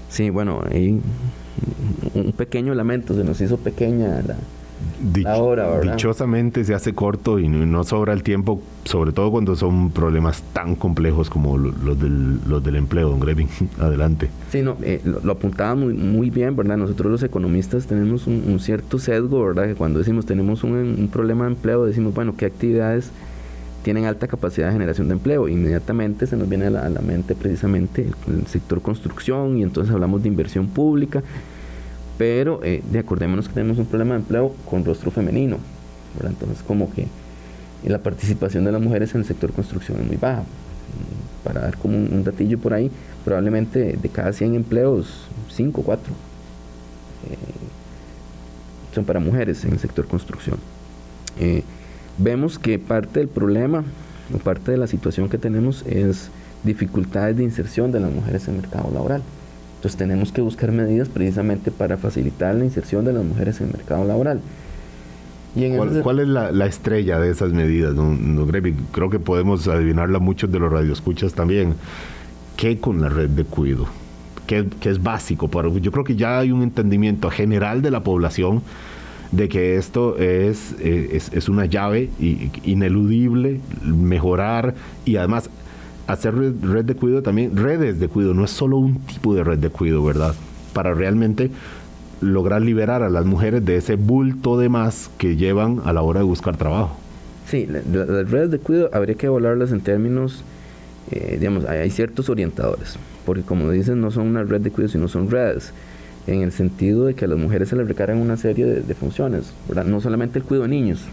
Sí, 0.10 0.30
bueno, 0.30 0.62
hay 0.70 1.02
un 2.14 2.32
pequeño 2.32 2.74
lamento, 2.74 3.14
se 3.16 3.24
nos 3.24 3.42
hizo 3.42 3.58
pequeña 3.58 4.22
la, 4.22 4.38
Dichosamente 5.00 6.64
se 6.64 6.74
hace 6.74 6.94
corto 6.94 7.40
y 7.40 7.48
no, 7.48 7.84
sobra 7.84 8.14
el 8.14 8.24
tiempo, 8.24 8.62
sobre 8.84 9.12
todo 9.12 9.32
cuando 9.32 9.56
son 9.56 9.92
problemas 9.92 10.42
tan 10.54 10.76
complejos 10.76 11.30
como 11.30 11.58
los 11.58 12.00
del, 12.00 12.40
los 12.48 12.64
del 12.64 12.78
empleo, 12.78 13.10
don 13.10 13.20
Grevin. 13.20 13.48
Adelante. 13.80 14.30
Sí, 14.52 14.62
no, 14.62 14.78
eh, 14.82 15.02
lo, 15.04 15.32
apuntaba 15.32 15.76
muy, 15.76 15.94
muy 15.94 16.30
bien, 16.30 16.56
¿verdad? 16.56 16.78
Nosotros 16.78 17.12
los 17.12 17.24
economistas 17.24 17.86
tenemos 17.86 18.28
un, 18.28 18.60
cierto 18.60 18.98
sesgo, 18.98 19.44
¿verdad? 19.46 19.68
Que 19.68 19.76
cuando 19.76 20.00
decimos 20.00 20.26
tenemos 20.26 20.64
un, 20.64 21.10
problema 21.12 21.46
de 21.46 21.52
empleo, 21.52 21.86
decimos, 21.86 22.14
bueno, 22.14 22.36
¿qué 22.36 22.46
actividades 22.46 23.12
tienen 23.84 24.06
alta 24.06 24.28
capacidad 24.28 24.68
de 24.68 24.74
generación 24.74 25.08
de 25.08 25.14
empleo? 25.14 25.48
Inmediatamente 25.48 26.26
se 26.26 26.38
nos 26.38 26.50
viene 26.50 26.66
a 26.66 26.70
la, 26.72 26.86
a 26.86 26.90
la 26.90 27.02
mente 27.02 27.36
precisamente 27.36 28.08
el 28.28 28.48
sector 28.48 28.82
construcción 28.82 29.58
y 29.58 29.64
entonces 29.64 29.94
hablamos 29.94 30.24
de 30.24 30.30
inversión 30.30 30.68
pública 30.68 31.24
pero 32.18 32.60
eh, 32.64 32.84
de 32.90 33.00
acordémonos 33.00 33.48
que 33.48 33.54
tenemos 33.54 33.78
un 33.78 33.86
problema 33.86 34.16
de 34.16 34.22
empleo 34.22 34.54
con 34.70 34.84
rostro 34.84 35.12
femenino, 35.12 35.58
entonces 36.24 36.64
como 36.64 36.92
que 36.92 37.08
la 37.86 38.00
participación 38.00 38.66
de 38.66 38.72
las 38.72 38.82
mujeres 38.82 39.14
en 39.14 39.22
el 39.22 39.28
sector 39.28 39.52
construcción 39.54 40.00
es 40.02 40.08
muy 40.08 40.18
baja. 40.18 40.44
Para 41.44 41.62
dar 41.62 41.78
como 41.78 41.96
un, 41.96 42.24
datillo 42.24 42.58
por 42.58 42.74
ahí, 42.74 42.92
probablemente 43.24 43.96
de 43.96 44.10
cada 44.10 44.34
100 44.34 44.56
empleos, 44.56 45.28
5 45.50 45.82
o 45.82 45.84
4 45.84 46.14
son 48.98 49.06
para 49.06 49.20
mujeres 49.20 49.64
en 49.64 49.74
el 49.74 49.80
sector 49.80 50.08
construcción. 50.08 50.58
Eh, 51.40 51.62
vemos 52.18 52.58
que 52.58 52.80
parte 52.80 53.20
del 53.20 53.28
problema 53.28 53.84
o 54.34 54.40
parte 54.40 54.72
de 54.72 54.78
la 54.78 54.88
situación 54.88 55.30
que 55.30 55.38
tenemos 55.38 55.86
es 55.86 56.32
dificultades 56.64 57.38
de 57.38 57.44
inserción 57.44 57.92
de 57.92 58.00
las 58.00 58.12
mujeres 58.12 58.48
en 58.48 58.56
el 58.56 58.62
mercado 58.62 58.90
laboral. 58.92 59.22
Entonces 59.78 59.98
tenemos 59.98 60.32
que 60.32 60.42
buscar 60.42 60.72
medidas 60.72 61.08
precisamente 61.08 61.70
para 61.70 61.98
facilitar 61.98 62.56
la 62.56 62.66
inserción 62.66 63.06
de 63.06 63.14
las 63.14 63.24
mujeres 63.24 63.62
en 63.62 63.68
el 63.68 63.74
mercado 63.74 64.06
laboral. 64.06 64.42
Y 65.56 65.70
¿Cuál, 66.04 66.20
es 66.20 66.28
la, 66.28 66.66
estrella 66.66 67.20
de 67.20 67.32
esas 67.32 67.52
medidas, 67.52 67.96
don, 67.96 68.48
Creo 68.92 69.10
que 69.10 69.20
podemos 69.20 69.68
adivinarla 69.68 70.20
muchos 70.20 70.52
de 70.52 70.60
los 70.60 70.72
radioescuchas 70.72 71.34
también. 71.34 71.76
¿Qué 72.56 72.80
con 72.80 73.02
la 73.02 73.10
red 73.10 73.30
de 73.30 73.44
cuido? 73.44 73.88
¿Qué, 74.46 74.66
es 74.82 75.02
básico? 75.02 75.50
yo 75.80 75.92
creo 75.92 76.04
que 76.04 76.16
ya 76.16 76.40
hay 76.40 76.52
un 76.52 76.64
entendimiento 76.64 77.30
general 77.30 77.82
de 77.82 77.92
la 77.92 78.04
población 78.04 78.62
de 79.32 79.50
que 79.50 79.78
esto 79.78 80.18
es, 80.18 80.76
eh, 80.80 81.20
es, 81.32 81.50
una 81.50 81.66
llave 81.66 82.10
ineludible, 82.64 83.60
mejorar 83.84 84.76
y 85.06 85.18
además 85.18 85.50
hacer 86.08 86.34
red, 86.36 86.86
de 86.86 86.96
cuidado 86.96 87.22
también, 87.22 87.56
redes 87.56 88.00
de 88.00 88.08
cuidado, 88.08 88.34
no 88.34 88.46
es 88.46 88.52
solo 88.52 88.78
un 88.78 89.00
tipo 89.02 89.36
de 89.36 89.44
red 89.44 89.60
de 89.60 89.70
cuidado, 89.70 90.04
¿verdad? 90.04 90.34
Para 90.74 90.94
realmente 90.94 91.52
lograr 92.22 92.62
liberar 92.62 93.04
a 93.04 93.10
las 93.10 93.26
mujeres 93.26 93.64
de 93.64 93.76
ese 93.76 93.96
bulto 93.96 94.58
de 94.58 94.70
más 94.70 95.12
que 95.18 95.36
llevan 95.36 95.82
a 95.86 95.94
la 95.94 96.02
hora 96.02 96.22
de 96.22 96.26
buscar 96.26 96.58
trabajo. 96.58 96.96
Sí, 97.50 97.68
las 97.68 98.30
redes 98.30 98.52
de 98.52 98.60
cuidado 98.60 98.90
habría 98.94 99.16
que 99.16 99.28
evaluarlas 99.28 99.72
en 99.72 99.82
términos, 99.82 100.44
eh, 101.12 101.38
digamos, 101.40 101.66
hay, 101.66 101.90
ciertos 101.92 102.30
orientadores, 102.30 102.98
porque 103.26 103.44
como 103.44 103.70
dicen, 103.70 104.02
no 104.02 104.10
son 104.12 104.28
una 104.28 104.44
red 104.44 104.62
de 104.62 104.72
cuidado, 104.72 104.92
sino 104.92 105.08
son 105.08 105.30
redes, 105.30 105.72
en 106.26 106.42
el 106.42 106.52
sentido 106.52 107.06
de 107.06 107.14
que 107.14 107.26
a 107.26 107.28
las 107.28 107.38
mujeres 107.38 107.70
se 107.70 107.76
les 107.76 107.88
recargan 107.88 108.18
una 108.18 108.36
serie 108.36 108.66
de, 108.66 108.94
funciones, 108.96 109.54
¿verdad? 109.68 109.86
No 109.86 110.02
solamente 110.02 110.40
el 110.40 110.46
cuidado 110.46 110.64
de 110.64 110.70
niños, 110.70 111.06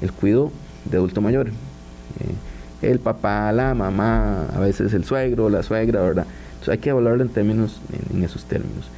el 0.00 0.12
cuidado 0.12 0.52
de 0.88 0.96
adulto 0.96 1.20
mayor. 1.20 1.48
Eh, 1.48 2.34
el 2.82 3.00
papá, 3.00 3.50
la 3.52 3.74
mamá, 3.74 4.46
a 4.54 4.60
veces 4.60 4.94
el 4.94 5.04
suegro, 5.04 5.48
la 5.48 5.62
suegra, 5.62 6.00
¿verdad? 6.00 6.26
Entonces 6.52 6.68
hay 6.68 6.78
que 6.78 6.90
evaluarlo 6.90 7.22
en 7.22 7.30
términos, 7.30 7.80
en, 8.12 8.22
esos 8.22 8.44
términos. 8.44 8.88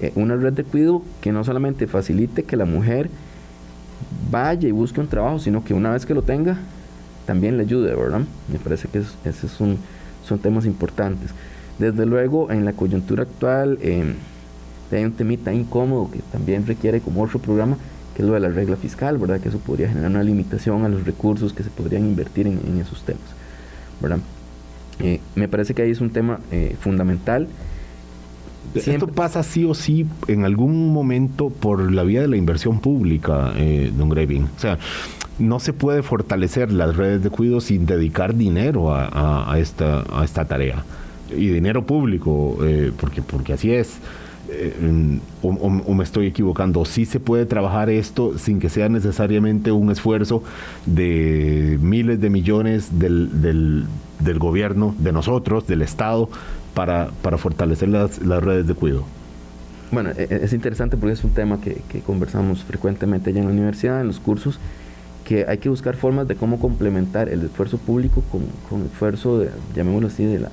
Eh, 0.00 0.12
una 0.14 0.36
red 0.36 0.52
de 0.52 0.64
cuidado 0.64 1.02
que 1.20 1.32
no 1.32 1.44
solamente 1.44 1.86
facilite 1.86 2.44
que 2.44 2.56
la 2.56 2.64
mujer 2.64 3.10
vaya 4.30 4.68
y 4.68 4.72
busque 4.72 5.00
un 5.00 5.08
trabajo, 5.08 5.38
sino 5.38 5.64
que 5.64 5.74
una 5.74 5.90
vez 5.90 6.06
que 6.06 6.14
lo 6.14 6.22
tenga, 6.22 6.58
también 7.26 7.56
le 7.56 7.64
ayude, 7.64 7.94
¿verdad? 7.94 8.22
Me 8.50 8.58
parece 8.58 8.88
que 8.88 8.98
esos 8.98 9.50
son, 9.50 9.76
son 10.24 10.38
temas 10.38 10.66
importantes. 10.66 11.30
Desde 11.78 12.06
luego, 12.06 12.50
en 12.50 12.64
la 12.64 12.72
coyuntura 12.72 13.22
actual, 13.22 13.78
eh, 13.82 14.14
hay 14.92 15.04
un 15.04 15.12
temita 15.12 15.52
incómodo 15.52 16.10
que 16.10 16.20
también 16.32 16.66
requiere 16.66 17.00
como 17.00 17.22
otro 17.22 17.38
programa, 17.38 17.76
que 18.20 18.24
es 18.24 18.28
lo 18.28 18.34
de 18.34 18.40
la 18.40 18.50
regla 18.50 18.76
fiscal, 18.76 19.16
¿verdad? 19.16 19.40
Que 19.40 19.48
eso 19.48 19.58
podría 19.58 19.88
generar 19.88 20.10
una 20.10 20.22
limitación 20.22 20.84
a 20.84 20.90
los 20.90 21.06
recursos 21.06 21.54
que 21.54 21.62
se 21.62 21.70
podrían 21.70 22.04
invertir 22.04 22.46
en, 22.46 22.78
esos 22.78 23.02
temas, 23.02 23.22
¿verdad? 23.98 24.18
Eh, 24.98 25.20
me 25.34 25.48
parece 25.48 25.72
que 25.72 25.80
ahí 25.80 25.90
es 25.90 26.02
un 26.02 26.10
tema 26.10 26.38
eh, 26.52 26.76
fundamental. 26.78 27.48
Esto 28.74 29.08
pasa 29.08 29.42
sí 29.42 29.64
o 29.64 29.72
sí 29.72 30.06
en 30.28 30.44
algún 30.44 30.92
momento 30.92 31.48
por 31.48 31.90
la 31.90 32.02
vía 32.02 32.20
de 32.20 32.28
la 32.28 32.36
inversión 32.36 32.80
pública, 32.80 33.54
eh, 33.56 33.90
don 33.96 34.10
Grevin. 34.10 34.44
O 34.54 34.60
sea, 34.60 34.78
no 35.38 35.58
se 35.58 35.72
puede 35.72 36.02
fortalecer 36.02 36.70
las 36.72 36.96
redes 36.96 37.22
de 37.22 37.30
cuidado 37.30 37.62
sin 37.62 37.86
dedicar 37.86 38.34
dinero 38.34 38.94
a, 38.94 39.54
esta, 39.58 40.04
a 40.12 40.24
esta 40.26 40.44
tarea. 40.44 40.84
Y 41.34 41.48
dinero 41.48 41.86
público, 41.86 42.58
porque, 42.98 43.22
porque 43.22 43.54
así 43.54 43.72
es. 43.72 43.98
Eh, 44.52 45.20
o, 45.42 45.94
me 45.94 46.04
estoy 46.04 46.26
equivocando, 46.26 46.84
sí 46.84 47.04
se 47.04 47.20
puede 47.20 47.46
trabajar 47.46 47.88
esto 47.88 48.36
sin 48.36 48.58
que 48.58 48.68
sea 48.68 48.88
necesariamente 48.88 49.72
un 49.72 49.90
esfuerzo 49.90 50.42
de 50.86 51.78
miles 51.80 52.20
de 52.20 52.30
millones 52.30 52.98
del, 52.98 53.40
del, 53.40 54.38
gobierno, 54.38 54.94
de 54.98 55.12
nosotros, 55.12 55.66
del 55.66 55.82
Estado, 55.82 56.28
para, 56.74 57.10
para 57.22 57.38
fortalecer 57.38 57.88
las, 57.88 58.20
las, 58.22 58.42
redes 58.42 58.66
de 58.66 58.74
cuidado. 58.74 59.04
Bueno, 59.92 60.10
e, 60.10 60.26
e, 60.30 60.44
es 60.44 60.52
interesante 60.52 60.96
porque 60.96 61.12
es 61.12 61.24
un 61.24 61.30
tema 61.30 61.60
que, 61.60 61.82
que, 61.88 62.00
conversamos 62.00 62.64
frecuentemente 62.64 63.30
allá 63.30 63.40
en 63.40 63.46
la 63.46 63.52
universidad, 63.52 64.00
en 64.00 64.08
los 64.08 64.20
cursos, 64.20 64.58
que 65.24 65.46
hay 65.48 65.58
que 65.58 65.68
buscar 65.68 65.96
formas 65.96 66.26
de 66.28 66.34
cómo 66.34 66.58
complementar 66.58 67.28
el 67.28 67.42
esfuerzo 67.44 67.78
público 67.78 68.22
con, 68.32 68.42
con 68.68 68.80
el 68.80 68.86
esfuerzo, 68.86 69.38
de, 69.38 69.50
llamémoslo 69.74 70.08
así, 70.08 70.24
de 70.24 70.40
la, 70.40 70.50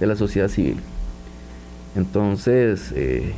de 0.00 0.06
la 0.06 0.16
sociedad 0.16 0.48
civil. 0.48 0.76
Entonces, 1.94 2.92
eh, 2.94 3.32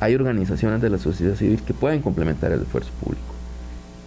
hay 0.00 0.14
organizaciones 0.14 0.80
de 0.80 0.90
la 0.90 0.98
sociedad 0.98 1.34
civil 1.34 1.60
que 1.64 1.74
pueden 1.74 2.02
complementar 2.02 2.52
el 2.52 2.62
esfuerzo 2.62 2.90
público. 3.00 3.22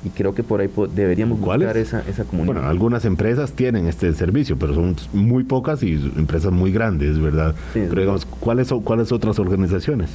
Y 0.05 0.09
creo 0.09 0.35
que 0.35 0.43
por 0.43 0.59
ahí 0.59 0.69
deberíamos 0.93 1.39
buscar 1.39 1.77
esa, 1.77 2.01
esa 2.09 2.25
comunidad. 2.25 2.55
Bueno, 2.55 2.69
algunas 2.69 3.05
empresas 3.05 3.53
tienen 3.53 3.87
este 3.87 4.11
servicio, 4.13 4.57
pero 4.57 4.73
son 4.73 4.97
muy 5.13 5.45
pocas 5.45 5.81
y 5.81 5.93
empresas 6.17 6.51
muy 6.51 6.73
grandes, 6.73 7.19
¿verdad? 7.21 7.55
pero 7.73 8.01
digamos, 8.01 8.25
¿cuáles, 8.25 8.69
¿cuáles 8.83 9.13
otras 9.13 9.39
organizaciones? 9.39 10.09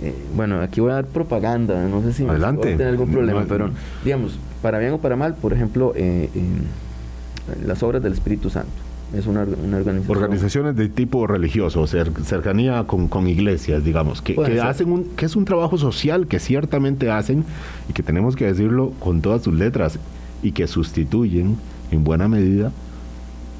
Eh, 0.00 0.12
bueno, 0.34 0.60
aquí 0.60 0.80
voy 0.80 0.90
a 0.90 0.94
dar 0.94 1.06
propaganda, 1.06 1.86
no 1.86 2.02
sé 2.02 2.12
si 2.12 2.24
me 2.24 2.30
Adelante. 2.30 2.72
tener 2.72 2.88
algún 2.88 3.12
problema, 3.12 3.44
pero 3.48 3.70
digamos, 4.04 4.38
para 4.60 4.78
bien 4.78 4.92
o 4.92 4.98
para 4.98 5.14
mal, 5.14 5.34
por 5.34 5.52
ejemplo, 5.52 5.92
eh, 5.94 6.28
las 7.64 7.82
obras 7.84 8.02
del 8.02 8.12
Espíritu 8.12 8.50
Santo 8.50 8.87
es 9.14 9.26
una, 9.26 9.40
organización. 9.40 10.04
Organizaciones 10.08 10.76
de 10.76 10.88
tipo 10.88 11.26
religioso, 11.26 11.86
cercanía 11.86 12.84
con, 12.84 13.28
iglesias, 13.28 13.84
digamos, 13.84 14.20
que, 14.20 14.60
hacen 14.60 14.92
un, 14.92 15.04
que 15.16 15.24
es 15.24 15.36
un 15.36 15.44
trabajo 15.44 15.78
social 15.78 16.26
que 16.26 16.38
ciertamente 16.38 17.10
hacen 17.10 17.44
y 17.88 17.92
que 17.92 18.02
tenemos 18.02 18.36
que 18.36 18.46
decirlo 18.46 18.92
con 19.00 19.22
todas 19.22 19.42
sus 19.42 19.54
letras 19.54 19.98
y 20.42 20.52
que 20.52 20.66
sustituyen 20.66 21.56
en 21.90 22.04
buena 22.04 22.28
medida 22.28 22.70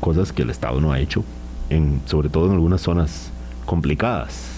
cosas 0.00 0.32
que 0.32 0.42
el 0.42 0.50
Estado 0.50 0.80
no 0.80 0.92
ha 0.92 1.00
hecho, 1.00 1.24
en, 1.70 2.00
sobre 2.04 2.28
todo 2.28 2.46
en 2.46 2.52
algunas 2.52 2.82
zonas 2.82 3.30
complicadas 3.64 4.50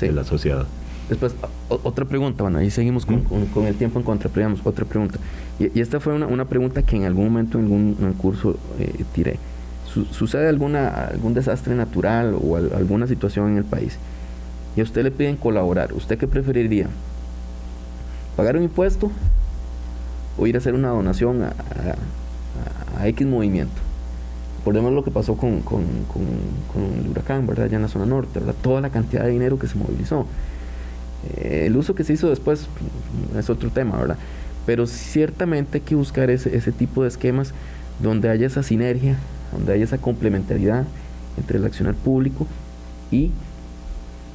de 0.00 0.12
la 0.12 0.24
sociedad. 0.24 0.66
Después, 1.08 1.34
otra 1.68 2.04
pregunta, 2.04 2.42
bueno, 2.42 2.58
ahí 2.58 2.70
seguimos 2.70 3.06
con, 3.06 3.24
el 3.66 3.74
tiempo 3.76 3.98
en 3.98 4.04
contra, 4.04 4.30
pero 4.32 4.54
otra 4.62 4.84
pregunta. 4.84 5.18
Y, 5.58 5.80
esta 5.80 6.00
fue 6.00 6.14
una, 6.14 6.44
pregunta 6.44 6.82
que 6.82 6.96
en 6.96 7.04
algún 7.04 7.24
momento 7.24 7.58
en 7.58 7.64
algún, 7.64 8.14
curso 8.18 8.56
eh, 8.78 9.04
tiré 9.14 9.38
sucede 9.88 10.48
alguna, 10.48 10.88
algún 10.88 11.34
desastre 11.34 11.74
natural 11.74 12.36
o 12.40 12.56
alguna 12.56 13.06
situación 13.06 13.52
en 13.52 13.58
el 13.58 13.64
país 13.64 13.98
y 14.78 14.80
a 14.80 14.84
usted 14.84 15.02
le 15.02 15.10
piden 15.10 15.36
colaborar, 15.36 15.92
¿usted 15.92 16.18
qué 16.18 16.28
preferiría? 16.28 16.86
¿Pagar 18.36 18.56
un 18.56 18.62
impuesto 18.62 19.10
o 20.38 20.46
ir 20.46 20.54
a 20.54 20.58
hacer 20.58 20.74
una 20.74 20.90
donación 20.90 21.42
a, 21.42 21.54
X 23.06 23.26
movimiento? 23.26 23.74
Recordemos 24.58 24.92
lo 24.92 25.02
que 25.02 25.10
pasó 25.10 25.36
con, 25.36 25.62
con, 25.62 25.82
el 27.02 27.10
huracán, 27.10 27.44
¿verdad? 27.48 27.64
Allá 27.64 27.74
en 27.74 27.82
la 27.82 27.88
zona 27.88 28.06
norte, 28.06 28.38
¿verdad? 28.38 28.54
Toda 28.62 28.80
la 28.80 28.90
cantidad 28.90 29.24
de 29.24 29.30
dinero 29.30 29.58
que 29.58 29.66
se 29.66 29.76
movilizó. 29.76 30.26
Eh, 31.38 31.64
el 31.66 31.76
uso 31.76 31.96
que 31.96 32.04
se 32.04 32.12
hizo 32.12 32.28
después 32.28 32.68
es 33.36 33.50
otro 33.50 33.70
tema, 33.70 33.96
¿verdad? 33.96 34.18
Pero 34.64 34.86
ciertamente 34.86 35.78
hay 35.78 35.84
que 35.84 35.96
buscar 35.96 36.30
ese, 36.30 36.56
ese 36.56 36.70
tipo 36.70 37.02
de 37.02 37.08
esquemas 37.08 37.52
donde 38.00 38.28
haya 38.28 38.46
esa 38.46 38.62
sinergia, 38.62 39.16
donde 39.52 39.72
haya 39.72 39.84
esa 39.84 39.98
complementariedad 39.98 40.86
entre 41.36 41.58
el 41.58 41.64
accionar 41.64 41.94
público 41.94 42.46
y 43.10 43.30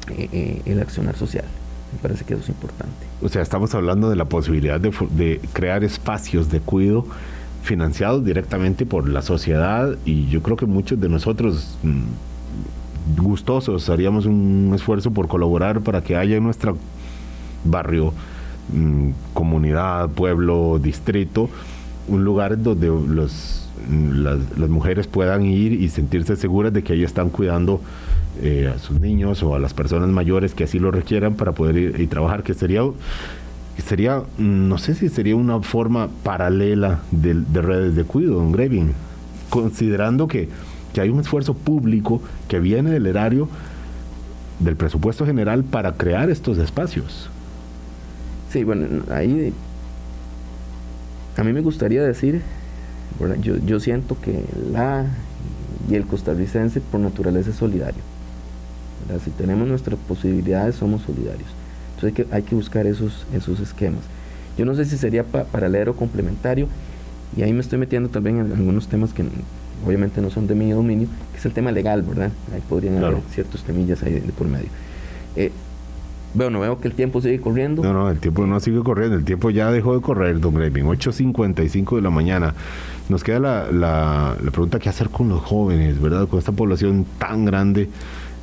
eh, 0.09 0.30
eh, 0.32 0.61
el 0.66 0.82
accionar 0.82 1.16
social. 1.16 1.45
Me 1.93 1.99
parece 1.99 2.26
que 2.26 2.34
eso 2.34 2.43
es 2.43 2.49
importante. 2.49 3.05
O 3.22 3.30
sea, 3.30 3.41
estamos 3.41 3.74
hablando 3.76 4.09
de 4.09 4.16
la 4.16 4.26
posibilidad 4.26 4.80
de, 4.80 4.91
de 5.11 5.39
crear 5.53 5.84
espacios 5.84 6.49
de 6.49 6.59
cuidado 6.59 7.05
financiados 7.64 8.26
directamente 8.26 8.86
por 8.86 9.07
la 9.07 9.22
sociedad 9.22 9.95
y 10.05 10.28
yo 10.28 10.41
creo 10.43 10.57
que 10.57 10.66
muchos 10.66 10.99
de 10.99 11.07
nosotros 11.07 11.78
mm, 11.84 13.22
gustosos 13.22 13.89
haríamos 13.89 14.26
un 14.26 14.72
esfuerzo 14.76 15.11
por 15.11 15.28
colaborar 15.28 15.82
para 15.82 16.01
que 16.01 16.16
haya 16.16 16.36
en 16.36 16.43
nuestro 16.43 16.78
barrio, 17.64 18.14
mm, 18.74 19.11
comunidad, 19.34 20.09
pueblo, 20.09 20.80
distrito, 20.82 21.49
un 22.08 22.24
lugar 22.24 22.62
donde 22.62 22.88
los, 22.88 23.70
las, 23.89 24.70
mujeres 24.70 25.08
puedan 25.08 25.45
ir 25.45 25.74
y 25.74 25.89
sentirse 25.89 26.36
seguras 26.36 26.74
de 26.74 26.84
que 26.84 26.93
ahí 26.93 27.04
están 27.04 27.30
cuidando 27.30 27.82
eh, 28.41 28.72
a 28.74 28.80
sus 28.80 28.99
niños 28.99 29.43
o 29.43 29.56
a 29.56 29.60
las 29.60 29.74
personas 29.74 30.10
mayores 30.10 30.54
que 30.54 30.64
así 30.64 30.80
lo 30.80 30.91
requieran 30.91 31.36
para 31.36 31.51
poder 31.54 31.78
ir 31.78 31.99
y 31.99 32.08
trabajar, 32.08 32.43
que 32.43 32.54
sería, 32.54 32.82
sería 33.78 34.24
no 34.38 34.78
sé 34.78 34.95
si 34.95 35.10
sería 35.10 35.36
una 35.36 35.62
forma 35.62 36.10
paralela 36.24 37.01
de, 37.12 37.34
redes 37.62 37.95
de 37.95 38.04
cuidado, 38.04 38.36
don 38.36 38.51
Grevin, 38.51 38.93
considerando 39.49 40.28
que, 40.28 40.49
que 40.93 41.01
hay 41.01 41.10
un 41.10 41.20
esfuerzo 41.20 41.54
público 41.54 42.22
que 42.47 42.60
viene 42.60 42.91
del 42.91 43.06
erario 43.06 43.47
del 44.60 44.76
presupuesto 44.76 45.26
general 45.26 45.64
para 45.64 45.93
crear 45.93 46.30
estos 46.30 46.58
espacios. 46.58 47.30
Sí, 48.51 48.64
bueno, 48.64 49.04
ahí 49.12 49.51
a 51.36 51.44
mí 51.44 51.54
me 51.54 51.62
gustaría 51.62 52.04
decir, 52.04 52.42
yo, 53.42 53.58
yo 53.58 53.80
siento 53.80 54.18
que 54.22 54.44
la 54.72 55.06
y 55.90 55.96
el 55.96 56.06
costarricense 56.06 56.80
por 56.80 57.00
naturaleza 57.00 57.50
es 57.50 57.58
solidario. 57.58 58.02
Si 59.24 59.32
tenemos 59.32 59.68
nuestras 59.68 60.00
posibilidades, 60.08 60.76
somos 60.76 61.02
solidarios. 61.02 61.50
Entonces 61.96 62.08
hay 62.08 62.14
que, 62.14 62.36
hay 62.36 62.44
que 62.44 62.56
buscar 62.56 62.88
esos, 62.88 63.26
esos 63.34 63.60
esquemas. 63.60 64.02
Yo 64.58 64.66
no 64.66 64.76
sé 64.76 64.86
si 64.86 64.98
sería 64.98 65.24
paralelo 65.24 65.92
o 65.92 65.96
complementario, 65.96 66.68
y 67.36 67.42
ahí 67.42 67.52
me 67.52 67.62
estoy 67.62 67.80
metiendo 67.80 68.10
también 68.10 68.40
en 68.40 68.52
algunos 68.52 68.88
temas 68.88 69.14
que 69.14 69.26
obviamente 69.86 70.22
no 70.22 70.30
son 70.30 70.48
de 70.48 70.56
mi 70.56 70.72
dominio, 70.72 71.08
que 71.32 71.40
es 71.40 71.46
el 71.46 71.52
tema 71.52 71.72
legal, 71.72 72.04
¿verdad? 72.04 72.32
Ahí 72.54 72.62
podrían 72.70 73.04
haber 73.04 73.20
ciertos 73.32 73.64
temillas 73.64 74.04
ahí 74.04 74.14
de, 74.14 74.22
por 74.32 74.48
medio. 74.48 74.70
Eh, 75.36 75.52
bueno, 76.34 76.60
veo 76.60 76.80
que 76.80 76.88
el 76.88 76.94
tiempo 76.94 77.22
sigue 77.22 77.40
corriendo. 77.40 77.84
No, 77.84 77.94
no, 77.94 78.10
el 78.10 78.20
tiempo 78.20 78.46
no 78.48 78.60
sigue 78.60 78.80
corriendo, 78.82 79.16
el 79.16 79.26
tiempo 79.26 79.50
ya 79.50 79.72
dejó 79.72 79.96
de 79.96 80.02
correr, 80.02 80.40
don 80.40 80.54
Grevin. 80.54 80.86
8.55 80.86 81.96
de 81.98 82.02
la 82.02 82.10
mañana. 82.10 82.54
Nos 83.10 83.24
queda 83.24 83.40
la, 83.40 83.72
la, 83.72 84.36
pregunta, 84.52 84.80
¿qué 84.80 84.90
hacer 84.90 85.10
con 85.10 85.30
los 85.30 85.42
jóvenes, 85.42 86.02
verdad? 86.02 86.28
Con 86.28 86.40
esta 86.40 86.52
población 86.52 87.06
tan 87.18 87.46
grande 87.46 87.90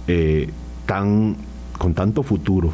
eh, 0.07 0.49
tan, 0.86 1.36
con 1.78 1.95
tanto 1.95 2.24
futuro, 2.24 2.72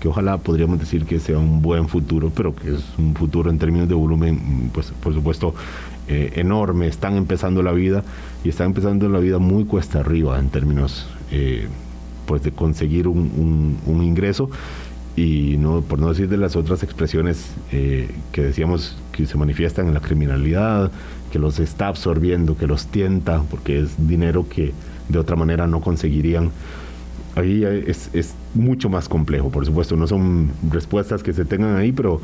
que 0.00 0.08
ojalá 0.08 0.36
podríamos 0.36 0.78
decir 0.78 1.06
que 1.06 1.18
sea 1.18 1.38
un 1.38 1.62
buen 1.62 1.88
futuro, 1.88 2.30
pero 2.34 2.54
que 2.54 2.74
es 2.74 2.84
un 2.98 3.14
futuro 3.14 3.50
en 3.50 3.58
términos 3.58 3.88
de 3.88 3.94
volumen, 3.94 4.70
pues 4.74 4.92
por 5.02 5.14
supuesto 5.14 5.54
eh, 6.08 6.32
enorme, 6.36 6.86
están 6.86 7.16
empezando 7.16 7.62
la 7.62 7.72
vida 7.72 8.04
y 8.44 8.50
están 8.50 8.66
empezando 8.66 9.08
la 9.08 9.18
vida 9.18 9.38
muy 9.38 9.64
cuesta 9.64 10.00
arriba 10.00 10.38
en 10.38 10.50
términos 10.50 11.06
eh, 11.30 11.68
pues 12.28 12.42
de 12.42 12.52
conseguir 12.52 13.08
un, 13.08 13.78
ingreso. 14.04 14.50
Y 15.16 15.56
no 15.58 15.80
por 15.80 15.98
no 15.98 16.10
decir 16.10 16.28
de 16.28 16.36
las 16.36 16.54
otras 16.54 16.84
expresiones 16.84 17.50
que 17.70 18.40
decíamos 18.40 18.96
que 19.10 19.26
se 19.26 19.36
manifiestan 19.36 19.88
en 19.88 19.94
la 19.94 20.00
criminalidad, 20.00 20.92
que 21.32 21.40
los 21.40 21.58
está 21.58 21.88
absorbiendo, 21.88 22.56
que 22.56 22.68
los 22.68 22.86
tienta, 22.86 23.42
porque 23.50 23.80
es 23.80 24.06
dinero 24.06 24.46
que 24.48 24.72
de 25.08 25.18
otra 25.18 25.34
manera 25.34 25.66
no 25.66 25.80
conseguirían. 25.80 26.50
Ahí 27.34 27.64
es, 27.64 28.10
es, 28.12 28.34
mucho 28.54 28.88
más 28.88 29.08
complejo, 29.08 29.50
por 29.50 29.64
supuesto, 29.64 29.94
no 29.94 30.06
son 30.06 30.50
respuestas 30.70 31.22
que 31.22 31.32
se 31.32 31.44
tengan 31.44 31.76
ahí, 31.76 31.92
pero 31.92 32.20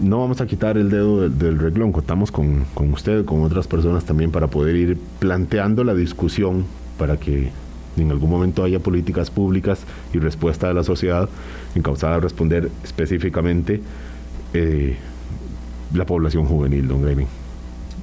no 0.00 0.20
vamos 0.20 0.40
a 0.40 0.46
quitar 0.46 0.76
el 0.76 0.90
dedo 0.90 1.28
del, 1.28 1.58
reglón, 1.58 1.90
contamos 1.90 2.30
con, 2.30 2.64
con 2.74 2.92
usted, 2.92 3.24
con 3.24 3.42
otras 3.42 3.66
personas 3.66 4.04
también 4.04 4.30
para 4.30 4.46
poder 4.46 4.76
ir 4.76 4.98
planteando 5.18 5.82
la 5.82 5.94
discusión 5.94 6.64
para 6.98 7.16
que 7.16 7.50
en 7.96 8.10
algún 8.10 8.30
momento 8.30 8.64
haya 8.64 8.80
políticas 8.80 9.30
públicas 9.30 9.80
y 10.12 10.18
respuesta 10.18 10.68
de 10.68 10.74
la 10.74 10.84
sociedad 10.84 11.28
encausada 11.74 12.16
a 12.16 12.20
responder 12.20 12.70
específicamente 12.82 13.80
eh, 14.52 14.96
la 15.92 16.06
población 16.06 16.46
juvenil, 16.46 16.88
don 16.88 17.02
Gaming. 17.02 17.28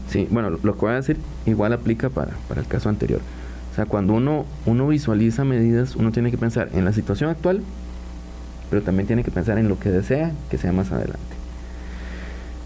Sí, 0.10 0.28
bueno, 0.30 0.50
lo 0.50 0.74
que 0.74 0.80
voy 0.82 0.92
a 0.92 0.96
decir 0.96 1.18
igual 1.46 1.74
aplica 1.74 2.10
para, 2.10 2.32
para 2.48 2.62
el 2.62 2.68
caso 2.68 2.90
anterior. 2.90 3.22
O 3.72 3.76
sea, 3.76 3.86
cuando 3.86 4.14
uno, 4.14 4.46
uno 4.66 4.88
visualiza 4.88 5.46
medidas, 5.46 5.96
uno 5.96 6.12
tiene 6.12 6.32
que 6.32 6.38
pensar 6.38 6.70
en 6.74 6.84
la 6.84 6.92
situación 6.92 7.30
actual, 7.30 7.62
pero 8.70 8.82
también 8.82 9.08
tiene 9.08 9.24
que 9.24 9.32
pensar 9.32 9.58
en 9.58 9.70
lo 9.70 9.80
que 9.80 9.90
desea 9.90 10.32
que 10.50 10.58
sea 10.58 10.74
más 10.74 10.92
adelante. 10.92 11.20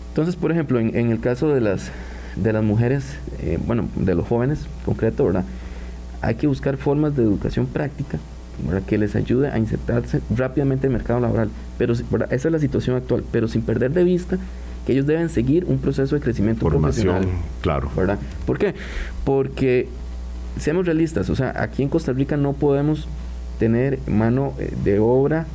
Entonces, 0.09 0.36
por 0.36 0.51
ejemplo, 0.51 0.80
en, 0.80 1.11
el 1.11 1.19
caso 1.19 1.49
de 1.49 1.61
las, 1.61 1.91
de 2.36 2.53
las 2.53 2.63
mujeres, 2.63 3.17
eh, 3.39 3.59
bueno, 3.65 3.89
de 3.95 4.15
los 4.15 4.28
jóvenes 4.28 4.65
concreto, 4.86 5.26
¿verdad? 5.26 5.43
Hay 6.22 6.36
que 6.36 6.47
buscar 6.47 6.78
formas 6.78 7.16
de 7.16 7.24
educación 7.24 7.66
práctica 7.68 8.20
que 8.88 8.97
les 8.97 9.16
ayude 9.16 9.49
a 9.49 9.57
insertarse 9.57 10.22
rápidamente 10.36 10.88
en 10.88 10.93
el 10.93 10.97
mercado 10.97 11.20
laboral. 11.20 11.49
Pero 11.78 11.93
esa 11.93 12.07
es 12.30 12.51
la 12.51 12.59
situación 12.59 12.95
actual, 12.95 13.24
pero 13.32 13.47
sin 13.47 13.61
perder 13.61 13.91
de 13.91 14.03
vista 14.03 14.38
que 14.86 14.93
ellos 14.93 15.05
deben 15.05 15.30
seguir 15.30 15.66
un 15.66 15.80
proceso 15.80 16.16
de 16.16 16.22
crecimiento 16.22 16.61
Formación, 16.61 17.07
profesional. 17.07 17.41
claro. 17.61 17.89
¿verdad? 17.95 18.20
¿Por 18.45 18.59
qué? 18.59 18.76
Porque 19.24 19.88
seamos 20.59 20.86
realistas, 20.86 21.30
o 21.30 21.36
sea, 21.36 21.53
aquí 21.61 21.84
en 21.84 21.89
Costa 21.89 22.13
Rica 22.13 22.38
no 22.38 22.53
podemos 22.53 23.07
tener 23.59 23.99
mano 24.07 24.53
eh, 24.59 24.74
de 24.84 24.99
obra 24.99 25.47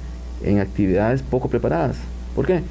en 0.42 0.58
actividades 0.58 1.22
poco 1.22 1.48
preparadas. 1.48 1.96
¿Por 2.34 2.46
qué? 2.46 2.62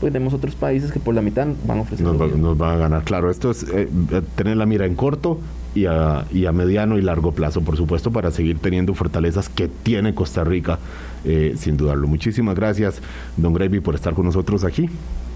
Pues 0.00 0.12
tenemos 0.12 0.34
otros 0.34 0.54
países 0.54 0.92
que 0.92 1.00
por 1.00 1.14
la 1.14 1.22
mitad 1.22 1.46
van 1.66 1.78
a 1.78 1.80
ofrecer. 1.82 2.06
Nos, 2.06 2.58
van 2.58 2.74
a 2.74 2.76
ganar, 2.76 3.02
claro. 3.04 3.30
Esto 3.30 3.50
es 3.50 3.64
eh, 3.64 3.88
eh, 4.12 4.22
tener 4.36 4.56
la 4.56 4.66
mira 4.66 4.86
en 4.86 4.94
corto 4.94 5.40
y 5.80 5.86
a, 5.86 6.24
y 6.32 6.46
a, 6.46 6.52
mediano 6.52 6.98
y 6.98 7.02
largo 7.02 7.32
plazo, 7.32 7.60
por 7.62 7.76
supuesto, 7.76 8.10
para 8.10 8.30
seguir 8.30 8.58
teniendo 8.58 8.94
fortalezas 8.94 9.48
que 9.48 9.68
tiene 9.68 10.14
Costa 10.14 10.44
Rica, 10.44 10.78
sin 11.56 11.76
dudarlo. 11.76 12.06
Muchísimas 12.06 12.54
gracias, 12.54 13.00
don 13.36 13.52
Gravy, 13.52 13.80
por 13.80 13.94
estar 13.94 14.14
con 14.14 14.24
nosotros 14.24 14.64
aquí. 14.64 14.88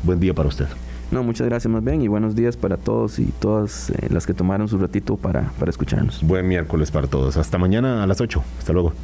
Buen 0.03 0.20
día 0.20 0.34
para 0.34 0.49
usted. 0.49 0.66
No, 1.12 1.22
muchas 1.22 1.47
gracias 1.47 1.70
más 1.70 1.84
bien 1.84 2.01
y 2.01 2.09
buenos 2.09 2.34
días 2.34 2.57
para 2.57 2.78
todos 2.78 3.18
y 3.18 3.26
todas 3.26 3.90
eh, 3.90 4.09
las 4.09 4.26
que 4.26 4.32
tomaron 4.32 4.66
su 4.66 4.78
ratito 4.78 5.16
para, 5.16 5.53
para 5.59 5.70
escucharnos. 5.70 6.22
Buen 6.22 6.49
miércoles 6.49 6.90
para 6.90 7.07
todos. 7.07 7.36
Hasta 7.36 7.59
mañana 7.59 8.03
a 8.03 8.07
las 8.07 8.22
8. 8.22 8.43
Hasta 8.59 8.72
luego. 8.72 8.95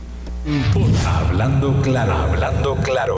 Hablando 1.06 1.82
claro, 1.82 2.14
hablando 2.14 2.76
claro. 2.76 3.16